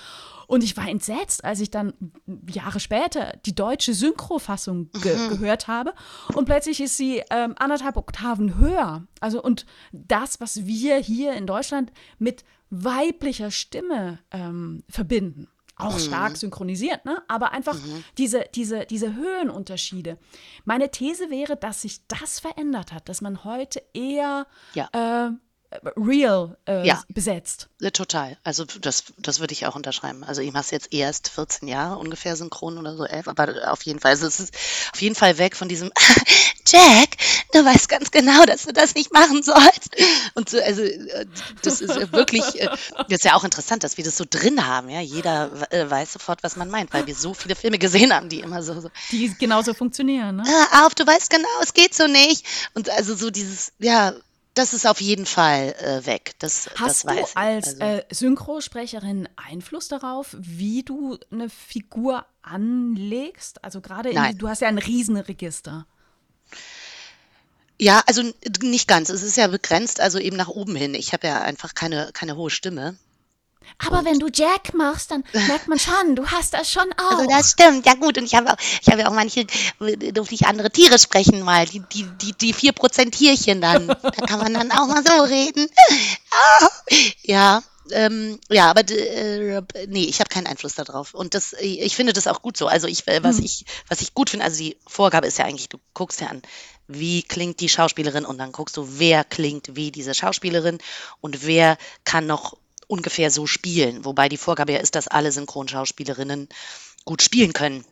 Und 0.46 0.62
ich 0.64 0.76
war 0.76 0.88
entsetzt, 0.88 1.44
als 1.44 1.60
ich 1.60 1.70
dann 1.70 1.92
Jahre 2.48 2.80
später 2.80 3.36
die 3.44 3.54
deutsche 3.54 3.94
Synchrofassung 3.94 4.90
ge 4.92 5.28
gehört 5.28 5.68
habe. 5.68 5.94
Und 6.34 6.44
plötzlich 6.44 6.80
ist 6.80 6.96
sie 6.96 7.22
ähm, 7.30 7.54
anderthalb 7.58 7.96
Oktaven 7.96 8.56
höher. 8.58 9.06
Also 9.20 9.42
und 9.42 9.66
das, 9.92 10.40
was 10.40 10.66
wir 10.66 10.96
hier 10.98 11.32
in 11.34 11.46
Deutschland 11.46 11.92
mit 12.18 12.44
weiblicher 12.70 13.50
Stimme 13.50 14.18
ähm, 14.30 14.82
verbinden. 14.88 15.48
Auch 15.78 15.98
stark 15.98 16.38
synchronisiert, 16.38 17.04
ne? 17.04 17.22
Aber 17.28 17.52
einfach 17.52 17.76
diese, 18.16 18.46
diese, 18.54 18.86
diese 18.86 19.14
Höhenunterschiede. 19.14 20.16
Meine 20.64 20.90
These 20.90 21.28
wäre, 21.28 21.54
dass 21.54 21.82
sich 21.82 22.06
das 22.08 22.40
verändert 22.40 22.92
hat, 22.92 23.10
dass 23.10 23.20
man 23.20 23.44
heute 23.44 23.82
eher 23.92 24.46
Ja. 24.72 24.88
äh, 24.92 25.32
real 25.96 26.56
äh, 26.66 26.86
Ja. 26.86 27.02
besetzt. 27.08 27.68
Total. 27.92 28.36
Also 28.42 28.64
das, 28.64 29.04
das 29.18 29.40
würde 29.40 29.52
ich 29.52 29.66
auch 29.66 29.76
unterschreiben. 29.76 30.24
Also 30.24 30.40
ich 30.40 30.52
mache 30.52 30.64
es 30.64 30.70
jetzt 30.70 30.92
erst 30.94 31.28
14 31.28 31.68
Jahre 31.68 31.98
ungefähr 31.98 32.34
synchron 32.36 32.78
oder 32.78 32.96
so, 32.96 33.04
elf, 33.04 33.28
aber 33.28 33.70
auf 33.70 33.82
jeden 33.82 34.00
Fall. 34.00 34.12
Also 34.12 34.26
es 34.26 34.40
ist 34.40 34.54
auf 34.92 35.00
jeden 35.02 35.14
Fall 35.14 35.38
weg 35.38 35.56
von 35.56 35.68
diesem 35.68 35.90
Jack, 36.66 37.16
du 37.52 37.64
weißt 37.64 37.88
ganz 37.88 38.10
genau, 38.10 38.44
dass 38.44 38.64
du 38.64 38.72
das 38.72 38.94
nicht 38.94 39.12
machen 39.12 39.42
sollst. 39.42 39.94
Und 40.34 40.48
so, 40.48 40.58
also 40.60 40.82
äh, 40.82 41.26
das 41.62 41.80
ist 41.80 41.96
äh, 41.96 42.10
wirklich, 42.12 42.60
äh, 42.60 42.68
das 42.96 43.06
ist 43.18 43.24
ja 43.24 43.34
auch 43.34 43.44
interessant, 43.44 43.84
dass 43.84 43.96
wir 43.96 44.04
das 44.04 44.16
so 44.16 44.24
drin 44.28 44.66
haben. 44.66 44.88
Ja, 44.88 45.00
jeder 45.00 45.50
äh, 45.70 45.88
weiß 45.88 46.14
sofort, 46.14 46.42
was 46.42 46.56
man 46.56 46.70
meint, 46.70 46.92
weil 46.92 47.06
wir 47.06 47.14
so 47.14 47.34
viele 47.34 47.54
Filme 47.54 47.78
gesehen 47.78 48.12
haben, 48.12 48.28
die 48.28 48.40
immer 48.40 48.62
so, 48.62 48.80
so 48.80 48.90
Die 49.12 49.32
genauso 49.38 49.74
funktionieren, 49.74 50.36
ne? 50.36 50.44
auf, 50.84 50.94
du 50.94 51.06
weißt 51.06 51.30
genau, 51.30 51.48
es 51.62 51.72
geht 51.72 51.94
so 51.94 52.06
nicht. 52.06 52.44
Und 52.74 52.90
also 52.90 53.14
so 53.14 53.30
dieses, 53.30 53.72
ja, 53.78 54.14
das 54.56 54.72
ist 54.72 54.86
auf 54.86 55.00
jeden 55.00 55.26
Fall 55.26 55.74
äh, 55.78 56.06
weg. 56.06 56.34
Das, 56.38 56.64
das 56.64 56.80
Hast 56.80 57.04
weiß 57.04 57.32
du 57.34 57.36
als 57.38 57.66
Also- 57.68 57.80
äh, 57.80 58.04
Synchrosprecherin 58.10 59.28
Einfluss 59.36 59.88
darauf, 59.88 60.34
wie 60.40 60.82
du 60.82 61.18
eine 61.30 61.48
Figur 61.48 62.26
anlegst? 62.42 63.62
Also 63.62 63.80
gerade, 63.80 64.10
in 64.10 64.38
du 64.38 64.48
hast 64.48 64.62
ja 64.62 64.68
ein 64.68 64.78
Riesenregister. 64.78 65.86
Ja, 67.78 68.02
also 68.06 68.22
nicht 68.62 68.88
ganz. 68.88 69.10
Es 69.10 69.22
ist 69.22 69.36
ja 69.36 69.46
begrenzt, 69.48 70.00
also 70.00 70.18
eben 70.18 70.36
nach 70.36 70.48
oben 70.48 70.74
hin. 70.74 70.94
Ich 70.94 71.12
habe 71.12 71.26
ja 71.26 71.42
einfach 71.42 71.74
keine, 71.74 72.10
keine 72.14 72.36
hohe 72.36 72.50
Stimme. 72.50 72.96
Aber 73.86 74.04
wenn 74.04 74.18
du 74.18 74.28
Jack 74.32 74.74
machst, 74.74 75.10
dann 75.10 75.24
merkt 75.32 75.68
man 75.68 75.78
schon, 75.78 76.16
du 76.16 76.26
hast 76.26 76.54
das 76.54 76.70
schon 76.70 76.86
auch. 76.96 77.18
Also 77.18 77.26
das 77.28 77.50
stimmt, 77.52 77.86
ja 77.86 77.94
gut. 77.94 78.18
Und 78.18 78.24
ich 78.24 78.34
habe 78.34 78.52
auch, 78.52 78.56
ich 78.80 78.88
habe 78.88 79.02
ja 79.02 79.08
auch 79.08 79.14
manche, 79.14 79.46
äh, 79.80 80.12
durfte 80.12 80.34
ich 80.34 80.46
andere 80.46 80.70
Tiere 80.70 80.98
sprechen 80.98 81.42
mal, 81.42 81.66
die, 81.66 81.82
die, 81.92 82.06
die, 82.20 82.32
die 82.32 82.54
4% 82.54 83.10
Tierchen 83.10 83.60
dann. 83.60 83.88
Da 83.88 84.10
kann 84.26 84.40
man 84.40 84.54
dann 84.54 84.70
auch 84.72 84.86
mal 84.86 85.02
so 85.06 85.22
reden. 85.22 85.68
Ja, 87.22 87.62
ähm, 87.90 88.38
ja, 88.48 88.70
aber 88.70 88.88
äh, 88.88 89.62
nee, 89.88 90.04
ich 90.04 90.20
habe 90.20 90.28
keinen 90.28 90.46
Einfluss 90.46 90.74
darauf. 90.74 91.14
Und 91.14 91.34
das, 91.34 91.54
ich 91.60 91.94
finde 91.96 92.12
das 92.12 92.26
auch 92.26 92.42
gut 92.42 92.56
so. 92.56 92.66
Also 92.66 92.86
ich, 92.86 93.06
äh, 93.06 93.22
was 93.22 93.38
hm. 93.38 93.44
ich, 93.44 93.64
was 93.88 94.00
ich 94.00 94.14
gut 94.14 94.30
finde, 94.30 94.44
also 94.44 94.62
die 94.62 94.76
Vorgabe 94.86 95.26
ist 95.26 95.38
ja 95.38 95.44
eigentlich, 95.44 95.68
du 95.68 95.78
guckst 95.94 96.20
ja 96.20 96.28
an, 96.28 96.42
wie 96.88 97.22
klingt 97.22 97.60
die 97.60 97.68
Schauspielerin 97.68 98.24
und 98.24 98.38
dann 98.38 98.52
guckst 98.52 98.76
du, 98.76 98.86
wer 98.98 99.24
klingt 99.24 99.74
wie 99.74 99.90
diese 99.90 100.14
Schauspielerin 100.14 100.78
und 101.20 101.46
wer 101.46 101.78
kann 102.04 102.26
noch 102.26 102.56
ungefähr 102.86 103.30
so 103.30 103.46
spielen. 103.46 104.04
Wobei 104.04 104.28
die 104.28 104.36
Vorgabe 104.36 104.72
ja 104.72 104.78
ist, 104.78 104.94
dass 104.94 105.08
alle 105.08 105.32
Synchronschauspielerinnen 105.32 106.48
gut 107.04 107.22
spielen 107.22 107.52
können. 107.52 107.84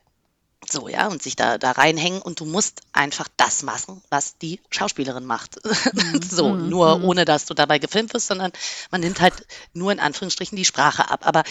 So, 0.71 0.89
ja, 0.89 1.09
und 1.09 1.23
sich 1.23 1.37
da, 1.37 1.59
da 1.59 1.73
reinhängen 1.73 2.23
und 2.23 2.41
du 2.41 2.47
musst 2.47 2.81
einfach 2.93 3.29
das 3.37 3.63
machen, 3.63 4.03
was 4.09 4.39
die 4.39 4.61
Schauspielerin 4.71 5.25
macht. 5.25 5.61
So, 6.31 6.49
mhm. 6.51 6.69
nur 6.69 6.99
mhm. 6.99 7.05
ohne 7.05 7.25
dass 7.25 7.45
du 7.47 7.55
dabei 7.55 7.79
gefilmt 7.79 8.15
wirst, 8.15 8.29
sondern 8.29 8.53
man 8.91 9.01
nimmt 9.01 9.21
halt 9.21 9.47
nur 9.73 9.93
in 9.93 10.01
Anführungsstrichen 10.01 10.57
die 10.57 10.65
Sprache 10.65 11.11
ab. 11.11 11.27
Aber 11.27 11.45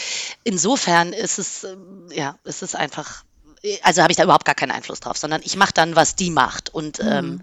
insofern 0.43 1.13
ist 1.13 1.37
es, 1.37 1.63
ähm, 1.63 2.09
ja, 2.11 2.37
ist 2.43 2.63
es 2.63 2.75
einfach, 2.75 3.23
also 3.83 4.01
habe 4.01 4.11
ich 4.11 4.17
da 4.17 4.23
überhaupt 4.23 4.45
gar 4.45 4.55
keinen 4.55 4.71
Einfluss 4.71 4.99
drauf, 4.99 5.17
sondern 5.17 5.41
ich 5.43 5.55
mache 5.55 5.73
dann, 5.73 5.95
was 5.95 6.15
die 6.15 6.31
macht. 6.31 6.73
Und 6.73 7.01
mhm. 7.01 7.09
ähm, 7.09 7.41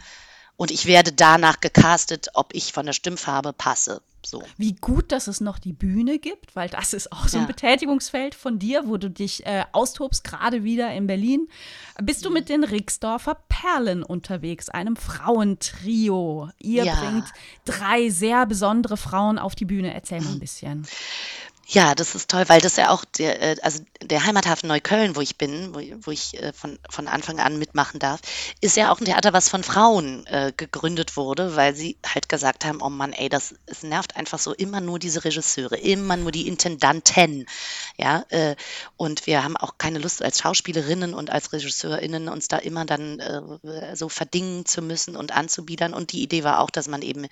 und 0.61 0.70
ich 0.70 0.85
werde 0.85 1.11
danach 1.11 1.61
gecastet, 1.61 2.29
ob 2.35 2.55
ich 2.55 2.75
von 2.75 2.85
der 2.85 2.92
Stimmfarbe 2.92 3.55
passe. 3.55 4.03
So. 4.23 4.42
Wie 4.59 4.75
gut, 4.75 5.11
dass 5.11 5.27
es 5.27 5.40
noch 5.40 5.59
die 5.59 5.73
Bühne 5.73 6.18
gibt, 6.18 6.55
weil 6.55 6.68
das 6.68 6.92
ist 6.92 7.11
auch 7.12 7.29
so 7.29 7.38
ein 7.38 7.44
ja. 7.44 7.46
Betätigungsfeld 7.46 8.35
von 8.35 8.59
dir, 8.59 8.83
wo 8.85 8.99
du 8.99 9.09
dich 9.09 9.46
äh, 9.46 9.64
austobst, 9.73 10.23
gerade 10.23 10.62
wieder 10.62 10.92
in 10.92 11.07
Berlin. 11.07 11.49
Bist 12.03 12.27
du 12.27 12.29
mhm. 12.29 12.35
mit 12.35 12.51
den 12.51 12.64
Rixdorfer 12.64 13.38
Perlen 13.49 14.03
unterwegs, 14.03 14.68
einem 14.68 14.96
Frauentrio? 14.96 16.51
Ihr 16.59 16.85
ja. 16.85 16.94
bringt 16.94 17.33
drei 17.64 18.11
sehr 18.11 18.44
besondere 18.44 18.99
Frauen 18.99 19.38
auf 19.38 19.55
die 19.55 19.64
Bühne. 19.64 19.94
Erzähl 19.94 20.20
mal 20.20 20.33
ein 20.33 20.40
bisschen. 20.40 20.87
Ja, 21.73 21.95
das 21.95 22.17
ist 22.17 22.29
toll, 22.29 22.45
weil 22.49 22.61
das 22.61 22.75
ja 22.75 22.91
auch 22.91 23.05
der, 23.05 23.41
äh, 23.41 23.57
also 23.63 23.79
der 24.03 24.25
Heimathafen 24.25 24.69
Neukölln, 24.69 25.15
wo 25.15 25.21
ich 25.21 25.39
bin, 25.39 25.73
wo, 25.73 25.79
wo 26.05 26.11
ich 26.11 26.37
äh, 26.43 26.53
von, 26.53 26.81
von 26.91 27.07
Anfang 27.07 27.39
an 27.39 27.61
mitmachen 27.61 28.01
darf, 28.01 28.21
ist 28.61 28.77
ja 28.77 28.91
auch 28.91 28.99
ein 28.99 29.05
Theater, 29.05 29.33
was 29.33 29.49
von 29.49 29.63
Frauen 29.63 30.27
äh, 30.27 30.53
gegründet 30.57 31.17
wurde, 31.17 31.55
weil 31.55 31.77
sie 31.77 31.97
halt 32.05 32.29
gesagt 32.29 32.65
haben, 32.65 32.81
oh 32.83 32.91
Mann, 32.91 33.13
ey, 33.13 33.29
das 33.29 33.55
es 33.67 33.85
nervt 33.85 34.17
einfach 34.17 34.41
so 34.41 34.53
immer 34.53 34.81
nur 34.81 34.99
diese 34.99 35.25
Regisseure, 35.25 35.77
immer 35.77 36.17
nur 36.17 36.33
die 36.33 36.49
Intendanten, 36.49 37.47
ja, 37.97 38.25
äh, 38.31 38.57
und 38.97 39.29
wir 39.29 39.45
haben 39.45 39.57
auch 39.57 39.79
keine 39.79 40.01
Lust 40.01 40.23
als 40.23 40.41
Schauspielerinnen 40.41 41.15
und 41.15 41.31
als 41.31 41.53
RegisseurInnen 41.53 42.29
uns 42.29 42.49
da 42.49 42.57
immer 42.59 42.85
dann 42.85 43.21
äh, 43.21 43.95
so 43.95 44.09
verdingen 44.09 44.67
zu 44.67 44.83
müssen 44.83 45.15
und 45.15 45.31
anzubiedern 45.37 45.95
und 45.95 46.11
die 46.13 46.23
Idee 46.23 46.43
war 46.43 46.59
auch, 46.59 46.71
dass 46.71 46.89
man 46.89 47.03
eben 47.03 47.27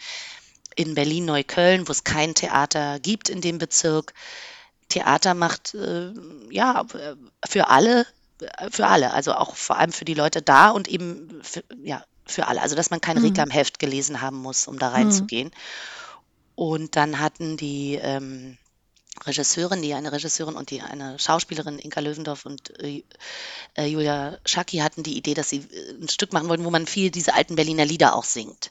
in 0.78 0.94
Berlin-Neukölln, 0.94 1.88
wo 1.88 1.92
es 1.92 2.04
kein 2.04 2.36
Theater 2.36 3.00
gibt 3.00 3.28
in 3.28 3.40
dem 3.40 3.58
Bezirk, 3.58 4.14
Theater 4.88 5.34
macht, 5.34 5.74
äh, 5.74 6.12
ja, 6.50 6.86
für 7.44 7.68
alle, 7.68 8.06
für 8.70 8.86
alle, 8.86 9.12
also 9.12 9.34
auch 9.34 9.56
vor 9.56 9.76
allem 9.76 9.90
für 9.90 10.04
die 10.04 10.14
Leute 10.14 10.40
da 10.40 10.70
und 10.70 10.86
eben 10.86 11.40
für, 11.42 11.64
ja, 11.82 12.04
für 12.26 12.46
alle. 12.46 12.62
Also, 12.62 12.76
dass 12.76 12.90
man 12.90 13.00
kein 13.00 13.18
mhm. 13.18 13.24
Reklamheft 13.24 13.80
gelesen 13.80 14.20
haben 14.20 14.36
muss, 14.36 14.68
um 14.68 14.78
da 14.78 14.90
reinzugehen. 14.90 15.48
Mhm. 15.48 15.52
Und 16.54 16.96
dann 16.96 17.18
hatten 17.18 17.56
die 17.56 17.98
ähm, 18.00 18.56
Regisseurin, 19.26 19.82
die 19.82 19.94
eine 19.94 20.12
Regisseurin 20.12 20.54
und 20.54 20.70
die 20.70 20.80
eine 20.80 21.18
Schauspielerin, 21.18 21.80
Inka 21.80 21.98
Löwendorf 21.98 22.46
und 22.46 22.78
äh, 22.80 23.02
äh 23.74 23.86
Julia 23.86 24.38
Schacki, 24.44 24.78
hatten 24.78 25.02
die 25.02 25.16
Idee, 25.16 25.34
dass 25.34 25.50
sie 25.50 25.58
äh, 25.58 26.00
ein 26.00 26.08
Stück 26.08 26.32
machen 26.32 26.48
wollten, 26.48 26.64
wo 26.64 26.70
man 26.70 26.86
viel 26.86 27.10
diese 27.10 27.34
alten 27.34 27.56
Berliner 27.56 27.84
Lieder 27.84 28.14
auch 28.14 28.24
singt. 28.24 28.70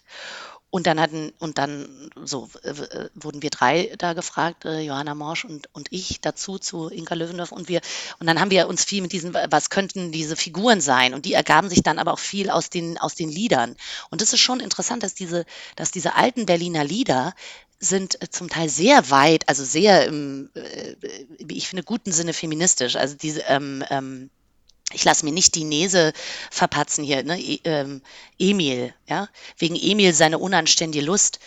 Und 0.78 0.86
dann 0.86 1.02
hatten, 1.02 1.34
und 1.40 1.58
dann 1.58 2.12
so 2.24 2.52
äh, 2.62 2.70
äh, 2.70 3.10
wurden 3.16 3.42
wir 3.42 3.50
drei 3.50 3.92
da 3.98 4.13
gefragt, 4.13 4.63
äh, 4.63 4.82
Johanna 4.82 5.16
Morsch 5.16 5.44
und, 5.44 5.74
und 5.74 5.88
ich 5.90 6.22
dazu 6.22 6.60
zu 6.60 6.90
Inka 6.90 7.16
Löwendorf 7.16 7.52
und 7.52 7.68
wir, 7.68 7.82
und 8.20 8.28
dann 8.28 8.40
haben 8.40 8.52
wir 8.52 8.68
uns 8.68 8.86
viel 8.86 9.02
mit 9.02 9.12
diesen, 9.12 9.34
was 9.34 9.72
könnten 9.72 10.12
diese 10.12 10.36
Figuren 10.36 10.80
sein? 10.80 11.16
Und 11.16 11.26
die 11.26 11.34
ergaben 11.34 11.68
sich 11.68 11.82
dann 11.82 11.98
aber 11.98 12.13
auch 12.13 12.20
viel 12.20 12.52
aus 12.52 12.70
den, 12.70 13.00
aus 13.00 13.16
den 13.16 13.30
Liedern. 13.30 13.76
Und 14.12 14.22
das 14.22 14.34
ist 14.34 14.40
schon 14.40 14.60
interessant, 14.60 15.02
dass 15.02 15.16
diese, 15.16 15.46
dass 15.76 15.90
diese 15.90 16.13
alten 16.13 16.46
Berliner 16.46 16.84
Lieder 16.84 17.34
sind 17.80 18.22
äh, 18.22 18.30
zum 18.30 18.48
Teil 18.48 18.70
sehr 18.70 19.10
weit, 19.10 19.50
also 19.50 19.63
sehr 19.63 20.06
im, 20.06 20.52
äh, 20.54 20.96
ich 21.48 21.70
finde, 21.70 21.82
guten 21.82 22.12
Sinne 22.12 22.34
feministisch. 22.34 22.98
Also 22.98 23.16
diese, 23.16 23.42
ähm, 23.48 23.84
ähm, 23.90 24.30
ich 24.93 25.04
lasse 25.04 25.26
mir 25.26 25.32
nicht 25.32 25.56
die 25.56 25.65
Nese 25.65 26.13
verpatzen 26.50 27.04
hier, 27.04 27.23
ne? 27.23 27.39
E 27.39 27.60
ähm, 27.65 28.02
Emil, 28.39 28.93
ja, 29.08 29.28
wegen 29.58 29.76
Emil 29.76 30.13
seine 30.13 30.39
unanständige 30.39 31.06
Lust. 31.06 31.39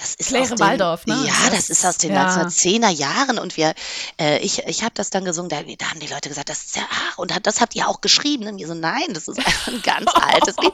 Das 0.00 0.14
ist 0.14 0.28
Claire 0.28 0.48
den, 0.48 0.58
Waldorf, 0.58 1.06
ne? 1.06 1.14
Ja, 1.26 1.50
das 1.50 1.68
ist 1.68 1.84
aus 1.84 1.98
den 1.98 2.14
ja. 2.14 2.26
1910er 2.30 2.88
Jahren 2.88 3.38
und 3.38 3.58
wir, 3.58 3.74
äh, 4.18 4.38
ich, 4.38 4.60
ich 4.66 4.82
habe 4.82 4.94
das 4.94 5.10
dann 5.10 5.26
gesungen, 5.26 5.50
da, 5.50 5.62
da, 5.62 5.90
haben 5.90 6.00
die 6.00 6.06
Leute 6.06 6.30
gesagt, 6.30 6.48
das 6.48 6.62
ist 6.64 6.76
ja, 6.76 6.82
ach, 6.90 7.18
und 7.18 7.32
das 7.42 7.60
habt 7.60 7.76
ihr 7.76 7.86
auch 7.86 8.00
geschrieben. 8.00 8.46
Und 8.46 8.58
wir 8.58 8.66
so, 8.66 8.72
nein, 8.72 9.12
das 9.12 9.28
ist 9.28 9.38
ein 9.38 9.82
ganz 9.82 10.10
altes 10.14 10.56
Lied. 10.56 10.72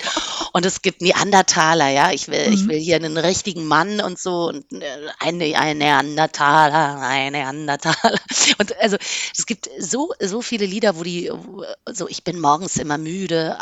Und 0.52 0.64
es 0.64 0.80
gibt 0.80 1.02
Neandertaler, 1.02 1.88
ja, 1.88 2.12
ich 2.12 2.28
will, 2.28 2.46
mhm. 2.46 2.52
ich 2.52 2.68
will 2.68 2.78
hier 2.78 2.96
einen 2.96 3.16
richtigen 3.16 3.66
Mann 3.66 4.00
und 4.00 4.18
so 4.18 4.48
und 4.48 4.64
äh, 4.72 4.86
ein, 5.18 5.42
ein 5.42 5.78
Neandertaler, 5.78 7.00
ein 7.00 7.32
Neandertaler. 7.32 7.96
Und 8.58 8.76
also 8.78 8.96
es 9.36 9.46
gibt 9.46 9.68
so, 9.78 10.12
so 10.20 10.40
viele 10.40 10.66
Lieder, 10.66 10.96
wo 10.96 11.02
die, 11.02 11.30
so 11.92 12.08
ich 12.08 12.24
bin 12.24 12.40
morgens 12.40 12.76
immer 12.76 12.96
müde, 12.96 13.58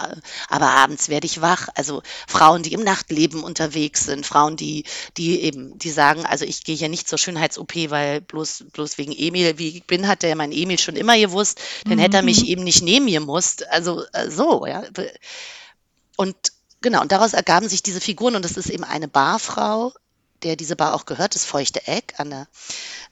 aber 0.48 0.70
abends 0.70 1.08
werde 1.08 1.26
ich 1.26 1.40
wach. 1.40 1.68
Also 1.74 2.02
Frauen, 2.28 2.62
die 2.62 2.74
im 2.74 2.84
Nachtleben 2.84 3.42
unterwegs 3.42 4.04
sind, 4.04 4.26
Frauen, 4.26 4.56
die, 4.56 4.84
die 5.16 5.40
eben 5.40 5.53
eben, 5.54 5.78
die 5.78 5.90
sagen, 5.90 6.26
also 6.26 6.44
ich 6.44 6.64
gehe 6.64 6.76
hier 6.76 6.88
nicht 6.88 7.08
zur 7.08 7.18
Schönheits-OP, 7.18 7.90
weil 7.90 8.20
bloß, 8.20 8.64
bloß 8.72 8.98
wegen 8.98 9.12
Emil, 9.12 9.58
wie 9.58 9.68
ich 9.68 9.84
bin, 9.84 10.08
hat 10.08 10.22
der 10.22 10.36
mein 10.36 10.52
Emil 10.52 10.78
schon 10.78 10.96
immer 10.96 11.18
gewusst, 11.18 11.60
dann 11.86 11.98
hätte 11.98 12.18
er 12.18 12.22
mich 12.22 12.42
mhm. 12.42 12.48
eben 12.48 12.64
nicht 12.64 12.82
nehmen 12.82 13.06
gemusst. 13.06 13.66
Also 13.68 14.04
äh, 14.12 14.30
so, 14.30 14.66
ja. 14.66 14.84
Und 16.16 16.36
genau, 16.80 17.00
und 17.00 17.12
daraus 17.12 17.32
ergaben 17.32 17.68
sich 17.68 17.82
diese 17.82 18.00
Figuren 18.00 18.36
und 18.36 18.44
das 18.44 18.56
ist 18.56 18.70
eben 18.70 18.84
eine 18.84 19.08
Barfrau, 19.08 19.92
der 20.42 20.56
diese 20.56 20.76
Bar 20.76 20.94
auch 20.94 21.06
gehört, 21.06 21.34
das 21.34 21.44
Feuchte 21.44 21.86
Eck 21.86 22.14
an 22.18 22.30
der, 22.30 22.48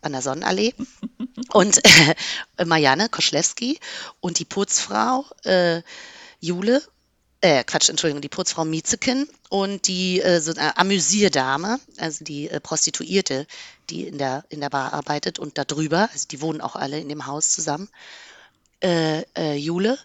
an 0.02 0.12
der 0.12 0.22
Sonnenallee. 0.22 0.74
Und 1.52 1.81
äh, 1.85 2.64
Marianne 2.64 3.09
Koschlewski 3.09 3.78
und 4.20 4.38
die 4.38 4.44
Putzfrau 4.44 5.26
äh, 5.44 5.83
Jule 6.40 6.83
äh, 7.42 7.64
Quatsch, 7.64 7.90
Entschuldigung, 7.90 8.22
die 8.22 8.28
Putzfrau 8.28 8.64
Mietzeken 8.64 9.28
und 9.50 9.88
die 9.88 10.20
äh, 10.20 10.40
so 10.40 10.52
eine 10.52 10.76
Amüsierdame, 10.76 11.81
also 11.98 12.24
die 12.24 12.48
äh, 12.48 12.61
Prostituierte, 12.61 13.46
die 13.90 14.07
in 14.07 14.16
der, 14.16 14.44
in 14.48 14.61
der 14.61 14.70
Bar 14.70 14.92
arbeitet 14.92 15.38
und 15.38 15.59
da 15.59 15.64
drüber, 15.64 16.09
also 16.12 16.28
die 16.28 16.40
wohnen 16.40 16.61
auch 16.61 16.76
alle 16.76 17.00
in 17.00 17.09
dem 17.09 17.26
Haus 17.26 17.50
zusammen, 17.50 17.88
äh, 18.81 19.22
äh, 19.37 19.57
Jule, 19.57 19.98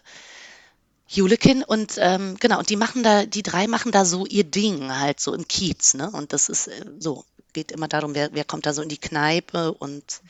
Julekin 1.06 1.62
und 1.62 1.94
ähm, 1.98 2.36
genau, 2.38 2.58
und 2.58 2.70
die 2.70 2.76
machen 2.76 3.02
da, 3.04 3.24
die 3.24 3.44
drei 3.44 3.68
machen 3.68 3.92
da 3.92 4.04
so 4.04 4.26
ihr 4.26 4.44
Ding 4.44 4.92
halt 4.92 5.20
so 5.20 5.32
im 5.32 5.46
Kiez, 5.46 5.94
ne? 5.94 6.10
Und 6.10 6.32
das 6.32 6.48
ist 6.48 6.66
äh, 6.66 6.84
so, 6.98 7.24
geht 7.52 7.72
immer 7.72 7.88
darum, 7.88 8.14
wer, 8.14 8.30
wer 8.34 8.44
kommt 8.44 8.66
da 8.66 8.74
so 8.74 8.82
in 8.82 8.88
die 8.88 8.98
Kneipe 8.98 9.72
und 9.72 10.20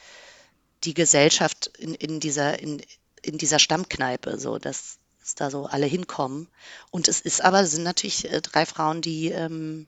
die 0.84 0.94
Gesellschaft 0.94 1.68
in, 1.78 1.94
in 1.94 2.20
dieser, 2.20 2.60
in, 2.60 2.82
in 3.22 3.38
dieser 3.38 3.58
Stammkneipe, 3.58 4.38
so, 4.38 4.58
das, 4.58 4.97
dass 5.28 5.34
da 5.34 5.50
so 5.50 5.66
alle 5.66 5.84
hinkommen. 5.84 6.48
Und 6.90 7.06
es 7.06 7.20
ist 7.20 7.44
aber, 7.44 7.66
sind 7.66 7.82
natürlich 7.82 8.30
äh, 8.30 8.40
drei 8.40 8.64
Frauen, 8.64 9.02
die, 9.02 9.28
ähm, 9.28 9.86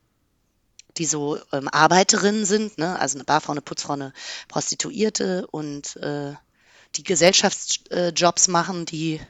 die 0.99 1.07
so 1.07 1.39
ähm, 1.53 1.69
Arbeiterinnen 1.69 2.45
sind, 2.45 2.77
ne? 2.77 2.99
also 2.99 3.17
eine 3.17 3.25
Barfrau, 3.25 3.53
eine 3.53 3.63
Putzfrau, 3.63 3.95
eine 3.95 4.13
Prostituierte 4.49 5.47
und 5.47 5.97
äh, 5.97 6.35
die 6.97 7.05
Gesellschaftsjobs 7.05 8.49
äh, 8.49 8.51
machen, 8.51 8.85
die 8.85 9.21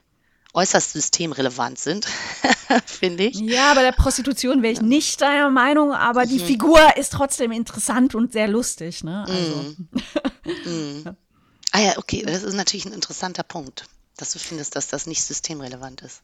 äußerst 0.53 0.95
systemrelevant 0.95 1.79
sind, 1.79 2.07
finde 2.87 3.25
ich. 3.25 3.39
Ja, 3.39 3.75
bei 3.75 3.83
der 3.83 3.93
Prostitution 3.93 4.63
wäre 4.63 4.73
ich 4.73 4.81
nicht 4.81 5.21
deiner 5.21 5.51
Meinung, 5.51 5.93
aber 5.93 6.27
die 6.27 6.41
mhm. 6.41 6.47
Figur 6.47 6.97
ist 6.97 7.13
trotzdem 7.13 7.53
interessant 7.53 8.17
und 8.17 8.33
sehr 8.33 8.49
lustig. 8.49 9.05
Ne? 9.05 9.25
Also. 9.29 9.55
Mhm. 9.55 9.89
Mhm. 10.65 11.05
Ah 11.71 11.81
ja, 11.81 11.99
okay, 11.99 12.25
das 12.27 12.43
ist 12.43 12.55
natürlich 12.55 12.87
ein 12.87 12.95
interessanter 12.95 13.45
Punkt 13.45 13.85
dass 14.21 14.33
du 14.33 14.39
findest, 14.39 14.77
dass 14.77 14.89
das 14.89 15.07
nicht 15.07 15.23
systemrelevant 15.23 16.03
ist. 16.03 16.23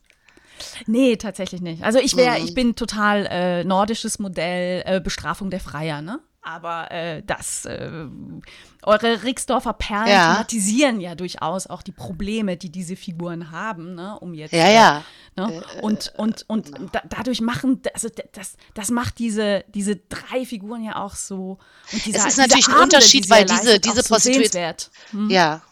Nee, 0.87 1.17
tatsächlich 1.17 1.61
nicht. 1.61 1.83
Also 1.83 1.99
ich 1.99 2.17
wäre, 2.17 2.39
mhm. 2.39 2.47
ich 2.47 2.55
bin 2.55 2.75
total 2.77 3.27
äh, 3.27 3.65
nordisches 3.65 4.19
Modell 4.19 4.83
äh, 4.87 5.01
Bestrafung 5.01 5.51
der 5.51 5.61
Freier, 5.61 6.01
ne? 6.03 6.21
aber 6.47 6.93
äh, 6.93 7.23
das, 7.27 7.65
äh, 7.65 8.07
eure 8.85 9.25
Rixdorfer 9.25 9.73
Perlen 9.73 10.07
Ja. 10.09 10.33
thematisieren 10.35 11.01
ja 11.01 11.17
durchaus 11.17 11.67
auch 11.67 11.83
die 11.83 11.91
Probleme, 11.91 12.57
die 12.57 12.71
diese 12.71 12.95
Figuren 12.95 13.51
haben, 13.51 13.97
ne, 13.97 14.17
um 14.21 14.33
jetzt. 14.33 14.53
Ja, 14.53 14.71
ja. 14.71 15.05
Ne? 15.35 15.61
Und, 15.83 16.15
und, 16.17 16.49
und 16.49 16.71
da, 16.93 17.03
dadurch 17.09 17.41
machen, 17.41 17.83
also 17.93 18.09
das, 18.33 18.57
das 18.75 18.91
macht 18.93 19.19
diese, 19.19 19.65
diese 19.75 19.97
drei 19.97 20.47
Figuren 20.47 20.85
ja 20.85 21.03
auch 21.03 21.17
so. 21.17 21.59
Dieser, 22.05 22.21
Es 22.21 22.27
ist 22.27 22.39
natürlich 22.39 22.69
ein 22.69 22.75
Abende, 22.75 22.97
Unterschied, 22.97 23.25
die 23.25 23.31
weil 23.31 23.45
diese- 23.45 23.81
diese 23.81 24.03
so 24.03 24.15
Prostituierte-. 24.15 24.89
Hm? 25.11 25.29
Ja, 25.31 25.63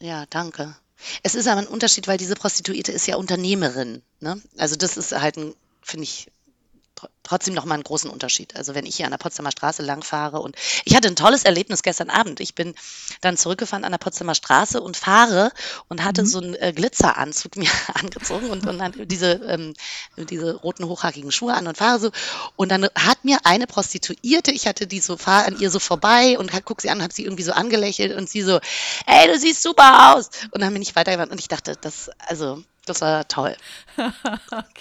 ja, 0.00 0.26
danke. 0.30 0.74
Es 1.22 1.34
ist 1.34 1.46
aber 1.46 1.60
ein 1.60 1.66
Unterschied, 1.66 2.08
weil 2.08 2.18
diese 2.18 2.34
Prostituierte 2.34 2.92
ist 2.92 3.06
ja 3.06 3.16
Unternehmerin. 3.16 4.02
Ne? 4.20 4.40
Also 4.56 4.76
das 4.76 4.96
ist 4.96 5.12
halt 5.12 5.36
ein, 5.36 5.54
finde 5.82 6.04
ich, 6.04 6.28
trotzdem 7.22 7.54
nochmal 7.54 7.74
einen 7.74 7.84
großen 7.84 8.10
Unterschied. 8.10 8.56
Also 8.56 8.74
wenn 8.74 8.86
ich 8.86 8.96
hier 8.96 9.06
an 9.06 9.12
der 9.12 9.18
Potsdamer 9.18 9.50
Straße 9.50 9.82
langfahre 9.82 10.40
und 10.40 10.56
ich 10.84 10.96
hatte 10.96 11.08
ein 11.08 11.16
tolles 11.16 11.44
Erlebnis 11.44 11.82
gestern 11.82 12.10
Abend. 12.10 12.40
Ich 12.40 12.54
bin 12.54 12.74
dann 13.20 13.36
zurückgefahren 13.36 13.84
an 13.84 13.92
der 13.92 13.98
Potsdamer 13.98 14.34
Straße 14.34 14.80
und 14.80 14.96
fahre 14.96 15.52
und 15.88 16.04
hatte 16.04 16.24
so 16.26 16.38
einen 16.38 16.54
äh, 16.54 16.72
Glitzeranzug 16.72 17.56
mir 17.56 17.70
angezogen 17.94 18.50
und, 18.50 18.66
und 18.66 18.78
dann 18.78 18.92
diese, 19.06 19.32
ähm, 19.32 19.74
diese 20.16 20.54
roten 20.54 20.86
hochhackigen 20.86 21.30
Schuhe 21.30 21.54
an 21.54 21.66
und 21.66 21.76
fahre 21.76 22.00
so. 22.00 22.10
Und 22.56 22.70
dann 22.70 22.88
hat 22.94 23.24
mir 23.24 23.38
eine 23.44 23.66
Prostituierte, 23.66 24.52
ich 24.52 24.66
hatte 24.66 24.86
die 24.86 25.00
so, 25.00 25.16
fahre 25.16 25.46
an 25.46 25.58
ihr 25.58 25.70
so 25.70 25.78
vorbei 25.78 26.38
und 26.38 26.50
guck 26.64 26.80
sie 26.80 26.90
an, 26.90 27.02
habe 27.02 27.12
sie 27.12 27.24
irgendwie 27.24 27.42
so 27.44 27.52
angelächelt 27.52 28.16
und 28.16 28.28
sie 28.28 28.42
so, 28.42 28.60
ey, 29.06 29.26
du 29.26 29.38
siehst 29.38 29.62
super 29.62 30.14
aus. 30.14 30.30
Und 30.50 30.60
dann 30.62 30.72
bin 30.72 30.82
ich 30.82 30.96
weitergewandt 30.96 31.32
und 31.32 31.40
ich 31.40 31.48
dachte, 31.48 31.76
das, 31.80 32.10
also, 32.26 32.62
das 32.88 33.00
war 33.00 33.26
toll. 33.28 33.56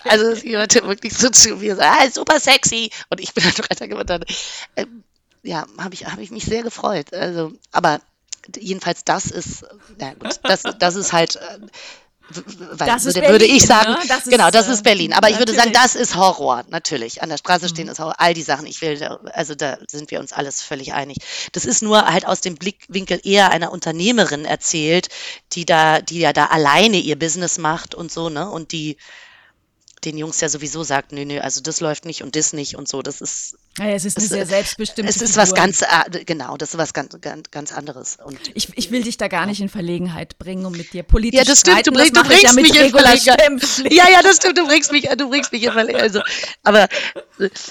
Also 0.03 0.36
sie 0.36 0.55
hörte 0.55 0.88
wirklich 0.88 1.14
so 1.18 1.30
zu 1.30 1.58
mir, 1.58 1.76
so, 1.76 1.82
ah, 1.82 2.10
super 2.10 2.39
sexy. 2.39 2.91
Und 3.10 3.20
ich 3.20 3.34
bin 3.34 3.43
dann 3.43 3.66
weitergewandert. 3.70 4.26
Ähm, 4.78 5.03
ja, 5.43 5.66
habe 5.78 5.93
ich, 5.93 6.05
hab 6.05 6.20
ich 6.20 6.32
mich 6.32 6.45
sehr 6.45 6.64
gefreut. 6.64 7.14
Also, 7.14 7.51
aber 7.72 7.99
jedenfalls 8.55 9.03
das 9.03 9.26
ist, 9.26 9.66
na 9.97 10.14
gut, 10.14 10.39
das, 10.43 10.64
das 10.80 10.95
ist 10.95 11.12
halt, 11.12 11.38
äh, 12.30 12.78
Das 12.78 13.06
ist 13.06 13.16
würde, 13.16 13.28
würde 13.28 13.40
Berlin, 13.46 13.56
ich 13.56 13.66
sagen, 13.66 13.92
ne? 13.92 14.00
Das 14.08 14.26
ist, 14.26 14.30
genau, 14.32 14.50
das 14.52 14.68
äh, 14.68 14.72
ist 14.74 14.84
Berlin. 14.84 15.14
Aber 15.14 15.30
ich 15.30 15.38
würde 15.40 15.54
sagen, 15.54 15.72
das 15.74 15.96
ist 15.96 16.16
Horror, 16.16 16.64
natürlich. 16.70 17.22
An 17.22 17.30
der 17.30 17.38
Straße 17.38 17.70
stehen 17.70 17.88
ist 17.88 18.00
Horror, 18.00 18.20
all 18.20 18.34
die 18.34 18.44
Sachen. 18.44 18.66
Ich 18.68 18.82
will, 18.82 18.98
da- 18.98 19.20
also 19.34 19.56
da 19.56 19.78
sind 19.88 20.12
wir 20.12 20.20
uns 20.20 20.34
alles 20.34 20.62
völlig 20.62 20.94
einig. 20.94 21.18
Das 21.52 21.66
ist 21.66 21.82
nur 21.82 22.06
halt 22.06 22.26
aus 22.26 22.42
dem 22.42 22.56
Blickwinkel 22.56 23.20
eher 23.24 23.52
einer 23.52 23.72
Unternehmerin 23.72 24.46
erzählt, 24.46 25.10
die 25.54 25.66
da, 25.66 26.02
die 26.02 26.20
ja 26.20 26.34
da 26.34 26.46
alleine 26.48 26.98
ihr 26.98 27.18
Business 27.18 27.58
macht 27.58 27.96
und 27.96 28.12
so, 28.12 28.30
ne? 28.30 28.50
Und 28.50 28.72
die 28.72 28.98
den 30.06 30.18
Jungs 30.18 30.40
ja 30.42 30.48
sowieso 30.50 30.84
sagt, 30.84 31.12
nö, 31.12 31.26
nö, 31.26 31.40
also 31.40 31.60
das 31.62 31.80
läuft 31.80 32.06
nicht 32.06 32.22
und 32.24 32.36
das 32.36 32.54
nicht 32.54 32.76
und 32.76 32.88
so. 32.88 33.02
Das 33.02 33.20
ist, 33.20 33.58
Ja, 33.80 33.86
es 33.90 34.06
ist 34.06 34.18
eine 34.18 34.26
Es, 34.26 34.30
sehr 34.32 34.46
selbstbestimmte 34.46 35.10
es 35.10 35.22
ist 35.22 35.38
was 35.38 35.50
Figur. 35.50 35.64
ganz, 35.66 35.82
äh, 35.82 36.24
genau, 36.26 36.58
das 36.58 36.70
ist 36.74 36.78
was 36.78 36.94
ganz, 36.94 37.16
ganz, 37.22 37.52
ganz 37.52 37.72
anderes. 37.72 38.18
Und 38.24 38.40
Ich, 38.56 38.70
ich 38.76 38.92
will 38.92 39.04
dich 39.04 39.18
da 39.18 39.28
gar 39.28 39.46
nicht 39.46 39.62
in 39.62 39.70
Verlegenheit 39.70 40.38
bringen, 40.40 40.66
um 40.66 40.72
mit 40.74 40.94
dir 40.94 41.04
politisch 41.04 41.38
Ja, 41.40 41.46
das 41.46 41.60
stimmt, 41.60 41.80
streiten. 41.80 41.94
du 41.94 42.00
bring- 42.00 42.14
das 42.14 42.24
du 42.24 42.30
ja 42.34 42.38
bringst 42.52 42.56
mit 42.56 42.64
mich 42.64 42.82
in 42.82 42.90
Verlegenheit. 42.90 43.94
Ja, 43.94 44.10
ja, 44.10 44.22
das 44.24 44.38
stimmt, 44.38 44.58
du 44.58 44.66
bringst 44.66 44.92
mich, 44.92 45.08
du 45.08 45.30
bringst 45.30 45.52
mich 45.52 45.64
in 45.64 45.72
Verlegenheit. 45.72 46.04
Also, 46.04 46.22
aber, 46.64 46.88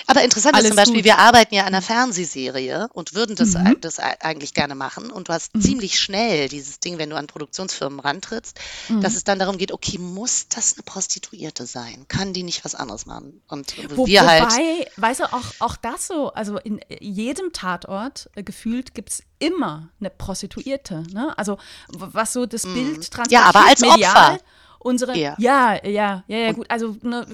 aber 0.06 0.22
interessant 0.22 0.54
Alles 0.54 0.66
ist 0.66 0.70
zum 0.70 0.76
Beispiel, 0.76 0.94
gut. 0.96 1.04
wir 1.04 1.18
arbeiten 1.18 1.54
ja 1.54 1.62
an 1.62 1.68
einer 1.68 1.82
Fernsehserie 1.82 2.88
und 2.92 3.14
würden 3.14 3.36
das, 3.36 3.54
Mhm. 3.54 3.78
das 3.80 3.98
eigentlich 3.98 4.54
gerne 4.54 4.74
machen. 4.74 5.10
Und 5.10 5.28
du 5.28 5.32
hast 5.32 5.50
ziemlich 5.60 5.98
schnell 5.98 6.48
dieses 6.48 6.80
Ding, 6.80 6.98
wenn 6.98 7.10
du 7.10 7.16
an 7.16 7.26
Produktionsfirmen 7.26 8.00
rantrittst, 8.00 8.58
Mhm. 8.88 9.00
dass 9.00 9.14
es 9.16 9.24
dann 9.24 9.38
darum 9.38 9.58
geht, 9.58 9.72
okay, 9.72 9.98
muss 9.98 10.46
das 10.48 10.74
eine 10.74 10.82
Prostituierte 10.84 11.66
sein? 11.66 12.04
Kann 12.08 12.32
die 12.32 12.42
nicht 12.42 12.64
was 12.64 12.74
anderes 12.74 13.06
machen? 13.06 13.40
Und 13.48 13.74
Wo, 13.96 14.06
wir 14.06 14.22
wobei, 14.22 14.40
halt. 14.42 14.88
weißt 14.96 15.20
du, 15.20 15.24
auch, 15.32 15.44
auch 15.60 15.76
das 15.76 15.95
so, 15.98 16.32
also 16.32 16.58
in 16.58 16.80
jedem 17.00 17.52
Tatort 17.52 18.28
äh, 18.34 18.42
gefühlt 18.42 18.94
gibt 18.94 19.10
es 19.10 19.22
immer 19.38 19.88
eine 20.00 20.10
Prostituierte. 20.10 21.02
Ne? 21.12 21.32
Also 21.38 21.58
was 21.88 22.32
so 22.32 22.46
das 22.46 22.62
Bild 22.62 23.10
transportiert, 23.10 23.26
Mhm. 23.28 23.32
Ja, 23.32 23.42
aber 23.44 23.66
als 23.68 23.80
medial, 23.80 24.32
Opfer. 24.34 24.38
Unsere, 24.78 25.16
Ja. 25.18 25.34
ja, 25.38 25.84
ja, 25.84 26.22
ja, 26.28 26.36
ja, 26.38 26.52
gut, 26.52 26.70
also 26.70 26.96
ne, 27.02 27.26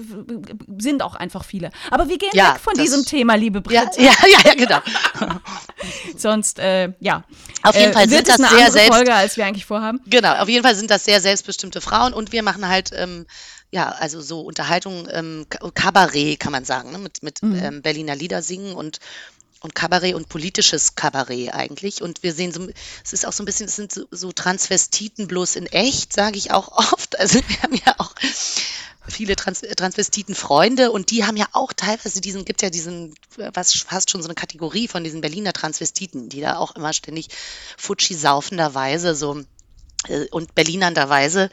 sind 0.79 1.03
auch 1.03 1.13
einfach 1.13 1.43
viele. 1.45 1.69
Aber 1.91 2.09
wir 2.09 2.17
gehen 2.17 2.31
Ja, 2.33 2.53
weg 2.55 2.61
von 2.61 2.73
das- 2.73 2.83
diesem 2.85 3.05
Thema, 3.05 3.35
liebe 3.35 3.61
Britt. 3.61 3.89
ja, 3.97 4.11
ja, 4.23 4.39
ja, 4.45 4.53
genau. 4.55 4.79
Sonst, 6.17 6.59
äh, 6.59 6.93
ja. 6.99 7.23
Auf 7.61 7.75
jeden 7.75 7.91
äh, 7.91 7.93
Fall 7.93 8.09
wird 8.09 8.25
sind 8.27 8.39
das 8.39 8.51
eine 8.51 8.57
sehr 8.59 8.71
selbst- 8.71 8.95
Folge, 8.95 9.13
als 9.13 9.37
wir 9.37 9.45
eigentlich 9.45 9.65
vorhaben. 9.65 10.01
Genau, 10.07 10.33
auf 10.35 10.49
jeden 10.49 10.63
Fall 10.63 10.75
sind 10.75 10.89
das 10.89 11.05
sehr 11.05 11.21
selbstbestimmte 11.21 11.81
Frauen 11.81 12.13
und 12.13 12.31
wir 12.31 12.43
machen 12.43 12.67
halt, 12.67 12.89
ähm, 12.93 13.25
ja, 13.73 13.89
also 13.89 14.21
so 14.21 14.41
Unterhaltung, 14.41 15.07
ähm, 15.11 15.47
Ka- 15.49 15.71
Kabarett 15.73 16.39
kann 16.39 16.51
man 16.51 16.63
sagen, 16.63 16.91
ne? 16.91 16.99
mit, 16.99 17.23
mit 17.23 17.41
ähm, 17.41 17.81
Berliner 17.81 18.15
Lieder 18.15 18.43
singen 18.43 18.75
und, 18.75 18.99
und 19.61 19.73
Kabarett 19.73 20.13
und 20.13 20.29
politisches 20.29 20.93
Kabarett 20.93 21.53
eigentlich. 21.55 22.03
Und 22.03 22.21
wir 22.21 22.33
sehen 22.35 22.51
so, 22.53 22.67
es 23.03 23.13
ist 23.13 23.25
auch 23.25 23.33
so 23.33 23.41
ein 23.41 23.47
bisschen, 23.47 23.65
es 23.65 23.75
sind 23.75 23.91
so, 23.91 24.05
so 24.11 24.31
Transvestiten 24.31 25.27
bloß 25.27 25.55
in 25.55 25.65
echt, 25.65 26.13
sage 26.13 26.37
ich 26.37 26.51
auch 26.51 26.67
oft. 26.93 27.19
Also 27.19 27.39
wir 27.47 27.61
haben 27.63 27.73
ja 27.73 27.95
auch 27.97 28.13
viele 29.07 29.35
Trans 29.35 29.61
Transvestiten-Freunde 29.61 30.91
und 30.91 31.09
die 31.09 31.25
haben 31.25 31.35
ja 31.35 31.47
auch 31.53 31.73
teilweise 31.73 32.21
diesen, 32.21 32.45
gibt 32.45 32.61
ja 32.61 32.69
diesen, 32.69 33.15
was 33.53 33.73
fast 33.73 34.11
schon 34.11 34.21
so 34.21 34.27
eine 34.27 34.35
Kategorie 34.35 34.87
von 34.87 35.03
diesen 35.03 35.21
Berliner 35.21 35.51
Transvestiten, 35.51 36.29
die 36.29 36.41
da 36.41 36.57
auch 36.57 36.75
immer 36.75 36.93
ständig 36.93 37.29
Futschi 37.77 38.13
saufenderweise 38.13 39.15
so 39.15 39.41
äh, 40.07 40.27
und 40.31 40.55
Berlinernderweise 40.55 41.49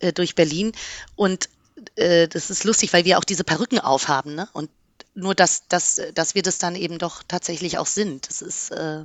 äh, 0.00 0.12
durch 0.12 0.34
Berlin. 0.34 0.72
Und 1.16 1.48
äh, 1.96 2.28
das 2.28 2.50
ist 2.50 2.64
lustig, 2.64 2.92
weil 2.92 3.04
wir 3.04 3.18
auch 3.18 3.24
diese 3.24 3.44
Perücken 3.44 3.78
aufhaben, 3.80 4.34
ne? 4.34 4.48
Und 4.52 4.70
nur, 5.14 5.34
dass, 5.34 5.68
dass, 5.68 6.00
dass 6.14 6.34
wir 6.34 6.42
das 6.42 6.58
dann 6.58 6.74
eben 6.74 6.98
doch 6.98 7.22
tatsächlich 7.26 7.78
auch 7.78 7.86
sind. 7.86 8.28
Das 8.28 8.40
ist, 8.40 8.70
äh, 8.70 9.04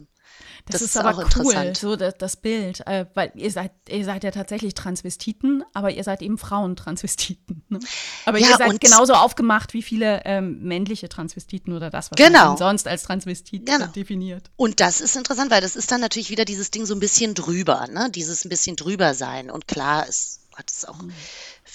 Das, 0.70 0.74
Das 0.74 0.82
ist 0.82 0.88
ist 0.96 0.98
aber 0.98 1.10
auch 1.12 1.18
cool, 1.18 1.24
interessant. 1.54 1.78
so 1.78 1.96
das, 1.96 2.14
das 2.18 2.36
Bild, 2.38 2.86
äh, 2.88 3.06
weil 3.14 3.32
ihr 3.36 3.52
seid, 3.52 3.72
ihr 3.90 4.04
seid 4.06 4.24
ja 4.24 4.32
tatsächlich 4.32 4.74
Transvestiten, 4.74 5.64
aber 5.74 5.92
ihr 5.92 6.04
seid 6.04 6.22
eben 6.22 6.38
Frauentransvestiten. 6.38 7.64
Ne? 7.70 7.80
Aber 8.26 8.38
Ja, 8.38 8.50
ihr 8.50 8.58
seid 8.58 8.80
genauso 8.80 9.14
aufgemacht 9.14 9.74
wie 9.74 9.82
viele 9.82 10.22
ähm, 10.26 10.62
männliche 10.64 11.10
Transvestiten 11.10 11.74
oder 11.74 11.90
das, 11.90 12.12
was 12.12 12.18
Genau. 12.18 12.50
man 12.50 12.58
sonst 12.58 12.88
als 12.88 13.04
Transvestit 13.04 13.66
Genau. 13.66 13.88
definiert. 13.88 14.50
Und 14.56 14.80
das 14.80 15.02
ist 15.02 15.16
interessant, 15.16 15.52
weil 15.52 15.62
das 15.62 15.76
ist 15.76 15.92
dann 15.92 16.02
natürlich 16.02 16.30
wieder 16.30 16.46
dieses 16.46 16.72
Ding 16.72 16.86
so 16.86 16.94
ein 16.94 17.00
bisschen 17.00 17.34
drüber, 17.34 17.88
ne? 17.88 18.10
Dieses 18.12 18.46
ein 18.46 18.50
bisschen 18.50 18.76
drüber 18.76 19.14
sein. 19.14 19.50
Und 19.50 19.68
klar, 19.68 20.06
es 20.08 20.42
hat 20.56 20.72
es 20.72 20.86
auch 20.86 21.00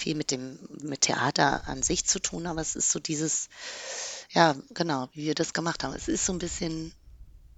viel 0.02 0.16
mit 0.16 0.32
dem, 0.32 0.58
mit 0.80 1.02
Theater 1.02 1.68
an 1.68 1.82
sich 1.82 2.04
zu 2.04 2.18
tun, 2.18 2.46
aber 2.46 2.60
es 2.60 2.74
ist 2.74 2.90
so 2.90 2.98
dieses, 2.98 3.48
ja, 4.30 4.56
genau, 4.70 5.08
wie 5.12 5.26
wir 5.26 5.34
das 5.34 5.52
gemacht 5.52 5.84
haben. 5.84 5.94
Es 5.94 6.08
ist 6.08 6.26
so 6.26 6.32
ein 6.32 6.38
bisschen, 6.38 6.92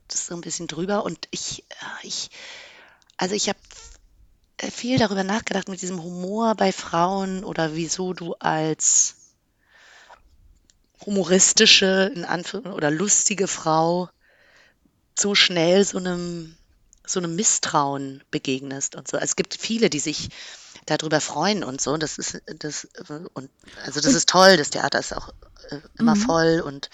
das 0.09 0.21
ist 0.21 0.27
so 0.27 0.35
ein 0.35 0.43
bisschen 0.43 0.67
drüber 0.67 1.05
und 1.05 1.27
ich, 1.31 1.65
äh, 1.71 2.07
ich, 2.07 2.31
also 3.17 3.35
ich 3.35 3.49
habe 3.49 3.59
viel 4.71 4.99
darüber 4.99 5.25
nachgedacht 5.25 5.69
mit 5.69 5.81
diesem 5.81 6.03
Humor 6.03 6.55
bei 6.55 6.71
Frauen 6.71 7.45
oder 7.45 7.75
wieso 7.75 8.13
du 8.13 8.35
als 8.35 9.17
humoristische, 11.05 12.13
in 12.15 12.25
Anführungszeichen, 12.25 12.77
oder 12.77 12.91
lustige 12.91 13.49
Frau 13.49 14.11
so 15.19 15.35
schnell 15.35 15.85
so 15.85 15.97
einem, 15.99 16.57
so 17.07 17.21
einem 17.21 17.37
Misstrauen 17.37 18.23
begegnest 18.31 18.97
und 18.97 19.09
so. 19.09 19.17
Es 19.17 19.35
gibt 19.35 19.55
viele, 19.55 19.89
die 19.89 20.01
sich 20.01 20.29
darüber 20.87 21.21
freuen 21.21 21.65
und 21.65 21.81
so. 21.81 21.97
Das 21.97 22.19
ist 22.19 22.43
das 22.59 22.85
äh, 22.85 23.21
und 23.35 23.51
also 23.85 24.01
das 24.01 24.15
ist 24.15 24.29
toll. 24.29 24.57
Das 24.57 24.71
Theater 24.71 24.99
ist 24.99 25.15
auch 25.17 25.29
äh, 25.71 25.81
immer 25.99 26.15
voll 26.17 26.61
und 26.65 26.91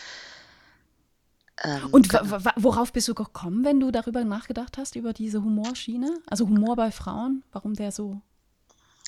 ähm, 1.63 1.89
Und 1.93 2.13
worauf 2.13 2.93
bist 2.93 3.09
du 3.09 3.15
gekommen, 3.15 3.65
wenn 3.65 3.81
du 3.81 3.91
darüber 3.91 4.25
nachgedacht 4.25 4.79
hast, 4.79 4.97
über 4.97 5.13
diese 5.13 5.43
Humorschiene? 5.43 6.19
Also 6.27 6.49
Humor 6.49 6.77
bei 6.77 6.91
Frauen, 6.91 7.43
warum 7.53 7.75
der 7.75 7.93
so. 7.93 8.21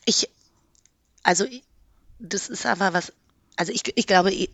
Ich, 0.04 0.28
also 1.22 1.44
ich- 1.44 1.62
das 2.18 2.48
ist 2.48 2.66
aber 2.66 2.92
was, 2.92 3.12
also 3.56 3.72
ich, 3.72 3.82
ich 3.96 4.06
glaube, 4.06 4.32
ich, 4.32 4.50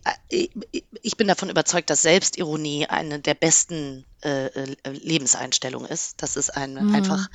ich 1.01 1.17
bin 1.17 1.27
davon 1.27 1.49
überzeugt, 1.49 1.89
dass 1.89 2.01
Selbstironie 2.01 2.87
eine 2.87 3.19
der 3.19 3.33
besten 3.33 4.05
äh, 4.23 4.45
äh, 4.47 4.75
Lebenseinstellungen 4.89 5.89
ist, 5.89 6.21
dass 6.21 6.35
es 6.35 6.49
einen 6.49 6.77
einfach 6.95 7.29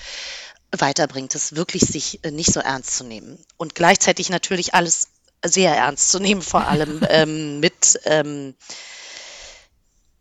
weiterbringt, 0.81 1.35
es 1.35 1.57
wirklich 1.57 1.83
sich 1.83 2.25
äh, 2.25 2.31
nicht 2.31 2.53
so 2.53 2.61
ernst 2.61 2.97
zu 2.97 3.05
nehmen 3.05 3.39
und 3.57 3.75
gleichzeitig 3.75 4.31
natürlich 4.31 4.75
alles 4.75 5.09
sehr 5.45 5.75
ernst 5.77 6.11
zu 6.11 6.19
nehmen, 6.19 6.43
vor 6.43 6.67
allem 6.67 7.01
ähm, 7.09 7.61
mit 7.61 8.01
ähm, 8.05 8.55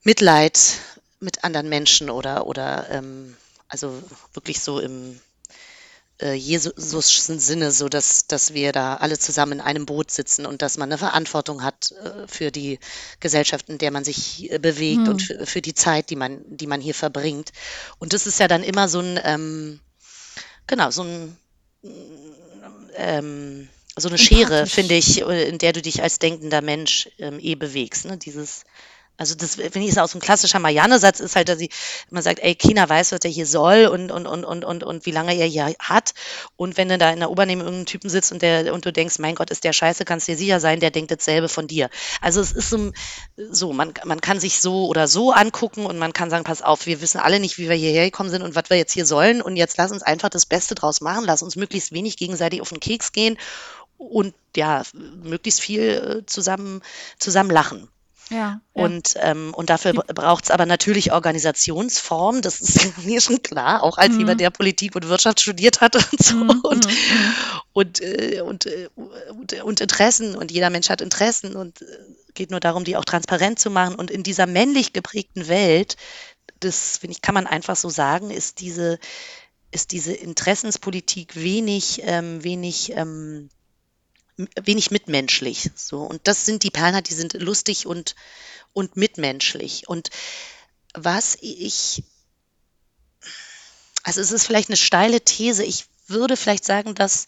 Mitleid 0.03 0.59
mit 1.19 1.43
anderen 1.43 1.69
Menschen 1.69 2.09
oder 2.09 2.47
oder 2.47 2.89
ähm, 2.89 3.35
also 3.69 4.03
wirklich 4.33 4.59
so 4.59 4.79
im 4.79 5.19
äh, 6.21 6.33
Jesusischen 6.33 7.39
Sinne, 7.39 7.71
so 7.71 7.89
dass, 7.89 8.27
dass 8.27 8.53
wir 8.53 8.71
da 8.71 8.95
alle 8.95 9.17
zusammen 9.17 9.53
in 9.53 9.61
einem 9.61 9.85
Boot 9.85 10.11
sitzen 10.11 10.45
und 10.45 10.61
dass 10.61 10.77
man 10.77 10.89
eine 10.89 10.97
Verantwortung 10.97 11.63
hat 11.63 11.91
äh, 11.91 12.27
für 12.27 12.51
die 12.51 12.79
Gesellschaft, 13.19 13.69
in 13.69 13.77
der 13.77 13.91
man 13.91 14.03
sich 14.03 14.51
äh, 14.51 14.59
bewegt 14.59 15.07
und 15.07 15.21
für, 15.21 15.45
für 15.45 15.61
die 15.61 15.73
Zeit, 15.73 16.09
die 16.09 16.15
man, 16.15 16.41
die 16.47 16.67
man 16.67 16.81
hier 16.81 16.93
verbringt. 16.93 17.51
Und 17.99 18.13
das 18.13 18.27
ist 18.27 18.39
ja 18.39 18.47
dann 18.47 18.63
immer 18.63 18.87
so 18.87 18.99
ein, 18.99 19.19
ähm, 19.23 19.79
genau, 20.67 20.91
so 20.91 21.03
ein, 21.03 21.37
ähm, 22.95 23.69
so 23.95 24.09
eine 24.09 24.17
Schere, 24.17 24.65
finde 24.65 24.95
ich, 24.95 25.21
äh, 25.21 25.47
in 25.47 25.57
der 25.57 25.73
du 25.73 25.81
dich 25.81 26.01
als 26.01 26.19
denkender 26.19 26.61
Mensch 26.61 27.09
ähm, 27.19 27.39
eh 27.39 27.55
bewegst. 27.55 28.05
Ne? 28.05 28.17
Dieses 28.17 28.63
Also 29.15 29.35
das, 29.35 29.59
wenn 29.59 29.81
ich 29.83 29.91
es 29.91 29.97
aus 29.99 30.11
so 30.11 30.17
ein 30.17 30.21
klassischer 30.21 30.57
Marianne-Satz 30.57 31.19
ist 31.19 31.35
halt, 31.35 31.47
dass 31.47 31.59
sie, 31.59 31.69
man 32.09 32.23
sagt, 32.23 32.39
ey, 32.39 32.55
keiner 32.55 32.89
weiß, 32.89 33.11
was 33.11 33.19
er 33.23 33.29
hier 33.29 33.45
soll 33.45 33.85
und, 33.85 34.11
und, 34.11 34.25
und, 34.25 34.43
und, 34.43 34.65
und, 34.65 34.83
und 34.83 35.05
wie 35.05 35.11
lange 35.11 35.35
er 35.35 35.45
hier 35.45 35.73
hat. 35.79 36.13
Und 36.55 36.77
wenn 36.77 36.89
du 36.89 36.97
da 36.97 37.11
in 37.11 37.19
der 37.19 37.29
U-Bahn 37.29 37.85
Typen 37.85 38.09
sitzt 38.09 38.31
und 38.31 38.41
der, 38.41 38.73
und 38.73 38.85
du 38.85 38.91
denkst, 38.91 39.19
mein 39.19 39.35
Gott, 39.35 39.51
ist 39.51 39.63
der 39.63 39.73
scheiße, 39.73 40.03
kannst 40.03 40.27
dir 40.27 40.35
sicher 40.35 40.59
sein, 40.59 40.79
der 40.79 40.89
denkt 40.89 41.11
dasselbe 41.11 41.47
von 41.47 41.67
dir. 41.67 41.89
Also 42.21 42.41
es 42.41 42.51
ist 42.51 42.71
so, 42.71 42.91
so 43.37 43.71
man, 43.71 43.93
man 44.03 44.19
kann 44.19 44.39
sich 44.39 44.59
so 44.59 44.87
oder 44.87 45.07
so 45.07 45.31
angucken 45.31 45.85
und 45.85 45.99
man 45.99 46.13
kann 46.13 46.31
sagen, 46.31 46.43
pass 46.43 46.63
auf, 46.63 46.87
wir 46.87 46.99
wissen 46.99 47.19
alle 47.19 47.39
nicht, 47.39 47.59
wie 47.59 47.69
wir 47.69 47.75
hierher 47.75 48.05
gekommen 48.05 48.31
sind 48.31 48.41
und 48.41 48.55
was 48.55 48.71
wir 48.71 48.77
jetzt 48.77 48.93
hier 48.93 49.05
sollen. 49.05 49.43
Und 49.43 49.57
jetzt 49.57 49.77
lass 49.77 49.91
uns 49.91 50.01
einfach 50.01 50.29
das 50.29 50.47
Beste 50.47 50.73
draus 50.73 51.01
machen, 51.01 51.25
lass 51.25 51.43
uns 51.43 51.55
möglichst 51.55 51.91
wenig 51.91 52.17
gegenseitig 52.17 52.61
auf 52.61 52.69
den 52.69 52.79
Keks 52.79 53.11
gehen 53.11 53.37
und 53.97 54.33
ja, 54.55 54.83
möglichst 54.93 55.61
viel 55.61 56.23
äh, 56.23 56.25
zusammen, 56.25 56.81
zusammen 57.19 57.51
lachen. 57.51 57.89
Ja, 58.33 58.61
und, 58.73 59.13
ähm, 59.19 59.53
und 59.53 59.69
dafür 59.69 59.93
braucht 59.93 60.45
es 60.45 60.51
aber 60.51 60.65
natürlich 60.65 61.11
Organisationsform, 61.11 62.41
das 62.41 62.61
ist 62.61 62.97
mir 63.05 63.21
schon 63.21 63.43
klar, 63.43 63.83
auch 63.83 63.99
als 63.99 64.13
mhm. 64.13 64.19
jemand, 64.19 64.41
der 64.41 64.49
Politik 64.49 64.95
und 64.95 65.07
Wirtschaft 65.07 65.39
studiert 65.39 65.81
hat 65.81 65.95
und 65.95 66.23
so. 66.23 66.35
Mhm. 66.35 66.49
Und, 66.63 66.87
mhm, 66.87 66.91
mhm. 66.91 67.33
und, 67.73 68.01
äh, 68.01 68.41
und, 68.41 68.65
äh, 68.65 68.89
und, 69.29 69.53
und, 69.61 69.81
Interessen 69.81 70.35
und 70.35 70.51
jeder 70.51 70.71
Mensch 70.71 70.89
hat 70.89 71.01
Interessen 71.01 71.55
und 71.55 71.83
äh, 71.83 71.85
geht 72.33 72.49
nur 72.49 72.59
darum, 72.59 72.83
die 72.83 72.97
auch 72.97 73.05
transparent 73.05 73.59
zu 73.59 73.69
machen. 73.69 73.93
Und 73.93 74.09
in 74.09 74.23
dieser 74.23 74.47
männlich 74.47 74.93
geprägten 74.93 75.47
Welt, 75.47 75.95
das 76.59 76.97
finde 76.97 77.15
ich, 77.15 77.21
kann 77.21 77.35
man 77.35 77.45
einfach 77.45 77.75
so 77.75 77.89
sagen, 77.89 78.31
ist 78.31 78.59
diese, 78.59 78.97
ist 79.69 79.91
diese 79.91 80.13
Interessenspolitik 80.13 81.35
wenig, 81.35 82.01
ähm, 82.03 82.43
wenig 82.43 82.93
ähm, 82.95 83.49
wenig 84.37 84.91
mitmenschlich. 84.91 85.71
So. 85.75 86.01
Und 86.01 86.27
das 86.27 86.45
sind 86.45 86.63
die 86.63 86.71
Perlen, 86.71 87.03
die 87.03 87.13
sind 87.13 87.33
lustig 87.33 87.85
und, 87.85 88.15
und 88.73 88.97
mitmenschlich. 88.97 89.87
Und 89.87 90.09
was 90.93 91.37
ich, 91.41 92.03
also 94.03 94.21
es 94.21 94.31
ist 94.31 94.45
vielleicht 94.45 94.69
eine 94.69 94.77
steile 94.77 95.21
These, 95.21 95.63
ich 95.63 95.85
würde 96.07 96.37
vielleicht 96.37 96.65
sagen, 96.65 96.95
dass 96.95 97.25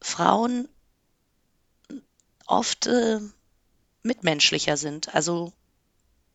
Frauen 0.00 0.68
oft 2.46 2.86
äh, 2.86 3.20
mitmenschlicher 4.02 4.76
sind. 4.76 5.14
Also 5.14 5.52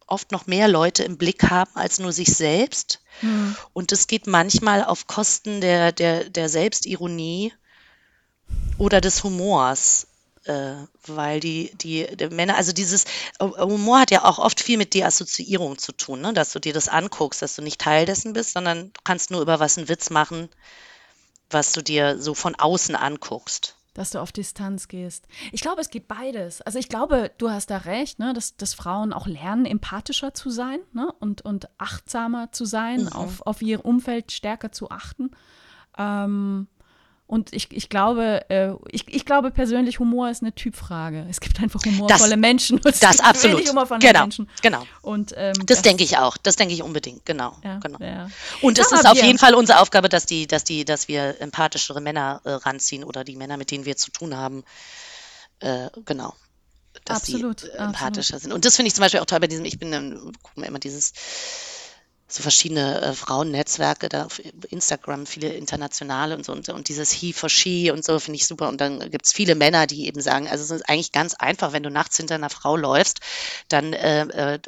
oft 0.07 0.31
noch 0.31 0.45
mehr 0.45 0.67
Leute 0.67 1.03
im 1.03 1.17
Blick 1.17 1.49
haben 1.49 1.71
als 1.75 1.99
nur 1.99 2.11
sich 2.11 2.35
selbst. 2.35 3.01
Mhm. 3.21 3.55
Und 3.73 3.91
das 3.91 4.07
geht 4.07 4.27
manchmal 4.27 4.83
auf 4.83 5.07
Kosten 5.07 5.61
der, 5.61 5.91
der, 5.91 6.29
der 6.29 6.49
Selbstironie 6.49 7.53
oder 8.77 9.01
des 9.01 9.23
Humors. 9.23 10.07
Äh, 10.45 10.73
weil 11.05 11.39
die, 11.39 11.69
die, 11.75 12.07
die 12.17 12.29
Männer, 12.29 12.55
also 12.57 12.71
dieses 12.71 13.05
äh, 13.37 13.45
Humor 13.45 13.99
hat 13.99 14.09
ja 14.09 14.25
auch 14.25 14.39
oft 14.39 14.59
viel 14.59 14.79
mit 14.79 14.95
Deassoziierung 14.95 15.77
zu 15.77 15.91
tun, 15.91 16.21
ne? 16.21 16.33
dass 16.33 16.51
du 16.51 16.57
dir 16.57 16.73
das 16.73 16.87
anguckst, 16.87 17.43
dass 17.43 17.55
du 17.55 17.61
nicht 17.61 17.79
Teil 17.79 18.07
dessen 18.07 18.33
bist, 18.33 18.53
sondern 18.53 18.85
du 18.91 19.01
kannst 19.03 19.29
nur 19.29 19.41
über 19.41 19.59
was 19.59 19.77
einen 19.77 19.87
Witz 19.87 20.09
machen, 20.09 20.49
was 21.51 21.73
du 21.73 21.83
dir 21.83 22.19
so 22.19 22.33
von 22.33 22.55
außen 22.55 22.95
anguckst. 22.95 23.75
Dass 23.93 24.11
du 24.11 24.19
auf 24.19 24.31
Distanz 24.31 24.87
gehst. 24.87 25.27
Ich 25.51 25.61
glaube, 25.61 25.81
es 25.81 25.89
geht 25.89 26.07
beides. 26.07 26.61
Also 26.61 26.79
ich 26.79 26.89
glaube, 26.89 27.29
du 27.37 27.51
hast 27.51 27.69
da 27.69 27.77
recht, 27.77 28.19
ne, 28.19 28.33
dass, 28.33 28.55
dass 28.55 28.73
Frauen 28.73 29.13
auch 29.13 29.27
lernen, 29.27 29.65
empathischer 29.65 30.33
zu 30.33 30.49
sein 30.49 30.79
ne, 30.93 31.13
und, 31.19 31.43
und 31.43 31.67
achtsamer 31.77 32.51
zu 32.51 32.65
sein, 32.65 33.01
mhm. 33.01 33.09
auf, 33.09 33.41
auf 33.41 33.61
ihr 33.61 33.85
Umfeld 33.85 34.31
stärker 34.31 34.71
zu 34.71 34.89
achten. 34.89 35.31
Ähm, 35.97 36.67
und 37.31 37.53
ich, 37.53 37.71
ich 37.71 37.87
glaube, 37.87 38.43
äh, 38.49 38.73
ich, 38.89 39.07
ich 39.07 39.23
glaube 39.23 39.51
persönlich, 39.51 39.99
Humor 39.99 40.29
ist 40.29 40.41
eine 40.41 40.53
Typfrage. 40.53 41.25
Es 41.29 41.39
gibt 41.39 41.61
einfach 41.61 41.79
humorvolle 41.85 42.31
das, 42.31 42.37
Menschen. 42.37 42.75
Und 42.83 43.01
das 43.01 43.21
absolut. 43.21 43.69
Humorvolle 43.69 44.01
genau, 44.01 44.19
Menschen. 44.19 44.49
genau. 44.61 44.85
Und, 45.01 45.33
ähm, 45.37 45.53
das, 45.59 45.77
das 45.77 45.81
denke 45.81 46.03
ich 46.03 46.17
auch. 46.17 46.35
Das 46.35 46.57
denke 46.57 46.73
ich 46.73 46.83
unbedingt. 46.83 47.25
Genau. 47.25 47.55
Ja, 47.63 47.77
genau. 47.77 47.99
Ja. 48.01 48.29
Und 48.61 48.77
es 48.77 48.91
ist 48.91 49.07
auf 49.07 49.23
jeden 49.23 49.37
Fall 49.37 49.55
unsere 49.55 49.79
Aufgabe, 49.79 50.09
dass 50.09 50.25
die, 50.25 50.45
dass 50.45 50.65
die, 50.65 50.83
dass 50.83 51.07
wir 51.07 51.39
empathischere 51.39 52.01
Männer 52.01 52.41
äh, 52.43 52.51
ranziehen 52.51 53.05
oder 53.05 53.23
die 53.23 53.37
Männer, 53.37 53.55
mit 53.55 53.71
denen 53.71 53.85
wir 53.85 53.95
zu 53.95 54.11
tun 54.11 54.35
haben. 54.35 54.65
Äh, 55.61 55.87
genau 56.05 56.33
dass 57.05 57.21
absolut, 57.21 57.61
sie 57.61 57.69
empathischer 57.69 58.35
absolut. 58.35 58.41
sind. 58.41 58.51
Und 58.51 58.65
das 58.65 58.75
finde 58.75 58.87
ich 58.87 58.95
zum 58.95 59.03
Beispiel 59.03 59.21
auch 59.21 59.25
toll 59.25 59.39
bei 59.39 59.47
diesem, 59.47 59.63
ich 59.63 59.79
bin, 59.79 60.33
guck 60.43 60.57
mir 60.57 60.65
immer 60.65 60.79
dieses 60.79 61.13
so 62.33 62.43
verschiedene 62.43 63.01
äh, 63.01 63.13
Frauennetzwerke, 63.13 64.09
da 64.09 64.25
auf 64.25 64.41
Instagram 64.69 65.25
viele 65.25 65.49
internationale 65.49 66.35
und 66.35 66.45
so 66.45 66.51
und, 66.51 66.69
und 66.69 66.87
dieses 66.87 67.11
He 67.11 67.33
for 67.33 67.49
She 67.49 67.91
und 67.91 68.03
so 68.03 68.19
finde 68.19 68.37
ich 68.37 68.47
super. 68.47 68.69
Und 68.69 68.79
dann 68.79 69.11
gibt 69.11 69.25
es 69.25 69.33
viele 69.33 69.55
Männer, 69.55 69.87
die 69.87 70.07
eben 70.07 70.21
sagen, 70.21 70.47
also 70.47 70.63
es 70.63 70.71
ist 70.71 70.89
eigentlich 70.89 71.11
ganz 71.11 71.33
einfach, 71.35 71.73
wenn 71.73 71.83
du 71.83 71.89
nachts 71.89 72.17
hinter 72.17 72.35
einer 72.35 72.49
Frau 72.49 72.75
läufst, 72.75 73.19
dann, 73.69 73.93
äh, 73.93 74.55
äh, 74.55 74.59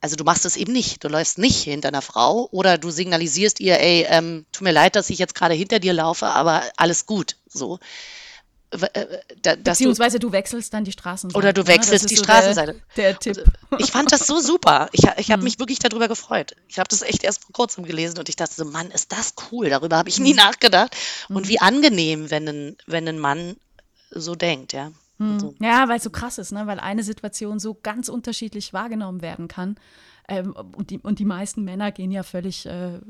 also 0.00 0.16
du 0.16 0.24
machst 0.24 0.44
es 0.44 0.56
eben 0.56 0.72
nicht. 0.72 1.04
Du 1.04 1.08
läufst 1.08 1.38
nicht 1.38 1.62
hinter 1.62 1.88
einer 1.88 2.02
Frau 2.02 2.48
oder 2.52 2.78
du 2.78 2.90
signalisierst 2.90 3.60
ihr, 3.60 3.80
ey, 3.80 4.06
ähm, 4.08 4.46
tut 4.52 4.62
mir 4.62 4.72
leid, 4.72 4.96
dass 4.96 5.10
ich 5.10 5.18
jetzt 5.18 5.34
gerade 5.34 5.54
hinter 5.54 5.78
dir 5.78 5.92
laufe, 5.92 6.26
aber 6.26 6.62
alles 6.76 7.06
gut. 7.06 7.36
So. 7.48 7.78
Äh, 8.70 9.56
Beziehungsweise 9.56 10.18
du, 10.18 10.28
du, 10.28 10.32
wechselst 10.32 10.74
dann 10.74 10.84
die 10.84 10.92
Straßenseite. 10.92 11.38
Oder 11.38 11.52
du 11.54 11.62
ne? 11.62 11.68
wechselst 11.68 12.04
ne? 12.04 12.08
die 12.08 12.16
so 12.16 12.24
Straßenseite. 12.24 12.74
Der, 12.96 13.14
der, 13.14 13.18
Tipp. 13.18 13.44
Ich 13.78 13.90
fand 13.90 14.12
das 14.12 14.26
so 14.26 14.40
super. 14.40 14.88
Ich, 14.92 15.04
ich 15.16 15.30
habe 15.30 15.40
hm. 15.40 15.44
mich 15.44 15.58
wirklich 15.58 15.78
darüber 15.78 16.06
gefreut. 16.06 16.54
Ich 16.68 16.78
habe 16.78 16.88
das 16.88 17.02
echt 17.02 17.24
erst 17.24 17.44
vor 17.44 17.52
kurzem 17.52 17.84
gelesen 17.84 18.18
und 18.18 18.28
ich 18.28 18.36
dachte 18.36 18.54
so, 18.54 18.66
Mann, 18.66 18.90
ist 18.90 19.12
das 19.12 19.34
cool. 19.50 19.70
Darüber 19.70 19.96
habe 19.96 20.10
ich 20.10 20.20
nie 20.20 20.30
hm. 20.30 20.36
nachgedacht. 20.36 20.94
Und 21.28 21.44
hm. 21.44 21.48
wie 21.48 21.60
angenehm, 21.60 22.30
wenn 22.30 22.48
ein, 22.48 22.76
wenn 22.86 23.08
ein 23.08 23.18
Mann 23.18 23.56
so 24.10 24.34
denkt, 24.34 24.74
ja. 24.74 24.92
Hm. 25.18 25.40
So. 25.40 25.54
Ja, 25.60 25.88
weil 25.88 25.96
es 25.96 26.04
so 26.04 26.10
krass 26.10 26.36
ist, 26.38 26.52
ne? 26.52 26.66
weil 26.66 26.78
eine 26.78 27.02
Situation 27.02 27.58
so 27.58 27.74
ganz 27.74 28.08
unterschiedlich 28.08 28.72
wahrgenommen 28.72 29.22
werden 29.22 29.48
kann. 29.48 29.76
Ähm, 30.28 30.52
und, 30.52 30.90
die, 30.90 30.98
und 30.98 31.18
die 31.18 31.24
meisten 31.24 31.64
Männer 31.64 31.90
gehen 31.90 32.10
ja 32.10 32.22
völlig 32.22 32.66
äh, 32.66 33.00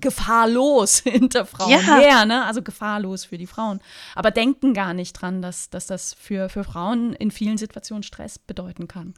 gefahrlos 0.00 0.98
hinter 1.04 1.46
Frauen 1.46 1.70
ja. 1.70 1.78
her, 1.78 2.24
ne? 2.24 2.44
also 2.44 2.62
gefahrlos 2.62 3.24
für 3.24 3.38
die 3.38 3.46
Frauen, 3.46 3.80
aber 4.14 4.30
denken 4.30 4.74
gar 4.74 4.94
nicht 4.94 5.12
dran, 5.14 5.42
dass, 5.42 5.70
dass 5.70 5.86
das 5.86 6.14
für, 6.14 6.48
für 6.48 6.64
Frauen 6.64 7.12
in 7.14 7.30
vielen 7.30 7.58
Situationen 7.58 8.02
Stress 8.02 8.38
bedeuten 8.38 8.88
kann. 8.88 9.14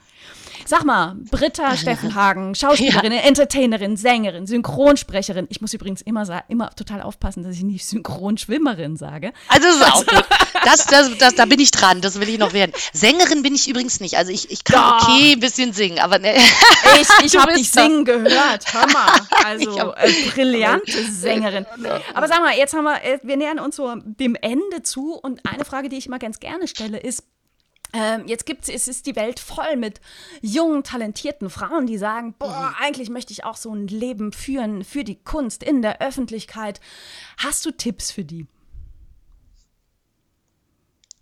Sag 0.64 0.84
mal, 0.84 1.16
Britta 1.30 1.76
Steffenhagen, 1.76 2.54
Schauspielerin, 2.54 3.12
ja. 3.12 3.20
Entertainerin, 3.20 3.96
Sängerin, 3.96 4.46
Synchronsprecherin. 4.46 5.46
Ich 5.50 5.60
muss 5.60 5.74
übrigens 5.74 6.02
immer, 6.02 6.44
immer 6.48 6.70
total 6.70 7.02
aufpassen, 7.02 7.42
dass 7.42 7.54
ich 7.54 7.62
nicht 7.62 7.86
Synchronschwimmerin 7.86 8.96
sage. 8.96 9.32
Also 9.48 9.68
das 9.68 9.76
ist 9.76 9.92
auch 9.92 10.06
gut. 10.06 10.24
Das, 10.64 10.86
das, 10.86 11.18
das, 11.18 11.34
da 11.34 11.44
bin 11.46 11.60
ich 11.60 11.70
dran, 11.70 12.00
das 12.00 12.20
will 12.20 12.28
ich 12.28 12.38
noch 12.38 12.52
werden. 12.52 12.72
Sängerin 12.92 13.42
bin 13.42 13.54
ich 13.54 13.68
übrigens 13.68 14.00
nicht. 14.00 14.16
Also 14.16 14.32
ich, 14.32 14.50
ich 14.50 14.64
kann 14.64 14.98
Doch. 14.98 15.08
okay 15.08 15.32
ein 15.32 15.40
bisschen 15.40 15.72
singen, 15.72 15.98
aber 15.98 16.18
ne. 16.18 16.36
Ich, 16.36 17.08
ich 17.24 17.36
habe 17.38 17.54
dich 17.54 17.70
singen 17.70 18.04
gehört, 18.04 18.72
hör 18.72 18.86
mal. 18.92 19.08
Also 19.44 19.94
äh, 19.94 20.12
brillante 20.76 21.12
Sängerin. 21.12 21.66
Aber 22.14 22.28
sag 22.28 22.40
mal, 22.40 22.56
jetzt 22.56 22.74
haben 22.74 22.84
wir, 22.84 23.02
äh, 23.02 23.18
wir 23.22 23.36
nähern 23.36 23.58
uns 23.58 23.76
so 23.76 23.94
dem 23.96 24.34
Ende 24.34 24.82
zu 24.82 25.14
und 25.14 25.40
eine 25.46 25.64
Frage, 25.64 25.88
die 25.88 25.96
ich 25.96 26.06
immer 26.06 26.18
ganz 26.18 26.40
gerne 26.40 26.68
stelle, 26.68 26.98
ist, 26.98 27.24
ähm, 27.92 28.26
jetzt 28.26 28.44
gibt's, 28.44 28.68
es 28.68 28.86
ist 28.86 29.06
die 29.06 29.16
Welt 29.16 29.40
voll 29.40 29.76
mit 29.76 30.00
jungen, 30.42 30.84
talentierten 30.84 31.48
Frauen, 31.48 31.86
die 31.86 31.96
sagen, 31.96 32.34
boah, 32.38 32.70
mhm. 32.70 32.84
eigentlich 32.84 33.08
möchte 33.08 33.32
ich 33.32 33.44
auch 33.44 33.56
so 33.56 33.72
ein 33.74 33.88
Leben 33.88 34.32
führen 34.32 34.84
für 34.84 35.04
die 35.04 35.22
Kunst 35.22 35.62
in 35.62 35.80
der 35.80 36.02
Öffentlichkeit. 36.02 36.80
Hast 37.38 37.64
du 37.64 37.70
Tipps 37.70 38.10
für 38.10 38.24
die? 38.24 38.46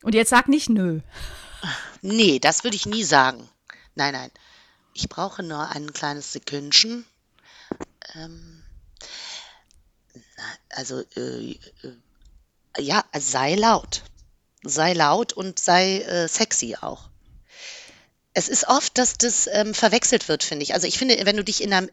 Und 0.03 0.15
jetzt 0.15 0.31
sag 0.31 0.49
nicht 0.49 0.69
nö. 0.69 1.01
Nee, 2.03 2.39
das 2.39 2.65
würde 2.65 2.77
ich 2.77 2.87
nie 2.87 3.05
sagen. 3.05 3.49
Nein, 3.95 4.13
nein. 4.13 4.31
Ich 4.93 5.09
brauche 5.09 5.43
nur 5.43 5.69
ein 5.71 5.93
kleines 5.93 6.33
Sekündchen. 6.33 7.05
Ähm, 8.15 8.63
also, 10.71 11.03
äh, 11.17 11.53
äh, 11.53 12.83
ja, 12.83 13.05
sei 13.19 13.55
laut 13.55 14.03
sei 14.69 14.93
laut 14.93 15.33
und 15.33 15.59
sei 15.59 16.01
äh, 16.01 16.29
sexy 16.29 16.77
auch. 16.81 17.09
Es 18.35 18.49
ist 18.49 18.69
oft, 18.69 18.99
dass 18.99 19.17
das 19.17 19.49
ähm, 19.51 19.73
verwechselt 19.73 20.29
wird, 20.29 20.43
finde 20.43 20.63
ich. 20.65 20.75
Also 20.75 20.87
ich 20.87 20.99
finde, 20.99 21.19
wenn 21.25 21.37
du 21.37 21.45
dich 21.45 21.63
in 21.63 21.73
einer 21.73 21.89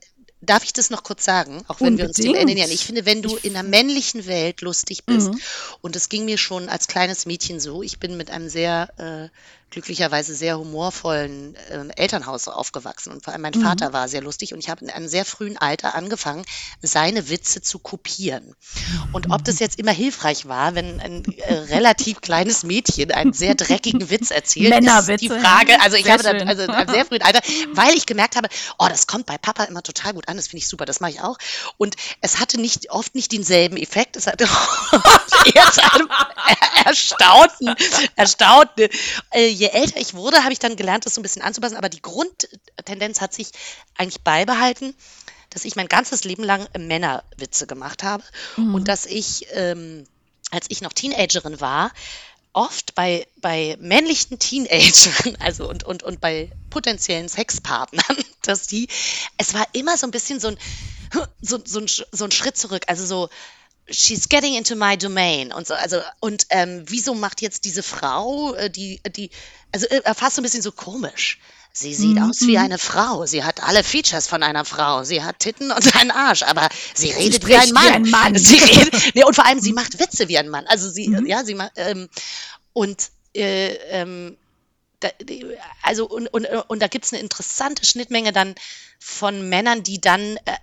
Darf 0.46 0.66
ich 0.66 0.74
das 0.74 0.89
noch 0.89 1.04
kurz 1.04 1.24
sagen, 1.24 1.64
auch 1.70 1.80
wenn 1.80 1.94
Unbedingt. 1.94 2.00
wir 2.00 2.08
uns 2.08 2.18
dem 2.18 2.36
Ende 2.36 2.54
nähern? 2.54 2.70
Ich 2.70 2.84
finde, 2.84 3.06
wenn 3.06 3.22
du 3.22 3.38
in 3.38 3.56
einer 3.56 3.66
männlichen 3.66 4.26
Welt 4.26 4.60
lustig 4.60 5.06
bist, 5.06 5.32
mhm. 5.32 5.39
und 5.80 5.96
es 5.96 6.10
ging 6.10 6.26
mir 6.26 6.38
schon 6.38 6.68
als 6.68 6.89
kleines 6.89 7.26
Mädchen 7.26 7.62
so, 7.62 7.82
ich 7.82 7.98
bin 7.98 8.18
mit 8.18 8.30
einem 8.30 8.50
sehr 8.50 8.89
äh, 8.98 9.30
glücklicherweise 9.74 10.36
sehr 10.36 10.57
humorvollen 10.57 11.55
äh, 11.55 11.88
Elternhaus 11.95 12.47
aufgewachsen 12.47 13.11
und 13.11 13.24
vor 13.24 13.34
allem 13.34 13.41
mein 13.41 13.53
mhm. 13.55 13.63
Vater 13.63 13.91
war 13.91 14.07
sehr 14.07 14.21
lustig 14.21 14.53
und 14.53 14.59
ich 14.59 14.69
habe 14.69 14.86
in 14.86 14.91
einem 14.91 15.07
sehr 15.07 15.26
frühen 15.26 15.57
Alter 15.57 15.95
angefangen, 15.95 16.45
seine 16.82 17.30
Witze 17.30 17.61
zu 17.61 17.80
kopieren. 17.80 18.55
Und 19.11 19.32
ob 19.32 19.43
das 19.43 19.59
jetzt 19.59 19.80
immer 19.80 19.91
hilfreich 19.91 20.47
war, 20.47 20.76
wenn 20.76 20.99
ein 20.99 21.26
äh, 21.38 21.53
relativ 21.53 22.21
kleines 22.21 22.63
Mädchen 22.63 23.11
einen 23.11 23.34
sehr 23.34 23.55
dreckigen 23.55 24.09
Witz 24.09 24.30
erzählt, 24.30 24.74
ist 24.84 25.21
die 25.21 25.30
Frage. 25.30 25.82
Also 25.82 25.97
ich 25.97 26.03
sehr 26.03 26.13
habe 26.13 26.24
dann, 26.24 26.47
also 26.47 26.63
in 26.63 26.69
einem 26.69 26.89
sehr 26.89 27.05
frühen 27.05 27.24
Alter, 27.24 27.39
weil 27.74 27.95
ich 27.95 28.05
gemerkt 28.05 28.36
habe, 28.36 28.49
oh, 28.78 28.88
das 28.88 29.07
kommt 29.07 29.26
bei 29.26 29.39
Papa 29.39 29.63
immer 29.63 29.82
total 29.82 30.13
gut 30.13 30.28
an, 30.28 30.38
das 30.38 30.47
finde 30.47 30.59
ich 30.59 30.67
super, 30.67 30.86
das 30.86 30.99
mache 30.99 31.11
ich 31.11 31.21
auch. 31.21 31.38
Und 31.78 31.95
es 32.21 32.39
hatte 32.39 32.61
nicht 32.61 32.91
oft 32.91 33.15
nicht 33.15 33.32
denselben 33.32 33.78
Effekt, 33.78 34.15
es 34.17 34.28
hatte 34.28 34.43
eher 35.55 35.71
zu 35.71 35.93
einem 35.93 36.09
erstaunten, 36.86 37.76
erstaunten 38.15 38.89
äh, 39.32 39.62
je 39.64 39.70
älter 39.70 39.99
ich 39.99 40.14
wurde, 40.14 40.43
habe 40.43 40.51
ich 40.51 40.59
dann 40.59 40.76
gelernt, 40.76 41.05
das 41.05 41.16
so 41.16 41.22
ein 41.22 41.24
bisschen 41.24 41.41
anzupassen, 41.41 41.78
aber 41.78 41.88
die 41.88 42.01
Grundtendenz 42.01 43.22
hat 43.22 43.34
sich 43.34 43.49
eigentlich 43.97 44.22
beibehalten, 44.22 44.93
dass 45.51 45.64
ich 45.64 45.78
mein 45.78 45.88
ganzes 45.88 46.26
Leben 46.26 46.43
lang 46.43 46.68
Männerwitze 46.78 47.66
gemacht 47.66 48.03
habe 48.03 48.24
mhm. 48.57 48.76
und 48.76 48.88
dass 48.89 49.05
ich, 49.05 49.47
ähm, 49.53 50.05
als 50.51 50.66
ich 50.68 50.82
noch 50.82 50.91
Teenagerin 50.91 51.61
war, 51.61 51.91
oft 52.51 52.93
bei, 52.93 53.26
bei 53.39 53.78
männlichen 53.80 54.38
Teenagern, 54.38 55.38
also 55.39 55.70
und, 55.70 55.86
und, 55.86 56.03
und 56.03 56.20
bei 56.20 56.51
potenziellen 56.70 57.30
Sexpartnern, 57.30 58.18
dass 58.41 58.68
die, 58.68 58.89
es 59.38 59.53
war 59.53 59.66
immer 59.72 59.97
so 59.97 60.05
ein 60.07 60.11
bisschen 60.11 60.41
so 60.41 60.49
ein, 60.49 60.57
so, 61.41 61.57
so, 61.64 61.80
ein, 61.80 61.88
so 61.88 62.26
ein 62.26 62.32
Schritt 62.32 62.57
zurück, 62.57 62.84
also 62.88 63.05
so, 63.05 63.30
she's 63.89 64.29
getting 64.29 64.55
into 64.55 64.75
my 64.75 64.95
domain 64.97 65.51
und 65.51 65.67
so, 65.67 65.73
also, 65.73 66.01
und 66.19 66.45
ähm, 66.49 66.84
wieso 66.88 67.13
macht 67.15 67.41
jetzt 67.41 67.65
diese 67.65 67.84
Frau, 67.84 68.53
äh, 68.55 68.69
die, 68.69 69.01
die, 69.15 69.29
also 69.71 69.88
äh, 69.88 70.13
fast 70.13 70.36
so 70.36 70.41
ein 70.41 70.43
bisschen 70.43 70.61
so 70.61 70.71
komisch. 70.71 71.39
Sie 71.75 71.95
sieht 71.95 72.17
mhm. 72.17 72.29
aus 72.29 72.41
wie 72.41 72.59
eine 72.59 72.77
Frau. 72.77 73.25
Sie 73.25 73.43
hat 73.43 73.63
alle 73.63 73.84
Features 73.84 74.27
von 74.27 74.43
einer 74.43 74.63
Frau. 74.63 75.03
Sie 75.03 75.23
hat 75.23 75.39
Titten 75.39 75.71
und 75.71 75.95
einen 75.99 76.11
Arsch, 76.11 76.43
aber 76.43 76.69
sie 76.93 77.09
redet 77.09 77.41
sie 77.41 77.47
wie 77.47 77.55
ein 77.55 77.71
Mann. 77.71 77.84
Wie 77.86 77.89
ein 77.89 78.11
Mann. 78.11 78.38
Sie 78.38 78.57
redet, 78.57 79.15
nee, 79.15 79.23
und 79.23 79.34
vor 79.36 79.45
allem, 79.45 79.59
sie 79.59 79.73
macht 79.73 79.99
Witze 79.99 80.27
wie 80.27 80.38
ein 80.38 80.49
Mann. 80.49 80.67
Also 80.67 80.88
sie, 80.89 81.07
mhm. 81.07 81.25
ja, 81.25 81.43
sie 81.43 81.55
macht, 81.55 81.71
ähm, 81.77 82.09
und 82.73 83.09
äh, 83.34 83.73
ähm, 83.89 84.38
da, 84.99 85.09
also 85.81 86.07
und, 86.07 86.27
und, 86.27 86.45
und 86.45 86.79
da 86.79 86.88
gibt 86.88 87.05
es 87.05 87.13
eine 87.13 87.21
interessante 87.21 87.86
Schnittmenge 87.86 88.31
dann 88.31 88.53
von 88.99 89.49
Männern, 89.49 89.81
die 89.81 89.99
dann 89.99 90.21
äh, 90.21 90.39
äh, 90.45 90.55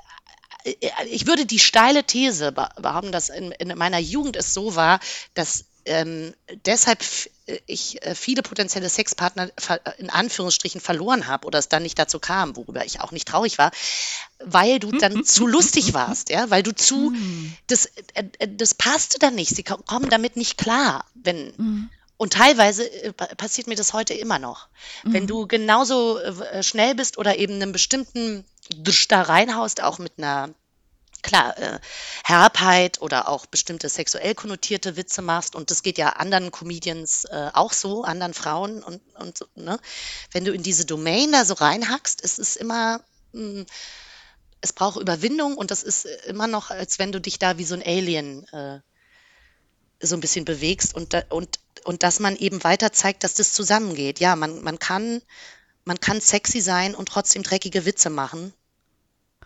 ich 0.64 1.26
würde 1.26 1.46
die 1.46 1.58
steile 1.58 2.04
These 2.04 2.52
behaupten, 2.52 3.12
dass 3.12 3.28
in, 3.28 3.52
in 3.52 3.76
meiner 3.78 3.98
Jugend 3.98 4.36
es 4.36 4.54
so 4.54 4.74
war, 4.74 5.00
dass 5.34 5.64
ähm, 5.86 6.34
deshalb 6.66 7.02
äh, 7.46 7.58
ich 7.66 8.02
äh, 8.02 8.14
viele 8.14 8.42
potenzielle 8.42 8.88
Sexpartner 8.88 9.50
in 9.98 10.10
Anführungsstrichen 10.10 10.80
verloren 10.80 11.26
habe 11.26 11.46
oder 11.46 11.58
es 11.58 11.68
dann 11.68 11.82
nicht 11.82 11.98
dazu 11.98 12.18
kam, 12.18 12.56
worüber 12.56 12.84
ich 12.84 13.00
auch 13.00 13.12
nicht 13.12 13.26
traurig 13.26 13.58
war, 13.58 13.70
weil 14.38 14.78
du 14.78 14.92
dann 14.92 15.24
zu 15.24 15.46
lustig 15.46 15.94
warst, 15.94 16.30
ja, 16.30 16.50
weil 16.50 16.62
du 16.62 16.74
zu, 16.74 17.10
mhm. 17.10 17.54
das, 17.66 17.88
das 18.48 18.74
passte 18.74 19.18
dann 19.18 19.34
nicht, 19.34 19.56
sie 19.56 19.62
kommen 19.62 20.10
damit 20.10 20.36
nicht 20.36 20.58
klar, 20.58 21.06
wenn, 21.14 21.52
mhm. 21.56 21.90
und 22.18 22.34
teilweise 22.34 22.88
passiert 23.36 23.66
mir 23.66 23.76
das 23.76 23.92
heute 23.92 24.14
immer 24.14 24.38
noch. 24.38 24.68
Wenn 25.02 25.26
du 25.26 25.46
genauso 25.46 26.20
schnell 26.60 26.94
bist 26.94 27.18
oder 27.18 27.38
eben 27.38 27.54
einen 27.54 27.72
bestimmten 27.72 28.44
da 29.08 29.22
reinhaust, 29.22 29.82
auch 29.82 29.98
mit 29.98 30.14
einer 30.18 30.50
klar, 31.22 31.58
äh, 31.58 31.78
Herbheit 32.24 33.00
oder 33.00 33.28
auch 33.28 33.46
bestimmte 33.46 33.88
sexuell 33.88 34.34
konnotierte 34.34 34.96
Witze 34.96 35.22
machst 35.22 35.54
und 35.54 35.70
das 35.70 35.82
geht 35.82 35.98
ja 35.98 36.10
anderen 36.10 36.50
Comedians 36.50 37.24
äh, 37.26 37.50
auch 37.52 37.72
so, 37.72 38.04
anderen 38.04 38.34
Frauen 38.34 38.82
und, 38.82 39.00
und 39.16 39.38
so, 39.38 39.46
ne? 39.54 39.78
Wenn 40.32 40.44
du 40.44 40.52
in 40.52 40.62
diese 40.62 40.86
Domain 40.86 41.32
da 41.32 41.44
so 41.44 41.54
reinhackst, 41.54 42.20
ist 42.20 42.38
es 42.38 42.56
immer, 42.56 43.02
mh, 43.32 43.42
hm, 43.42 43.66
es 44.62 44.72
braucht 44.74 45.00
Überwindung 45.00 45.56
und 45.56 45.70
das 45.70 45.82
ist 45.82 46.04
immer 46.26 46.46
noch, 46.46 46.70
als 46.70 46.98
wenn 46.98 47.12
du 47.12 47.20
dich 47.20 47.38
da 47.38 47.56
wie 47.56 47.64
so 47.64 47.74
ein 47.74 47.82
Alien 47.82 48.46
äh, 48.48 48.80
so 50.02 50.16
ein 50.16 50.20
bisschen 50.20 50.44
bewegst 50.44 50.94
und, 50.94 51.14
und, 51.30 51.60
und 51.84 52.02
dass 52.02 52.20
man 52.20 52.36
eben 52.36 52.62
weiter 52.62 52.92
zeigt, 52.92 53.24
dass 53.24 53.34
das 53.34 53.54
zusammengeht. 53.54 54.20
Ja, 54.20 54.36
man, 54.36 54.62
man 54.62 54.78
kann, 54.78 55.22
man 55.84 55.98
kann 55.98 56.20
sexy 56.20 56.60
sein 56.60 56.94
und 56.94 57.08
trotzdem 57.08 57.42
dreckige 57.42 57.86
Witze 57.86 58.10
machen 58.10 58.52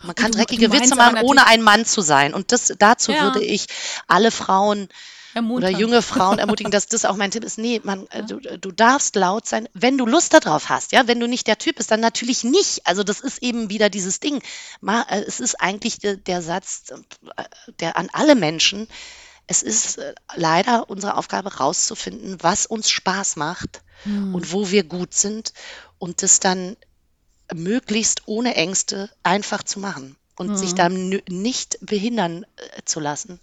man 0.03 0.15
kann 0.15 0.33
du, 0.33 0.39
dreckige 0.39 0.69
du 0.69 0.75
Witze 0.75 0.97
machen, 0.97 1.19
ohne 1.23 1.47
ein 1.47 1.63
Mann 1.63 1.85
zu 1.85 2.01
sein. 2.01 2.35
Und 2.35 2.53
das, 2.53 2.73
dazu 2.79 3.13
ja. 3.13 3.23
würde 3.23 3.43
ich 3.43 3.67
alle 4.07 4.31
Frauen 4.31 4.89
Ermuntern. 5.35 5.71
oder 5.71 5.79
junge 5.79 6.03
Frauen 6.03 6.39
ermutigen, 6.39 6.71
dass 6.71 6.87
das 6.87 7.05
auch 7.05 7.17
mein 7.17 7.31
Tipp 7.31 7.45
ist. 7.45 7.59
Nee, 7.59 7.81
man, 7.83 8.07
ja. 8.13 8.23
du, 8.23 8.39
du 8.39 8.71
darfst 8.71 9.17
laut 9.17 9.47
sein, 9.47 9.69
wenn 9.75 9.99
du 9.99 10.07
Lust 10.07 10.33
darauf 10.33 10.69
hast. 10.69 10.93
Ja, 10.93 11.07
wenn 11.09 11.21
du 11.21 11.27
nicht 11.27 11.47
der 11.47 11.59
Typ 11.59 11.77
bist, 11.77 11.91
dann 11.91 12.01
natürlich 12.01 12.45
nicht. 12.45 12.87
Also 12.87 13.03
das 13.03 13.21
ist 13.21 13.43
eben 13.43 13.69
wieder 13.71 13.91
dieses 13.91 14.21
Ding. 14.21 14.41
Äh, 14.87 15.21
es 15.27 15.41
ist 15.41 15.61
eigentlich 15.61 15.99
der, 15.99 16.17
der 16.17 16.43
Satz, 16.43 16.85
äh, 17.37 17.45
der 17.81 17.97
an 17.97 18.09
alle 18.13 18.35
Menschen. 18.35 18.89
Es 19.47 19.63
ist 19.63 19.99
äh, 19.99 20.15
leider 20.35 20.89
unsere 20.89 21.17
Aufgabe 21.17 21.57
rauszufinden, 21.57 22.39
was 22.41 22.67
uns 22.67 22.91
Spaß 22.91 23.37
macht 23.37 23.83
hm. 24.05 24.35
und 24.35 24.53
wo 24.53 24.71
wir 24.71 24.85
gut 24.85 25.15
sind 25.15 25.53
und 25.99 26.23
das 26.23 26.41
dann 26.41 26.77
möglichst 27.53 28.23
ohne 28.27 28.55
Ängste 28.55 29.11
einfach 29.23 29.63
zu 29.63 29.81
machen 29.81 30.17
und 30.37 30.51
mhm. 30.51 30.57
sich 30.57 30.75
dann 30.75 31.21
nicht 31.29 31.79
behindern 31.81 32.45
äh, 32.57 32.83
zu 32.85 33.01
lassen. 33.01 33.41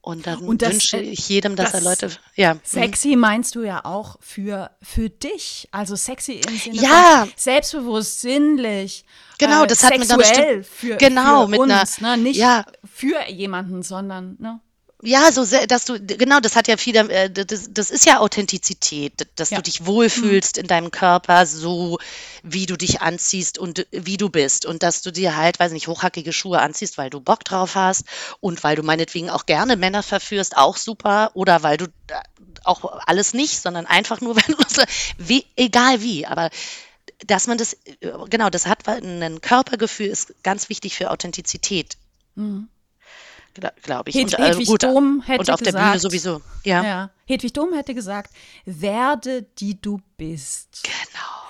Und 0.00 0.26
dann 0.26 0.38
und 0.38 0.62
das, 0.62 0.72
wünsche 0.72 0.96
äh, 0.98 1.02
ich 1.02 1.28
jedem, 1.28 1.56
dass 1.56 1.72
das 1.72 1.82
er 1.82 1.90
Leute. 1.90 2.10
Ja. 2.34 2.54
Mhm. 2.54 2.60
Sexy 2.62 3.16
meinst 3.16 3.54
du 3.54 3.62
ja 3.62 3.84
auch 3.84 4.16
für, 4.20 4.70
für 4.80 5.10
dich. 5.10 5.68
Also 5.70 5.96
sexy 5.96 6.40
im 6.48 6.56
Sinne 6.56 6.80
ja. 6.80 7.24
von 7.26 7.32
selbstbewusst, 7.36 8.20
sinnlich. 8.20 9.04
Genau, 9.38 9.66
das 9.66 9.82
äh, 9.82 9.86
hat 9.86 9.98
mit 9.98 10.10
einer 10.10 10.18
bestimmten, 10.18 10.64
für, 10.64 10.96
genau, 10.96 11.44
für 11.44 11.50
mit 11.50 11.60
uns, 11.60 11.98
einer, 11.98 12.16
ne? 12.16 12.22
nicht 12.22 12.38
ja. 12.38 12.64
für 12.90 13.28
jemanden, 13.28 13.82
sondern 13.82 14.36
ne? 14.38 14.60
Ja, 15.00 15.30
so 15.30 15.44
sehr, 15.44 15.68
dass 15.68 15.84
du, 15.84 16.00
genau, 16.00 16.40
das 16.40 16.56
hat 16.56 16.66
ja 16.66 16.76
viel, 16.76 16.96
äh, 16.96 17.30
das, 17.30 17.70
das 17.72 17.90
ist 17.90 18.04
ja 18.04 18.18
Authentizität, 18.18 19.28
dass 19.36 19.50
ja. 19.50 19.56
du 19.56 19.62
dich 19.62 19.86
wohlfühlst 19.86 20.56
mhm. 20.56 20.62
in 20.62 20.66
deinem 20.66 20.90
Körper, 20.90 21.46
so 21.46 21.98
wie 22.42 22.66
du 22.66 22.76
dich 22.76 23.00
anziehst 23.00 23.58
und 23.58 23.86
wie 23.92 24.16
du 24.16 24.28
bist. 24.28 24.66
Und 24.66 24.82
dass 24.82 25.02
du 25.02 25.12
dir 25.12 25.36
halt, 25.36 25.60
weiß 25.60 25.70
nicht, 25.70 25.86
hochhackige 25.86 26.32
Schuhe 26.32 26.58
anziehst, 26.58 26.98
weil 26.98 27.10
du 27.10 27.20
Bock 27.20 27.44
drauf 27.44 27.76
hast 27.76 28.06
und 28.40 28.64
weil 28.64 28.74
du 28.74 28.82
meinetwegen 28.82 29.30
auch 29.30 29.46
gerne 29.46 29.76
Männer 29.76 30.02
verführst, 30.02 30.56
auch 30.56 30.76
super. 30.76 31.30
Oder 31.34 31.62
weil 31.62 31.76
du 31.76 31.84
äh, 31.84 32.14
auch 32.64 32.84
alles 33.06 33.34
nicht, 33.34 33.62
sondern 33.62 33.86
einfach 33.86 34.20
nur, 34.20 34.34
wenn 34.48 34.56
du 34.56 34.64
so, 34.66 34.82
wie, 35.16 35.46
egal 35.54 36.02
wie, 36.02 36.26
aber 36.26 36.50
dass 37.24 37.46
man 37.46 37.56
das, 37.56 37.74
äh, 37.74 38.10
genau, 38.28 38.50
das 38.50 38.66
hat 38.66 38.88
ein 38.88 39.40
Körpergefühl, 39.40 40.06
ist 40.06 40.34
ganz 40.42 40.68
wichtig 40.68 40.96
für 40.96 41.12
Authentizität. 41.12 41.96
Mhm 42.34 42.68
glaube 43.82 44.10
ich. 44.10 44.16
Hed 44.16 44.24
und, 44.24 44.38
äh, 44.38 44.48
Hedwig 44.48 44.68
gut, 44.68 44.82
Dom 44.82 45.22
hätte 45.22 45.40
und 45.40 45.50
auf 45.50 45.58
gesagt, 45.60 45.76
der 45.76 45.80
Bühne 45.84 45.98
sowieso. 45.98 46.42
Ja. 46.64 46.82
ja. 46.82 47.10
Hedwig 47.26 47.52
Dom 47.52 47.72
hätte 47.72 47.94
gesagt, 47.94 48.32
werde 48.64 49.42
die 49.58 49.80
du 49.80 50.00
bist. 50.16 50.82
Genau. 50.84 51.47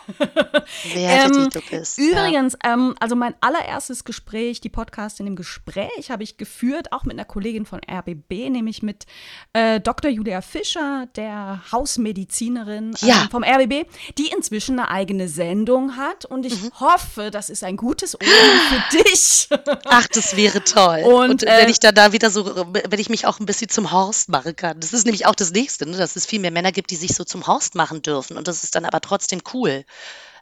Werde, 0.95 1.39
ähm, 1.39 1.51
du 1.51 1.61
bist. 1.71 1.99
Übrigens, 1.99 2.57
ja. 2.65 2.75
ähm, 2.75 2.95
also 3.01 3.17
mein 3.17 3.35
allererstes 3.41 4.05
Gespräch, 4.05 4.61
die 4.61 4.69
Podcast 4.69 5.21
in 5.21 5.27
dem 5.27 5.37
Gespräch, 5.37 6.11
habe 6.11 6.23
ich 6.23 6.37
geführt, 6.37 6.93
auch 6.93 7.05
mit 7.05 7.15
einer 7.15 7.25
Kollegin 7.25 7.67
von 7.67 7.81
RBB, 7.89 8.51
nämlich 8.51 8.83
mit 8.83 9.07
äh, 9.53 9.81
Dr. 9.81 10.11
Julia 10.11 10.41
Fischer, 10.41 11.07
der 11.17 11.63
Hausmedizinerin 11.73 12.95
äh, 13.03 13.07
ja. 13.07 13.29
vom 13.31 13.45
RBB, 13.45 13.87
die 14.17 14.29
inzwischen 14.29 14.79
eine 14.79 14.91
eigene 14.91 15.29
Sendung 15.29 15.97
hat. 15.97 16.25
Und 16.25 16.47
ich 16.47 16.63
mhm. 16.63 16.71
hoffe, 16.81 17.31
das 17.31 17.51
ist 17.51 17.65
ein 17.65 17.77
gutes 17.77 18.15
Omen 18.15 18.29
für 18.31 18.99
dich. 19.05 19.49
Ach, 19.85 20.07
das 20.09 20.37
wäre 20.37 20.63
toll. 20.63 21.03
Und, 21.05 21.31
Und 21.31 21.43
wenn 21.43 21.67
äh, 21.67 21.71
ich 21.71 21.81
da, 21.81 21.93
da 21.93 22.13
wieder 22.13 22.31
so, 22.31 22.47
wenn 22.73 23.01
ich 23.01 23.09
mich 23.09 23.27
auch 23.27 23.41
ein 23.41 23.47
bisschen 23.47 23.69
zum 23.69 23.93
Horst 23.93 24.29
machen 24.29 24.57
kann. 24.57 24.81
Das 24.81 24.93
ist 24.93 25.05
nämlich 25.05 25.27
auch 25.27 25.35
das 25.35 25.53
Nächste, 25.53 25.89
ne? 25.89 25.97
dass 25.97 26.17
es 26.17 26.27
viel 26.27 26.41
mehr 26.41 26.51
Männer 26.51 26.73
gibt, 26.73 26.91
die 26.91 26.97
sich 26.97 27.15
so 27.15 27.25
zum 27.25 27.47
Horst 27.47 27.75
machen 27.75 28.03
dürfen. 28.03 28.37
Und 28.37 28.49
das 28.49 28.65
ist 28.65 28.75
dann 28.75 28.85
aber 28.85 29.01
trotzdem 29.01 29.41
cool. 29.53 29.85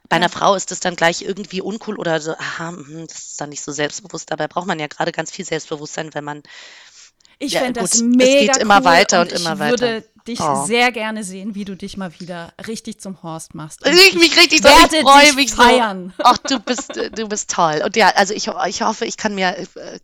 Bei 0.09 0.15
einer 0.15 0.29
Frau 0.29 0.55
ist 0.55 0.71
das 0.71 0.79
dann 0.79 0.95
gleich 0.95 1.21
irgendwie 1.21 1.61
uncool 1.61 1.97
oder 1.97 2.21
so, 2.21 2.31
aha, 2.31 2.69
hm, 2.69 3.07
das 3.07 3.17
ist 3.17 3.41
dann 3.41 3.49
nicht 3.49 3.61
so 3.61 3.71
selbstbewusst. 3.71 4.31
Dabei 4.31 4.47
braucht 4.47 4.67
man 4.67 4.79
ja 4.79 4.87
gerade 4.87 5.11
ganz 5.11 5.31
viel 5.31 5.45
Selbstbewusstsein, 5.45 6.13
wenn 6.13 6.23
man. 6.23 6.43
Ich 7.39 7.53
ja, 7.53 7.61
fände 7.61 7.81
das 7.81 8.01
mega. 8.01 8.51
Es 8.51 8.57
geht 8.57 8.57
immer 8.57 8.77
cool 8.79 8.85
weiter 8.85 9.21
und, 9.21 9.31
und 9.31 9.39
immer 9.39 9.59
weiter. 9.59 9.75
Ich 9.75 9.81
würde 9.81 10.09
dich 10.27 10.39
oh. 10.41 10.65
sehr 10.65 10.91
gerne 10.91 11.23
sehen, 11.23 11.55
wie 11.55 11.65
du 11.65 11.75
dich 11.75 11.97
mal 11.97 12.11
wieder 12.19 12.53
richtig 12.67 12.99
zum 12.99 13.21
Horst 13.23 13.55
machst. 13.55 13.85
Und 13.85 13.93
ich 13.93 14.15
mich 14.15 14.35
richtig 14.37 14.61
so, 14.61 14.69
ich 14.69 15.01
freue 15.01 15.33
mich 15.33 15.51
feiern. 15.51 16.13
so. 16.17 16.23
Ach, 16.25 16.37
du 16.37 16.59
bist, 16.59 16.95
du 16.95 17.27
bist 17.27 17.49
toll. 17.49 17.81
Und 17.83 17.95
ja, 17.95 18.09
also 18.09 18.33
ich, 18.33 18.49
ich 18.67 18.81
hoffe, 18.81 19.05
ich 19.05 19.17
kann 19.17 19.35
mir, 19.35 19.55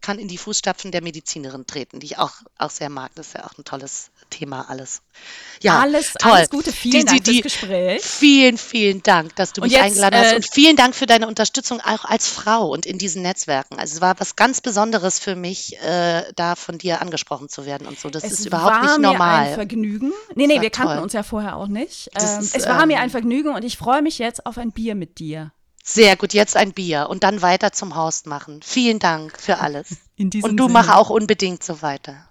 kann 0.01 0.19
in 0.19 0.27
die 0.27 0.37
Fußstapfen 0.37 0.91
der 0.91 1.01
Medizinerin 1.01 1.65
treten, 1.65 1.99
die 1.99 2.07
ich 2.07 2.17
auch, 2.17 2.33
auch 2.57 2.69
sehr 2.69 2.89
mag. 2.89 3.11
Das 3.15 3.27
ist 3.27 3.33
ja 3.33 3.45
auch 3.45 3.57
ein 3.57 3.65
tolles 3.65 4.11
Thema 4.34 4.69
alles. 4.69 5.01
Ja, 5.61 5.79
alles, 5.79 6.13
toll. 6.13 6.31
alles 6.31 6.49
Gute, 6.49 6.71
vielen 6.71 7.01
die, 7.01 7.05
Dank 7.05 7.23
die, 7.23 7.41
fürs 7.41 7.53
Gespräch. 7.53 8.03
Vielen, 8.03 8.57
vielen 8.57 9.03
Dank, 9.03 9.36
dass 9.36 9.53
du 9.53 9.61
und 9.61 9.67
mich 9.67 9.73
jetzt, 9.73 9.84
eingeladen 9.84 10.19
hast 10.19 10.34
äh, 10.34 10.36
und 10.36 10.45
vielen 10.51 10.75
Dank 10.75 10.95
für 10.95 11.05
deine 11.05 11.27
Unterstützung 11.27 11.79
auch 11.79 12.03
als 12.05 12.27
Frau 12.27 12.67
und 12.67 12.86
in 12.86 12.97
diesen 12.97 13.21
Netzwerken. 13.21 13.79
Also 13.79 13.95
es 13.95 14.01
war 14.01 14.19
was 14.19 14.36
ganz 14.36 14.59
Besonderes 14.59 15.19
für 15.19 15.36
mich, 15.36 15.77
äh, 15.81 16.23
da 16.36 16.55
von 16.55 16.77
dir 16.77 17.01
angesprochen 17.01 17.47
zu 17.47 17.65
werden 17.65 17.88
und 17.88 17.99
so. 17.99 18.09
Das 18.09 18.23
ist 18.23 18.45
überhaupt 18.45 18.81
nicht 18.81 18.99
normal. 18.99 19.13
Es 19.13 19.19
war 19.19 19.39
mir 19.39 19.49
ein 19.49 19.53
Vergnügen. 19.55 20.13
Nee, 20.36 20.47
nee, 20.47 20.61
wir 20.61 20.69
kannten 20.69 20.95
toll. 20.95 21.03
uns 21.03 21.13
ja 21.13 21.23
vorher 21.23 21.55
auch 21.55 21.67
nicht. 21.67 22.09
Ähm, 22.19 22.41
ist, 22.41 22.55
es 22.55 22.67
war 22.67 22.81
ähm, 22.81 22.89
mir 22.89 22.99
ein 22.99 23.09
Vergnügen 23.09 23.53
und 23.55 23.63
ich 23.63 23.77
freue 23.77 24.01
mich 24.01 24.17
jetzt 24.17 24.45
auf 24.45 24.57
ein 24.57 24.71
Bier 24.71 24.95
mit 24.95 25.19
dir. 25.19 25.51
Sehr 25.86 26.15
gut, 26.15 26.34
jetzt 26.34 26.55
ein 26.55 26.71
Bier 26.71 27.07
und 27.09 27.23
dann 27.23 27.41
weiter 27.41 27.73
zum 27.73 27.95
Horst 27.95 28.25
machen. 28.25 28.61
Vielen 28.63 28.99
Dank 28.99 29.38
für 29.38 29.59
alles. 29.59 29.97
und 30.17 30.34
du 30.34 30.39
Sinne. 30.41 30.67
mach 30.69 30.95
auch 30.95 31.09
unbedingt 31.09 31.61
so 31.61 31.81
weiter. 31.81 32.27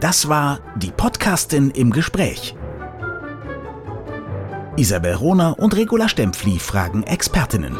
Das 0.00 0.30
war 0.30 0.60
die 0.76 0.90
Podcastin 0.90 1.70
im 1.72 1.90
Gespräch. 1.90 2.56
Isabel 4.76 5.12
Rohner 5.12 5.58
und 5.58 5.76
Regula 5.76 6.08
Stempfli 6.08 6.58
fragen 6.58 7.02
Expertinnen. 7.02 7.76